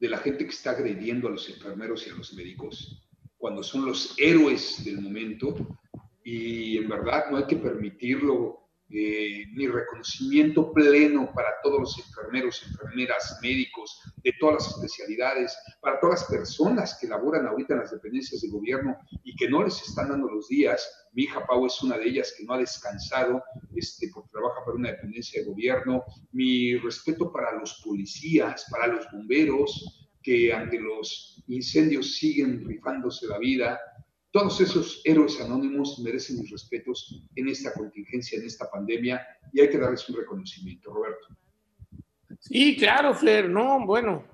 de 0.00 0.08
la 0.08 0.18
gente 0.18 0.44
que 0.44 0.50
está 0.50 0.70
agrediendo 0.70 1.28
a 1.28 1.30
los 1.30 1.48
enfermeros 1.48 2.06
y 2.06 2.10
a 2.10 2.14
los 2.14 2.32
médicos, 2.34 3.08
cuando 3.36 3.62
son 3.62 3.86
los 3.86 4.14
héroes 4.18 4.84
del 4.84 5.00
momento, 5.00 5.78
y 6.24 6.76
en 6.78 6.88
verdad 6.88 7.30
no 7.30 7.36
hay 7.36 7.46
que 7.46 7.56
permitirlo 7.56 8.61
eh, 8.94 9.46
ni 9.54 9.66
reconocimiento 9.66 10.70
pleno 10.72 11.32
para 11.34 11.48
todos 11.62 11.80
los 11.80 11.98
enfermeros, 11.98 12.62
enfermeras, 12.68 13.38
médicos, 13.40 14.00
de 14.22 14.34
todas 14.38 14.56
las 14.56 14.76
especialidades, 14.76 15.56
para 15.80 15.98
todas 15.98 16.20
las 16.20 16.30
personas 16.30 16.98
que 17.00 17.08
laboran 17.08 17.46
ahorita 17.46 17.72
en 17.72 17.80
las 17.80 17.90
dependencias 17.90 18.42
de 18.42 18.50
gobierno 18.50 18.96
y 19.24 19.34
que 19.34 19.48
no 19.48 19.62
les 19.62 19.80
están 19.80 20.10
dando 20.10 20.28
los 20.28 20.48
días. 20.48 21.08
Mi 21.12 21.22
hija 21.22 21.46
Pau 21.46 21.64
es 21.64 21.82
una 21.82 21.96
de 21.96 22.08
ellas 22.08 22.34
que 22.36 22.44
no 22.44 22.52
ha 22.52 22.58
descansado 22.58 23.42
este, 23.74 24.10
porque 24.12 24.30
trabaja 24.30 24.64
para 24.64 24.76
una 24.76 24.90
dependencia 24.90 25.40
de 25.40 25.48
gobierno. 25.48 26.04
Mi 26.32 26.76
respeto 26.76 27.32
para 27.32 27.58
los 27.58 27.80
policías, 27.82 28.66
para 28.70 28.88
los 28.88 29.06
bomberos, 29.10 30.10
que 30.22 30.52
ante 30.52 30.78
los 30.78 31.42
incendios 31.48 32.14
siguen 32.16 32.64
rifándose 32.66 33.26
la 33.26 33.38
vida, 33.38 33.80
todos 34.32 34.60
esos 34.60 35.02
héroes 35.04 35.40
anónimos 35.40 35.98
merecen 36.00 36.40
mis 36.40 36.50
respetos 36.50 37.22
en 37.36 37.48
esta 37.48 37.72
contingencia, 37.74 38.38
en 38.38 38.46
esta 38.46 38.68
pandemia, 38.70 39.20
y 39.52 39.60
hay 39.60 39.68
que 39.68 39.78
darles 39.78 40.08
un 40.08 40.16
reconocimiento, 40.16 40.92
Roberto. 40.92 41.28
Sí, 42.40 42.76
claro, 42.76 43.14
Fler, 43.14 43.48
no, 43.48 43.86
bueno, 43.86 44.24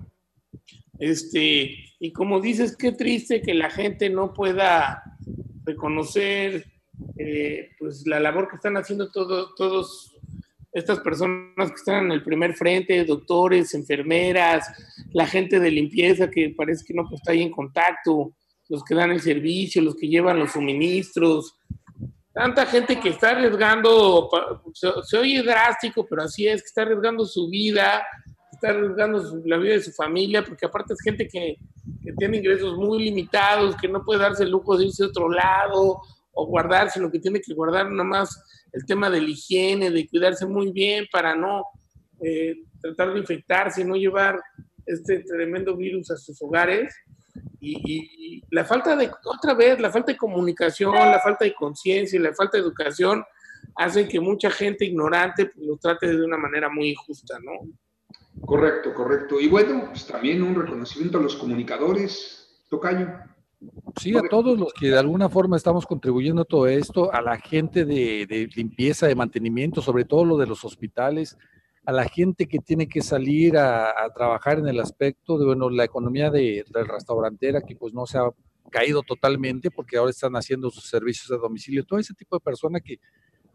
este, 0.97 1.75
y 1.99 2.11
como 2.13 2.39
dices, 2.39 2.75
qué 2.77 2.93
triste 2.93 3.41
que 3.41 3.53
la 3.53 3.69
gente 3.69 4.09
no 4.09 4.33
pueda 4.33 5.03
reconocer 5.65 6.65
eh, 7.17 7.71
pues 7.77 8.07
la 8.07 8.19
labor 8.19 8.49
que 8.49 8.55
están 8.55 8.75
haciendo 8.77 9.11
todos 9.11 9.55
todos 9.55 10.15
estas 10.71 10.99
personas 10.99 11.69
que 11.69 11.75
están 11.75 12.05
en 12.05 12.11
el 12.11 12.23
primer 12.23 12.53
frente, 12.53 13.03
doctores, 13.03 13.73
enfermeras, 13.73 14.67
la 15.13 15.25
gente 15.25 15.59
de 15.59 15.71
limpieza 15.71 16.29
que 16.29 16.53
parece 16.55 16.85
que 16.85 16.93
no 16.93 17.07
pues, 17.07 17.21
está 17.21 17.31
ahí 17.31 17.41
en 17.41 17.51
contacto, 17.51 18.33
los 18.69 18.83
que 18.83 18.95
dan 18.95 19.11
el 19.11 19.21
servicio, 19.21 19.81
los 19.81 19.95
que 19.95 20.07
llevan 20.07 20.39
los 20.39 20.51
suministros, 20.51 21.55
tanta 22.33 22.65
gente 22.65 22.99
que 22.99 23.09
está 23.09 23.31
arriesgando, 23.31 24.29
se, 24.73 25.17
oye 25.17 25.43
drástico, 25.43 26.05
pero 26.07 26.23
así 26.23 26.47
es, 26.47 26.61
que 26.61 26.67
está 26.67 26.83
arriesgando 26.83 27.25
su 27.25 27.49
vida, 27.49 28.01
está 28.51 28.69
arriesgando 28.69 29.41
la 29.45 29.57
vida 29.57 29.73
de 29.73 29.83
su 29.83 29.91
familia, 29.91 30.43
porque 30.43 30.65
aparte 30.65 30.93
es 30.93 31.01
gente 31.01 31.27
que, 31.27 31.57
que, 32.03 32.13
tiene 32.13 32.37
ingresos 32.37 32.77
muy 32.77 33.03
limitados, 33.03 33.75
que 33.75 33.87
no 33.87 34.05
puede 34.05 34.21
darse 34.21 34.43
el 34.43 34.51
lujo 34.51 34.77
de 34.77 34.85
irse 34.85 35.03
a 35.03 35.07
otro 35.07 35.29
lado 35.29 35.99
o 36.31 36.45
guardar, 36.45 36.89
sino 36.91 37.11
que 37.11 37.19
tiene 37.19 37.41
que 37.41 37.53
guardar 37.53 37.89
nada 37.89 38.03
más 38.03 38.41
el 38.71 38.85
tema 38.85 39.09
de 39.09 39.21
la 39.21 39.29
higiene, 39.29 39.89
de 39.89 40.07
cuidarse 40.07 40.45
muy 40.45 40.71
bien 40.71 41.07
para 41.11 41.35
no 41.35 41.63
eh, 42.21 42.55
tratar 42.81 43.13
de 43.13 43.19
infectarse, 43.19 43.83
no 43.83 43.95
llevar 43.95 44.39
este 44.85 45.19
tremendo 45.23 45.75
virus 45.75 46.11
a 46.11 46.17
sus 46.17 46.41
hogares. 46.41 46.93
Y, 47.61 48.41
la 48.51 48.63
falta 48.63 48.95
de, 48.95 49.11
otra 49.25 49.53
vez, 49.53 49.79
la 49.79 49.91
falta 49.91 50.11
de 50.11 50.17
comunicación, 50.17 50.93
la 50.93 51.19
falta 51.19 51.45
de 51.45 51.53
conciencia 51.53 52.17
y 52.17 52.21
la 52.21 52.33
falta 52.33 52.57
de 52.57 52.63
educación 52.63 53.23
hacen 53.75 54.07
que 54.07 54.19
mucha 54.19 54.49
gente 54.49 54.85
ignorante 54.85 55.47
pues, 55.47 55.65
lo 55.65 55.77
trate 55.77 56.07
de 56.07 56.23
una 56.23 56.37
manera 56.37 56.69
muy 56.69 56.89
injusta, 56.89 57.37
¿no? 57.39 57.51
Correcto, 58.45 58.93
correcto. 58.93 59.39
Y 59.39 59.47
bueno, 59.47 59.87
pues 59.89 60.07
también 60.07 60.41
un 60.41 60.55
reconocimiento 60.55 61.17
a 61.17 61.21
los 61.21 61.35
comunicadores, 61.35 62.63
Tocayo. 62.69 63.07
Sí, 63.99 64.15
a 64.15 64.21
todos 64.29 64.57
los 64.57 64.73
que 64.73 64.87
de 64.87 64.97
alguna 64.97 65.27
forma 65.27 65.57
estamos 65.57 65.85
contribuyendo 65.85 66.43
a 66.43 66.45
todo 66.45 66.67
esto, 66.67 67.13
a 67.13 67.21
la 67.21 67.37
gente 67.37 67.83
de, 67.83 68.25
de 68.25 68.47
limpieza, 68.55 69.07
de 69.07 69.15
mantenimiento, 69.15 69.81
sobre 69.81 70.05
todo 70.05 70.23
lo 70.23 70.37
de 70.37 70.47
los 70.47 70.63
hospitales, 70.63 71.37
a 71.85 71.91
la 71.91 72.05
gente 72.05 72.47
que 72.47 72.59
tiene 72.59 72.87
que 72.87 73.01
salir 73.01 73.57
a, 73.57 73.93
trabajar 74.15 74.59
en 74.59 74.67
el 74.67 74.79
aspecto 74.79 75.37
de, 75.37 75.45
bueno, 75.45 75.69
la 75.69 75.83
economía 75.83 76.29
de, 76.29 76.65
la 76.73 76.83
restaurantera 76.83 77.61
que 77.61 77.75
pues 77.75 77.93
no 77.93 78.05
se 78.05 78.17
ha 78.17 78.29
caído 78.69 79.01
totalmente 79.01 79.71
porque 79.71 79.97
ahora 79.97 80.11
están 80.11 80.33
haciendo 80.35 80.69
sus 80.69 80.89
servicios 80.89 81.31
a 81.31 81.37
domicilio, 81.37 81.85
todo 81.85 81.99
ese 81.99 82.13
tipo 82.13 82.35
de 82.35 82.41
persona 82.41 82.79
que, 82.79 82.99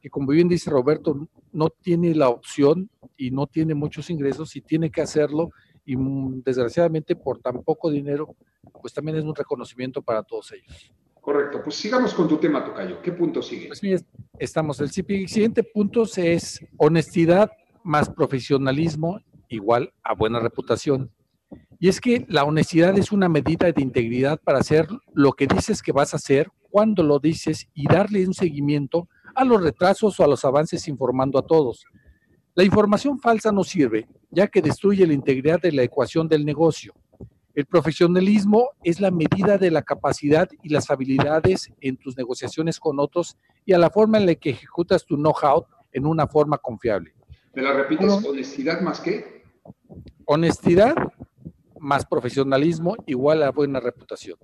que 0.01 0.11
como 0.11 0.29
bien 0.29 0.49
dice 0.49 0.71
Roberto, 0.71 1.29
no 1.53 1.71
tiene 1.71 2.15
la 2.15 2.29
opción 2.29 2.91
y 3.17 3.31
no 3.31 3.47
tiene 3.47 3.75
muchos 3.75 4.11
ingresos 4.11 4.57
y 4.57 4.61
tiene 4.61 4.91
que 4.91 5.03
hacerlo 5.03 5.51
y 5.85 5.97
mm, 5.97 6.43
desgraciadamente 6.43 7.15
por 7.15 7.39
tan 7.41 7.63
poco 7.63 7.91
dinero, 7.91 8.35
pues 8.81 8.93
también 8.93 9.19
es 9.19 9.25
un 9.25 9.35
reconocimiento 9.35 10.03
para 10.03 10.23
todos 10.23 10.53
ellos. 10.53 10.93
Correcto, 11.21 11.63
pues 11.63 11.77
sigamos 11.77 12.13
con 12.13 12.29
tu 12.29 12.37
tema, 12.37 12.63
Tocayo. 12.63 13.01
¿Qué 13.01 13.13
punto 13.13 13.41
sigue? 13.41 13.69
Pues 13.69 13.83
mira, 13.83 13.99
estamos, 14.39 14.79
el 14.81 14.91
siguiente 14.91 15.63
punto 15.63 16.05
es 16.17 16.61
honestidad 16.77 17.51
más 17.85 18.11
profesionalismo 18.11 19.21
igual 19.49 19.93
a 20.03 20.15
buena 20.15 20.41
reputación. 20.41 21.13
Y 21.79 21.89
es 21.89 22.01
que 22.01 22.27
la 22.29 22.45
honestidad 22.45 22.99
es 22.99 23.13
una 23.13 23.29
medida 23.29 23.71
de 23.71 23.83
integridad 23.83 24.41
para 24.43 24.59
hacer 24.59 24.89
lo 25.13 25.33
que 25.33 25.47
dices 25.47 25.83
que 25.83 25.93
vas 25.93 26.15
a 26.15 26.17
hacer, 26.17 26.51
cuando 26.71 27.05
lo 27.05 27.21
dices 27.21 27.69
y 27.73 27.87
darle 27.87 28.27
un 28.27 28.35
seguimiento 28.35 29.09
a 29.37 29.45
los 29.45 29.63
retrasos 29.63 30.19
o 30.19 30.25
a 30.25 30.27
los 30.27 30.45
avances 30.45 30.89
informando 30.89 31.39
a 31.39 31.47
todos. 31.47 31.85
La 32.55 32.65
información 32.65 33.21
falsa 33.21 33.53
no 33.53 33.63
sirve, 33.63 34.09
ya 34.31 34.49
que 34.49 34.63
destruye 34.63 35.07
la 35.07 35.13
integridad 35.13 35.61
de 35.61 35.73
la 35.73 35.83
ecuación 35.83 36.27
del 36.27 36.45
negocio. 36.45 36.93
El 37.55 37.67
profesionalismo 37.67 38.71
es 38.83 39.01
la 39.01 39.13
medida 39.13 39.59
de 39.59 39.71
la 39.71 39.83
capacidad 39.83 40.49
y 40.63 40.71
las 40.71 40.91
habilidades 40.91 41.73
en 41.81 41.97
tus 41.97 42.17
negociaciones 42.17 42.81
con 42.81 42.99
otros 42.99 43.37
y 43.65 43.73
a 43.73 43.79
la 43.79 43.91
forma 43.91 44.19
en 44.19 44.27
la 44.27 44.35
que 44.35 44.51
ejecutas 44.51 45.05
tu 45.05 45.17
know-how 45.17 45.67
en 45.93 46.07
una 46.07 46.27
forma 46.27 46.59
confiable. 46.59 47.15
¿Me 47.55 47.63
la 47.63 47.73
repites? 47.73 48.13
¿Honestidad 48.25 48.81
más 48.81 49.01
qué? 49.01 49.43
Honestidad 50.25 50.95
más 51.79 52.07
profesionalismo 52.07 52.97
igual 53.07 53.43
a 53.43 53.51
buena 53.51 53.79
reputación. 53.79 54.39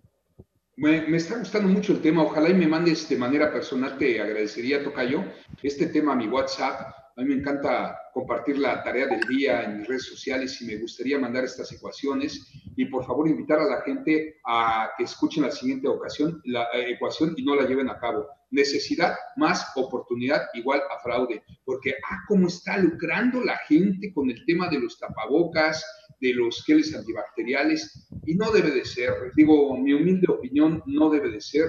Me, 0.76 1.02
me, 1.02 1.16
está 1.16 1.38
gustando 1.38 1.68
mucho 1.68 1.92
el 1.92 2.00
tema. 2.00 2.22
Ojalá 2.22 2.50
y 2.50 2.54
me 2.54 2.66
mandes 2.66 3.08
de 3.08 3.16
manera 3.16 3.52
personal, 3.52 3.98
te 3.98 4.20
agradecería, 4.20 4.82
Tocayo, 4.82 5.24
este 5.62 5.86
tema 5.86 6.12
a 6.12 6.16
mi 6.16 6.28
WhatsApp. 6.28 6.92
A 7.20 7.22
mí 7.22 7.34
me 7.34 7.40
encanta 7.42 8.00
compartir 8.14 8.56
la 8.56 8.82
tarea 8.82 9.06
del 9.06 9.20
día 9.28 9.64
en 9.64 9.80
mis 9.80 9.88
redes 9.88 10.06
sociales 10.06 10.58
y 10.62 10.64
me 10.64 10.76
gustaría 10.76 11.18
mandar 11.18 11.44
estas 11.44 11.70
ecuaciones. 11.70 12.50
Y 12.76 12.86
por 12.86 13.04
favor 13.04 13.28
invitar 13.28 13.58
a 13.58 13.66
la 13.66 13.82
gente 13.82 14.38
a 14.46 14.88
que 14.96 15.04
escuchen 15.04 15.42
la 15.42 15.50
siguiente 15.50 15.86
ocasión, 15.86 16.40
la 16.46 16.62
eh, 16.72 16.92
ecuación 16.92 17.34
y 17.36 17.44
no 17.44 17.56
la 17.56 17.68
lleven 17.68 17.90
a 17.90 17.98
cabo. 17.98 18.26
Necesidad 18.50 19.16
más 19.36 19.70
oportunidad 19.76 20.46
igual 20.54 20.80
a 20.90 20.98
fraude, 21.02 21.42
porque, 21.66 21.92
ah, 22.10 22.20
cómo 22.26 22.46
está 22.46 22.78
lucrando 22.78 23.44
la 23.44 23.58
gente 23.68 24.14
con 24.14 24.30
el 24.30 24.42
tema 24.46 24.70
de 24.70 24.78
los 24.78 24.98
tapabocas, 24.98 25.84
de 26.22 26.32
los 26.32 26.64
geles 26.64 26.96
antibacteriales, 26.96 28.08
y 28.24 28.34
no 28.34 28.50
debe 28.50 28.70
de 28.70 28.86
ser, 28.86 29.12
digo, 29.36 29.76
mi 29.76 29.92
humilde 29.92 30.26
opinión, 30.32 30.82
no 30.86 31.10
debe 31.10 31.30
de 31.30 31.40
ser. 31.42 31.66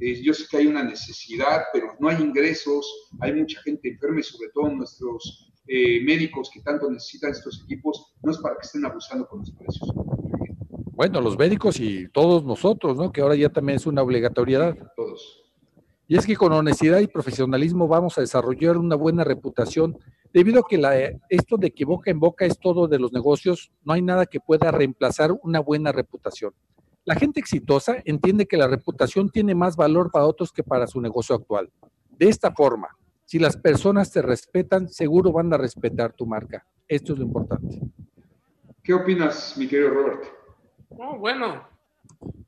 Eh, 0.00 0.22
yo 0.22 0.32
sé 0.34 0.44
que 0.50 0.56
hay 0.58 0.66
una 0.66 0.82
necesidad, 0.82 1.62
pero 1.72 1.94
no 2.00 2.08
hay 2.08 2.22
ingresos, 2.22 3.10
hay 3.20 3.34
mucha 3.34 3.60
gente 3.62 3.90
enferma 3.90 4.20
y 4.20 4.22
sobre 4.22 4.48
todo 4.54 4.68
nuestros 4.70 5.52
eh, 5.68 6.02
médicos 6.02 6.50
que 6.52 6.60
tanto 6.60 6.90
necesitan 6.90 7.30
estos 7.30 7.62
equipos, 7.64 8.14
no 8.22 8.32
es 8.32 8.38
para 8.38 8.56
que 8.56 8.66
estén 8.66 8.84
abusando 8.84 9.28
con 9.28 9.40
los 9.40 9.50
precios. 9.52 9.92
Bueno, 10.94 11.20
los 11.20 11.38
médicos 11.38 11.80
y 11.80 12.08
todos 12.08 12.44
nosotros, 12.44 12.96
¿no? 12.96 13.12
Que 13.12 13.22
ahora 13.22 13.36
ya 13.36 13.48
también 13.48 13.76
es 13.76 13.86
una 13.86 14.02
obligatoriedad. 14.02 14.76
Todos. 14.96 15.42
Y 16.08 16.16
es 16.16 16.26
que 16.26 16.36
con 16.36 16.52
honestidad 16.52 17.00
y 17.00 17.06
profesionalismo 17.06 17.88
vamos 17.88 18.18
a 18.18 18.20
desarrollar 18.20 18.76
una 18.76 18.96
buena 18.96 19.24
reputación, 19.24 19.98
debido 20.32 20.60
a 20.60 20.66
que 20.68 20.76
la, 20.76 20.94
esto 21.28 21.56
de 21.56 21.70
que 21.70 21.84
boca 21.84 22.10
en 22.10 22.20
boca 22.20 22.44
es 22.44 22.58
todo 22.58 22.86
de 22.88 22.98
los 22.98 23.12
negocios, 23.12 23.72
no 23.84 23.94
hay 23.94 24.02
nada 24.02 24.26
que 24.26 24.40
pueda 24.40 24.70
reemplazar 24.70 25.32
una 25.42 25.60
buena 25.60 25.92
reputación. 25.92 26.52
La 27.04 27.16
gente 27.16 27.40
exitosa 27.40 27.96
entiende 28.04 28.46
que 28.46 28.56
la 28.56 28.68
reputación 28.68 29.28
tiene 29.28 29.54
más 29.54 29.76
valor 29.76 30.10
para 30.12 30.26
otros 30.26 30.52
que 30.52 30.62
para 30.62 30.86
su 30.86 31.00
negocio 31.00 31.34
actual. 31.34 31.70
De 32.10 32.28
esta 32.28 32.52
forma, 32.52 32.96
si 33.24 33.40
las 33.40 33.56
personas 33.56 34.12
te 34.12 34.22
respetan, 34.22 34.88
seguro 34.88 35.32
van 35.32 35.52
a 35.52 35.56
respetar 35.56 36.12
tu 36.12 36.26
marca. 36.26 36.64
Esto 36.86 37.12
es 37.12 37.18
lo 37.18 37.24
importante. 37.24 37.80
¿Qué 38.84 38.94
opinas, 38.94 39.56
mi 39.56 39.66
querido 39.66 39.90
Roberto? 39.90 40.28
bueno, 41.18 41.66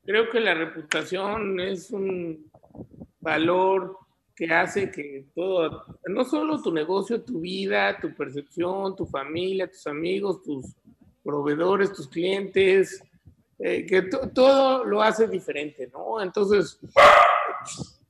creo 0.05 0.29
que 0.29 0.39
la 0.39 0.53
reputación 0.53 1.59
es 1.59 1.91
un 1.91 2.49
valor 3.19 3.97
que 4.35 4.53
hace 4.53 4.91
que 4.91 5.25
todo, 5.33 5.83
no 6.07 6.23
solo 6.23 6.61
tu 6.61 6.71
negocio, 6.71 7.23
tu 7.23 7.39
vida, 7.39 7.97
tu 7.99 8.13
percepción, 8.13 8.95
tu 8.95 9.05
familia, 9.05 9.69
tus 9.69 9.87
amigos, 9.87 10.43
tus 10.43 10.75
proveedores, 11.23 11.91
tus 11.93 12.07
clientes, 12.07 13.01
eh, 13.59 13.85
que 13.85 14.01
todo 14.33 14.83
lo 14.83 15.01
hace 15.01 15.27
diferente, 15.27 15.89
¿no? 15.93 16.21
Entonces, 16.21 16.79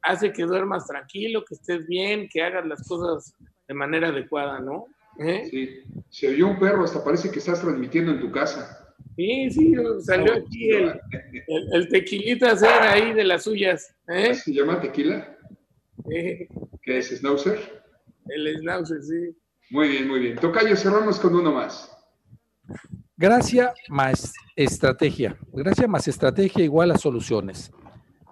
hace 0.02 0.32
que 0.34 0.44
duermas 0.44 0.88
tranquilo, 0.88 1.44
que 1.46 1.56
estés 1.56 1.86
bien, 1.88 2.28
que 2.30 2.42
hagas 2.42 2.66
las 2.66 2.88
cosas 2.88 3.36
de 3.68 3.74
manera 3.74 4.10
adecuada, 4.10 4.60
¿no? 4.60 4.86
¿Eh? 5.20 5.48
Sí, 5.50 5.84
se 6.10 6.28
oyó 6.30 6.48
un 6.48 6.60
perro, 6.60 6.84
hasta 6.84 7.04
parece 7.04 7.32
que 7.32 7.40
estás 7.40 7.62
transmitiendo 7.62 8.12
en 8.12 8.20
tu 8.20 8.32
casa. 8.32 8.96
Sí, 9.16 9.50
sí, 9.50 9.74
salió 10.02 10.34
aquí 10.34 10.72
el, 10.72 11.00
el, 11.74 11.88
tequilita 11.90 12.52
hacer 12.52 12.82
ahí 12.82 13.14
de 13.14 13.24
las 13.24 13.44
suyas. 13.44 13.96
¿eh? 14.08 14.34
¿Se 14.34 14.52
llama 14.52 14.82
tequila? 14.82 15.38
¿Qué 16.06 16.50
es, 16.86 17.18
Schnauzer? 17.18 17.84
El 18.28 18.58
Schnauzer, 18.58 19.02
sí. 19.02 19.36
Muy 19.70 19.90
bien, 19.90 20.08
muy 20.08 20.20
bien. 20.20 20.36
Tocayo, 20.36 20.76
cerramos 20.76 21.20
con 21.20 21.36
uno 21.36 21.52
más. 21.52 21.92
Gracia 23.18 23.74
más 23.88 24.34
estrategia. 24.58 25.40
Gracia 25.54 25.88
más 25.88 26.06
estrategia 26.06 26.66
igual 26.66 26.92
a 26.92 26.98
soluciones. 26.98 27.72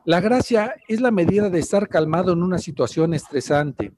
La 0.03 0.19
gracia 0.19 0.75
es 0.89 0.99
la 0.99 1.09
medida 1.09 1.49
de 1.49 1.59
estar 1.59 1.87
calmado 1.87 2.33
en 2.33 2.43
una 2.43 2.57
situación 2.57 3.13
estresante. 3.13 3.93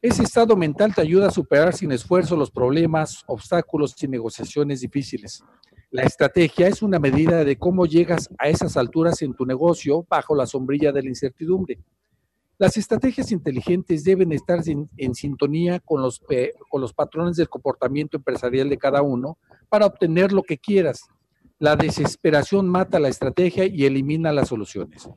Ese 0.00 0.22
estado 0.22 0.54
mental 0.54 0.94
te 0.94 1.00
ayuda 1.00 1.26
a 1.26 1.32
superar 1.32 1.74
sin 1.74 1.90
esfuerzo 1.90 2.36
los 2.36 2.52
problemas, 2.52 3.24
obstáculos 3.26 4.00
y 4.04 4.06
negociaciones 4.06 4.82
difíciles. 4.82 5.42
La 5.90 6.04
estrategia 6.04 6.68
es 6.68 6.80
una 6.80 7.00
medida 7.00 7.44
de 7.44 7.58
cómo 7.58 7.84
llegas 7.84 8.30
a 8.38 8.48
esas 8.48 8.76
alturas 8.76 9.20
en 9.20 9.34
tu 9.34 9.44
negocio 9.44 10.06
bajo 10.08 10.36
la 10.36 10.46
sombrilla 10.46 10.92
de 10.92 11.02
la 11.02 11.08
incertidumbre. 11.08 11.80
Las 12.56 12.76
estrategias 12.76 13.32
inteligentes 13.32 14.04
deben 14.04 14.30
estar 14.30 14.60
en, 14.66 15.14
sintonía 15.14 15.80
con 15.80 16.02
los, 16.02 16.22
eh, 16.30 16.52
con 16.68 16.80
los 16.80 16.92
patrones 16.92 17.36
del 17.36 17.48
comportamiento 17.48 18.16
empresarial 18.16 18.68
de 18.68 18.78
cada 18.78 19.02
uno 19.02 19.38
para 19.68 19.86
obtener 19.86 20.32
lo 20.32 20.42
que 20.42 20.58
quieras. 20.58 21.08
La 21.58 21.74
desesperación 21.74 22.68
mata 22.68 23.00
la 23.00 23.08
estrategia 23.08 23.64
y 23.64 23.84
elimina 23.84 24.32
las 24.32 24.48
soluciones. 24.48 25.08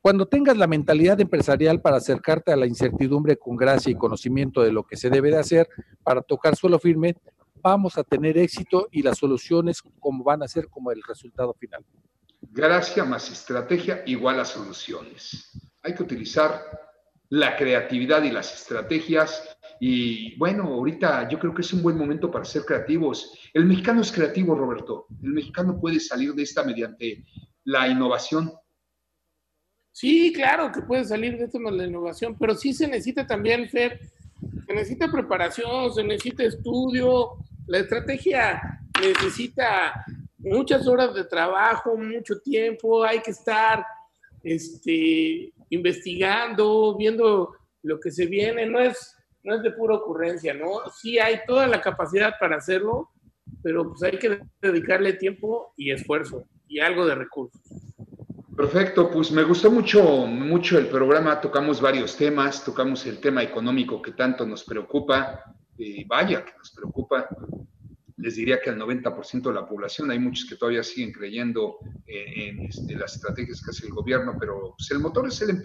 Cuando 0.00 0.26
tengas 0.26 0.56
la 0.56 0.66
mentalidad 0.66 1.18
empresarial 1.20 1.80
para 1.80 1.96
acercarte 1.96 2.52
a 2.52 2.56
la 2.56 2.66
incertidumbre 2.66 3.38
con 3.38 3.56
gracia 3.56 3.90
y 3.90 3.96
conocimiento 3.96 4.60
de 4.62 4.70
lo 4.70 4.84
que 4.84 4.96
se 4.96 5.10
debe 5.10 5.30
de 5.30 5.38
hacer 5.38 5.68
para 6.02 6.20
tocar 6.20 6.54
suelo 6.56 6.78
firme, 6.78 7.16
vamos 7.62 7.96
a 7.96 8.04
tener 8.04 8.36
éxito 8.36 8.86
y 8.92 9.02
las 9.02 9.18
soluciones 9.18 9.82
como 9.98 10.22
van 10.22 10.42
a 10.42 10.48
ser 10.48 10.68
como 10.68 10.92
el 10.92 11.02
resultado 11.02 11.54
final. 11.54 11.84
Gracia 12.42 13.04
más 13.04 13.30
estrategia 13.30 14.02
igual 14.04 14.38
a 14.38 14.44
soluciones. 14.44 15.50
Hay 15.82 15.94
que 15.94 16.02
utilizar 16.02 16.83
la 17.34 17.56
creatividad 17.56 18.22
y 18.22 18.30
las 18.30 18.54
estrategias 18.54 19.56
y 19.80 20.36
bueno, 20.36 20.64
ahorita 20.64 21.28
yo 21.28 21.38
creo 21.38 21.52
que 21.52 21.62
es 21.62 21.72
un 21.72 21.82
buen 21.82 21.98
momento 21.98 22.30
para 22.30 22.44
ser 22.44 22.64
creativos. 22.64 23.36
El 23.52 23.64
mexicano 23.64 24.02
es 24.02 24.12
creativo, 24.12 24.54
Roberto. 24.54 25.06
El 25.20 25.32
mexicano 25.32 25.80
puede 25.80 25.98
salir 25.98 26.32
de 26.32 26.44
esta 26.44 26.62
mediante 26.62 27.24
la 27.64 27.88
innovación. 27.88 28.52
Sí, 29.90 30.32
claro 30.32 30.70
que 30.70 30.82
puede 30.82 31.04
salir 31.04 31.36
de 31.36 31.46
esto 31.46 31.60
con 31.60 31.76
la 31.76 31.86
innovación, 31.86 32.36
pero 32.38 32.54
sí 32.54 32.72
se 32.72 32.86
necesita 32.86 33.26
también, 33.26 33.68
Fer, 33.68 33.98
se 34.66 34.72
necesita 34.72 35.10
preparación, 35.10 35.92
se 35.92 36.04
necesita 36.04 36.44
estudio, 36.44 37.32
la 37.66 37.78
estrategia 37.78 38.60
necesita 39.00 40.04
muchas 40.38 40.86
horas 40.86 41.14
de 41.14 41.24
trabajo, 41.24 41.96
mucho 41.96 42.40
tiempo, 42.40 43.04
hay 43.04 43.20
que 43.20 43.32
estar 43.32 43.84
este, 44.44 45.53
investigando, 45.70 46.96
viendo 46.96 47.54
lo 47.82 48.00
que 48.00 48.10
se 48.10 48.26
viene, 48.26 48.66
no 48.66 48.80
es, 48.80 49.16
no 49.42 49.56
es 49.56 49.62
de 49.62 49.70
pura 49.72 49.96
ocurrencia, 49.96 50.54
¿no? 50.54 50.90
Sí 51.00 51.18
hay 51.18 51.40
toda 51.46 51.66
la 51.66 51.80
capacidad 51.80 52.34
para 52.40 52.56
hacerlo, 52.56 53.10
pero 53.62 53.88
pues 53.88 54.02
hay 54.02 54.18
que 54.18 54.40
dedicarle 54.60 55.14
tiempo 55.14 55.72
y 55.76 55.90
esfuerzo 55.90 56.44
y 56.66 56.80
algo 56.80 57.06
de 57.06 57.14
recursos. 57.14 57.60
Perfecto, 58.56 59.10
pues 59.10 59.32
me 59.32 59.42
gustó 59.42 59.70
mucho, 59.70 60.26
mucho 60.26 60.78
el 60.78 60.86
programa, 60.86 61.40
tocamos 61.40 61.80
varios 61.80 62.16
temas, 62.16 62.64
tocamos 62.64 63.04
el 63.06 63.18
tema 63.18 63.42
económico 63.42 64.00
que 64.00 64.12
tanto 64.12 64.46
nos 64.46 64.62
preocupa, 64.62 65.42
eh, 65.76 66.04
vaya 66.06 66.44
que 66.44 66.52
nos 66.56 66.70
preocupa, 66.70 67.28
les 68.16 68.36
diría 68.36 68.60
que 68.60 68.70
al 68.70 68.78
90% 68.78 69.42
de 69.42 69.54
la 69.54 69.66
población, 69.66 70.10
hay 70.10 70.18
muchos 70.18 70.48
que 70.48 70.56
todavía 70.56 70.82
siguen 70.82 71.12
creyendo 71.12 71.78
eh, 72.06 72.48
en, 72.48 72.60
este, 72.60 72.94
las 72.94 73.16
estrategias 73.16 73.60
que 73.62 73.70
hace 73.70 73.86
el 73.86 73.92
gobierno, 73.92 74.36
pero 74.38 74.74
pues, 74.76 74.90
el 74.92 75.00
motor 75.00 75.26
es 75.26 75.42
el, 75.42 75.60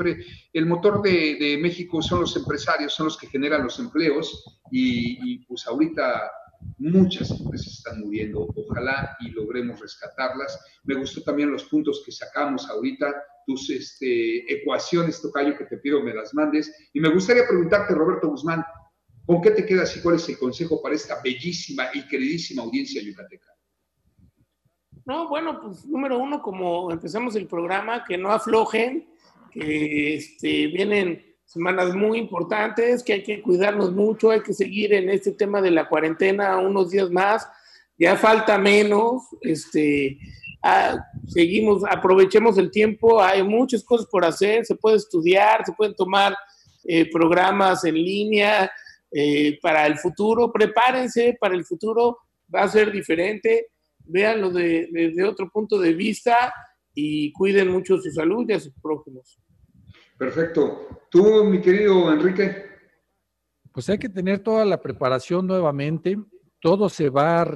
el 0.54 0.66
motor 0.66 1.02
de, 1.02 1.60
México, 1.62 2.02
son 2.02 2.22
los 2.22 2.36
empresarios, 2.36 2.94
son 2.94 3.06
los 3.06 3.18
que 3.18 3.28
generan 3.28 3.64
los 3.64 3.80
empleos 3.80 4.62
y, 4.72 5.34
y 5.34 5.46
pues 5.46 5.68
ahorita 5.68 6.32
muchas 6.78 7.32
empresas 7.32 7.68
están 7.68 8.02
muriendo, 8.02 8.48
ojalá 8.56 9.16
y 9.20 9.30
logremos 9.32 9.80
rescatarlas. 9.80 10.60
Me 10.84 10.96
gustó 10.96 11.22
también 11.22 11.52
los 11.52 11.66
puntos 11.66 12.02
que 12.06 12.12
sacamos 12.12 12.70
ahorita, 12.70 13.14
tus 13.46 13.70
este, 13.70 14.52
ecuaciones, 14.54 15.22
Tocayo, 15.22 15.58
que 15.58 15.66
te 15.66 15.78
pido 15.78 16.02
me 16.04 16.14
las 16.14 16.34
mandes. 16.34 16.72
Y 16.94 17.00
me 17.00 17.10
gustaría 17.10 17.48
preguntarte, 17.48 17.94
Roberto 17.94 18.28
Guzmán, 18.30 18.64
¿Con 19.30 19.44
qué 19.44 19.52
te 19.52 19.64
quedas 19.64 19.96
y 19.96 20.02
cuál 20.02 20.16
es 20.16 20.28
el 20.28 20.40
consejo 20.40 20.82
para 20.82 20.96
esta 20.96 21.22
bellísima 21.24 21.90
y 21.94 22.02
queridísima 22.08 22.64
audiencia 22.64 23.00
yucateca? 23.00 23.46
No, 25.06 25.30
bueno, 25.30 25.62
pues 25.62 25.86
número 25.86 26.18
uno, 26.18 26.42
como 26.42 26.92
empezamos 26.92 27.36
el 27.36 27.46
programa, 27.46 28.04
que 28.04 28.18
no 28.18 28.32
aflojen, 28.32 29.08
que 29.52 30.16
este, 30.16 30.66
vienen 30.70 31.24
semanas 31.46 31.94
muy 31.94 32.18
importantes, 32.18 33.04
que 33.04 33.14
hay 33.14 33.22
que 33.22 33.44
cuidarnos 33.44 33.92
mucho, 33.92 34.32
hay 34.32 34.42
que 34.42 34.52
seguir 34.52 34.94
en 34.94 35.12
este 35.12 35.34
tema 35.34 35.62
de 35.62 35.70
la 35.70 35.88
cuarentena 35.88 36.58
unos 36.58 36.90
días 36.90 37.12
más, 37.12 37.48
ya 38.00 38.16
falta 38.16 38.58
menos, 38.58 39.22
este, 39.42 40.18
ah, 40.64 41.06
seguimos, 41.28 41.84
aprovechemos 41.88 42.58
el 42.58 42.72
tiempo, 42.72 43.22
hay 43.22 43.44
muchas 43.44 43.84
cosas 43.84 44.08
por 44.08 44.26
hacer, 44.26 44.66
se 44.66 44.74
puede 44.74 44.98
estudiar, 44.98 45.64
se 45.68 45.74
pueden 45.74 45.94
tomar 45.94 46.36
eh, 46.86 47.08
programas 47.12 47.84
en 47.84 47.94
línea, 47.94 48.72
eh, 49.12 49.60
para 49.62 49.88
el 49.88 49.98
futuro, 49.98 50.52
prepárense 50.52 51.38
para 51.40 51.56
el 51.56 51.66
futuro, 51.66 52.20
va 52.54 52.64
a 52.64 52.68
ser 52.68 52.92
diferente, 52.92 53.72
véanlo 54.06 54.50
desde 54.52 55.12
de, 55.12 55.24
otro 55.24 55.50
punto 55.50 55.80
de 55.80 55.94
vista 55.94 56.54
y 56.94 57.32
cuiden 57.34 57.70
mucho 57.70 57.98
su 57.98 58.12
salud 58.12 58.46
y 58.50 58.54
a 58.54 58.60
sus 58.60 58.74
prójimos. 58.82 59.40
Perfecto. 60.18 60.88
¿Tú, 61.10 61.44
mi 61.46 61.62
querido 61.62 62.12
Enrique? 62.12 62.66
Pues 63.72 63.90
hay 63.90 63.98
que 63.98 64.10
tener 64.10 64.40
toda 64.40 64.66
la 64.66 64.82
preparación 64.82 65.48
nuevamente, 65.48 66.18
todo 66.60 66.90
se 66.90 67.10
va 67.10 67.42
a 67.42 67.52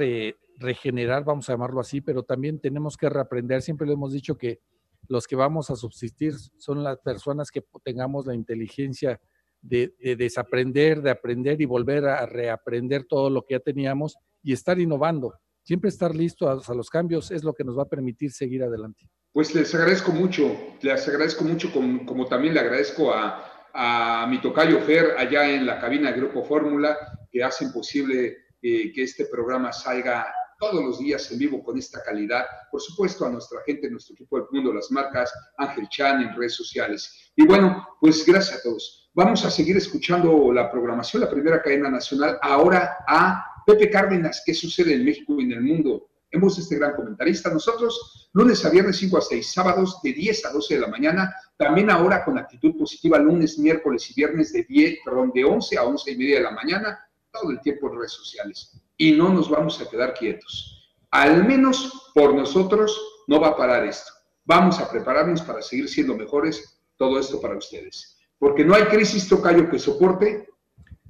regenerar, 0.57 1.23
vamos 1.23 1.49
a 1.49 1.53
llamarlo 1.53 1.81
así, 1.81 2.01
pero 2.01 2.23
también 2.23 2.59
tenemos 2.59 2.95
que 2.95 3.09
reaprender, 3.09 3.61
siempre 3.61 3.85
le 3.85 3.93
hemos 3.93 4.13
dicho 4.13 4.37
que 4.37 4.61
los 5.07 5.27
que 5.27 5.35
vamos 5.35 5.69
a 5.69 5.75
subsistir 5.75 6.33
son 6.57 6.83
las 6.83 6.97
personas 6.99 7.51
que 7.51 7.63
tengamos 7.83 8.25
la 8.25 8.35
inteligencia 8.35 9.19
de, 9.63 9.93
desaprender, 10.17 11.01
de 11.01 11.09
aprender 11.09 11.59
y 11.61 11.65
volver 11.65 12.05
a 12.05 12.25
reaprender 12.25 13.05
todo 13.05 13.29
lo 13.29 13.43
que 13.43 13.55
ya 13.55 13.59
teníamos 13.59 14.15
y 14.43 14.53
estar 14.53 14.79
innovando. 14.79 15.33
Siempre 15.63 15.89
estar 15.89 16.13
listos 16.13 16.69
a, 16.69 16.73
los 16.73 16.89
cambios 16.89 17.31
es 17.31 17.43
lo 17.43 17.53
que 17.53 17.63
nos 17.63 17.77
va 17.77 17.83
a 17.83 17.89
permitir 17.89 18.31
seguir 18.31 18.63
adelante. 18.63 19.07
Pues 19.31 19.55
les 19.55 19.73
agradezco 19.73 20.11
mucho, 20.11 20.55
les 20.81 21.07
agradezco 21.07 21.43
mucho 21.43 21.71
como, 21.71 22.27
también 22.27 22.53
le 22.53 22.59
agradezco 22.59 23.13
a, 23.13 23.71
a, 23.73 24.27
mi 24.27 24.41
tocayo 24.41 24.81
Fer 24.81 25.15
allá 25.17 25.49
en 25.49 25.65
la 25.65 25.79
cabina 25.79 26.11
de 26.11 26.17
Grupo 26.17 26.43
Fórmula 26.43 26.95
que 27.31 27.43
hacen 27.43 27.71
posible 27.71 28.37
eh, 28.61 28.91
que 28.93 29.03
este 29.03 29.25
programa 29.25 29.71
salga 29.71 30.27
todos 30.71 30.83
los 30.83 30.99
días 30.99 31.29
en 31.31 31.39
vivo 31.39 31.61
con 31.61 31.77
esta 31.77 32.01
calidad. 32.01 32.45
Por 32.71 32.81
supuesto, 32.81 33.25
a 33.25 33.29
nuestra 33.29 33.59
gente, 33.65 33.89
nuestro 33.89 34.13
equipo 34.13 34.37
del 34.37 34.47
mundo, 34.51 34.73
las 34.73 34.89
marcas, 34.91 35.31
Ángel 35.57 35.89
Chan 35.89 36.21
en 36.21 36.35
redes 36.35 36.55
sociales. 36.55 37.31
Y 37.35 37.45
bueno, 37.45 37.85
pues 37.99 38.25
gracias 38.25 38.59
a 38.59 38.63
todos. 38.63 39.11
Vamos 39.13 39.43
a 39.45 39.51
seguir 39.51 39.75
escuchando 39.75 40.53
la 40.53 40.71
programación, 40.71 41.21
la 41.21 41.29
primera 41.29 41.61
cadena 41.61 41.89
nacional, 41.89 42.39
ahora 42.41 42.97
a 43.07 43.45
Pepe 43.65 43.89
Cárdenas, 43.89 44.41
qué 44.45 44.53
sucede 44.53 44.93
en 44.93 45.03
México 45.03 45.35
y 45.37 45.43
en 45.43 45.51
el 45.51 45.61
mundo. 45.61 46.09
Hemos 46.31 46.57
este 46.57 46.77
gran 46.77 46.95
comentarista. 46.95 47.51
Nosotros, 47.51 48.29
lunes 48.33 48.63
a 48.65 48.69
viernes 48.69 48.97
5 48.97 49.17
a 49.17 49.21
6, 49.21 49.51
sábados 49.51 49.99
de 50.01 50.13
10 50.13 50.45
a 50.45 50.51
12 50.51 50.75
de 50.75 50.81
la 50.81 50.87
mañana, 50.87 51.35
también 51.57 51.91
ahora 51.91 52.23
con 52.23 52.37
actitud 52.37 52.75
positiva, 52.77 53.19
lunes, 53.19 53.59
miércoles 53.59 54.09
y 54.09 54.13
viernes 54.13 54.53
de 54.53 54.63
10, 54.63 54.99
perdón, 55.03 55.31
de 55.35 55.43
11 55.43 55.77
a 55.77 55.83
11 55.83 56.11
y 56.11 56.17
media 56.17 56.37
de 56.37 56.43
la 56.43 56.51
mañana, 56.51 56.99
todo 57.33 57.51
el 57.51 57.59
tiempo 57.59 57.89
en 57.89 57.97
redes 57.97 58.13
sociales. 58.13 58.79
Y 58.97 59.11
no 59.11 59.29
nos 59.29 59.49
vamos 59.49 59.81
a 59.81 59.89
quedar 59.89 60.13
quietos. 60.13 60.95
Al 61.11 61.45
menos 61.45 62.11
por 62.13 62.33
nosotros 62.33 62.97
no 63.27 63.41
va 63.41 63.49
a 63.49 63.57
parar 63.57 63.85
esto. 63.85 64.11
Vamos 64.45 64.79
a 64.79 64.89
prepararnos 64.89 65.41
para 65.41 65.61
seguir 65.61 65.89
siendo 65.89 66.15
mejores. 66.15 66.79
Todo 66.95 67.19
esto 67.19 67.41
para 67.41 67.57
ustedes 67.57 68.13
porque 68.43 68.65
no 68.65 68.75
hay 68.75 68.83
crisis 68.83 69.29
tocayo 69.29 69.69
que 69.69 69.79
soporte 69.79 70.49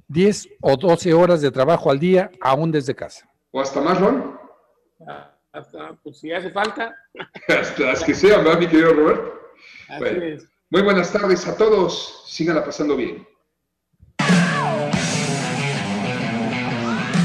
10 0.06 0.48
o 0.60 0.76
12 0.76 1.12
horas 1.12 1.40
de 1.40 1.50
trabajo 1.50 1.90
al 1.90 1.98
día, 1.98 2.30
aún 2.40 2.70
desde 2.70 2.94
casa. 2.94 3.28
¿O 3.50 3.60
hasta 3.60 3.80
más, 3.80 4.00
Ron? 4.00 4.38
Hasta, 5.50 5.98
pues 6.04 6.20
si 6.20 6.32
hace 6.32 6.52
falta. 6.52 6.94
hasta 7.48 7.86
las 7.86 8.04
que 8.04 8.14
sean, 8.14 8.44
¿verdad, 8.44 8.60
mi 8.60 8.68
querido 8.68 8.92
Roberto? 8.92 9.32
Así 9.88 10.04
es. 10.22 10.48
Muy 10.70 10.82
buenas 10.82 11.12
tardes 11.12 11.44
a 11.48 11.56
todos. 11.56 12.22
Síganla 12.28 12.64
pasando 12.64 12.94
bien. 12.94 13.26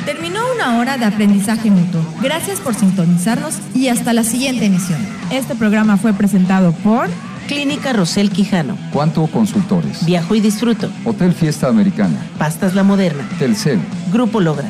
Terminó 0.09 0.39
una 0.55 0.79
hora 0.79 0.97
de 0.97 1.05
aprendizaje 1.05 1.69
mutuo. 1.69 2.01
Gracias 2.19 2.59
por 2.59 2.73
sintonizarnos 2.73 3.59
y 3.75 3.89
hasta 3.89 4.11
la 4.11 4.23
siguiente 4.23 4.65
emisión. 4.65 4.97
Este 5.29 5.53
programa 5.53 5.97
fue 5.97 6.13
presentado 6.13 6.71
por 6.71 7.09
Clínica 7.47 7.93
Rosel 7.93 8.31
Quijano. 8.31 8.75
Cuanto 8.91 9.27
Consultores. 9.27 10.03
Viajo 10.07 10.33
y 10.33 10.39
disfruto. 10.39 10.89
Hotel 11.05 11.31
Fiesta 11.33 11.67
Americana. 11.67 12.17
Pastas 12.39 12.73
La 12.73 12.81
Moderna. 12.81 13.23
Telcel. 13.37 13.79
Grupo 14.11 14.41
Logra. 14.41 14.67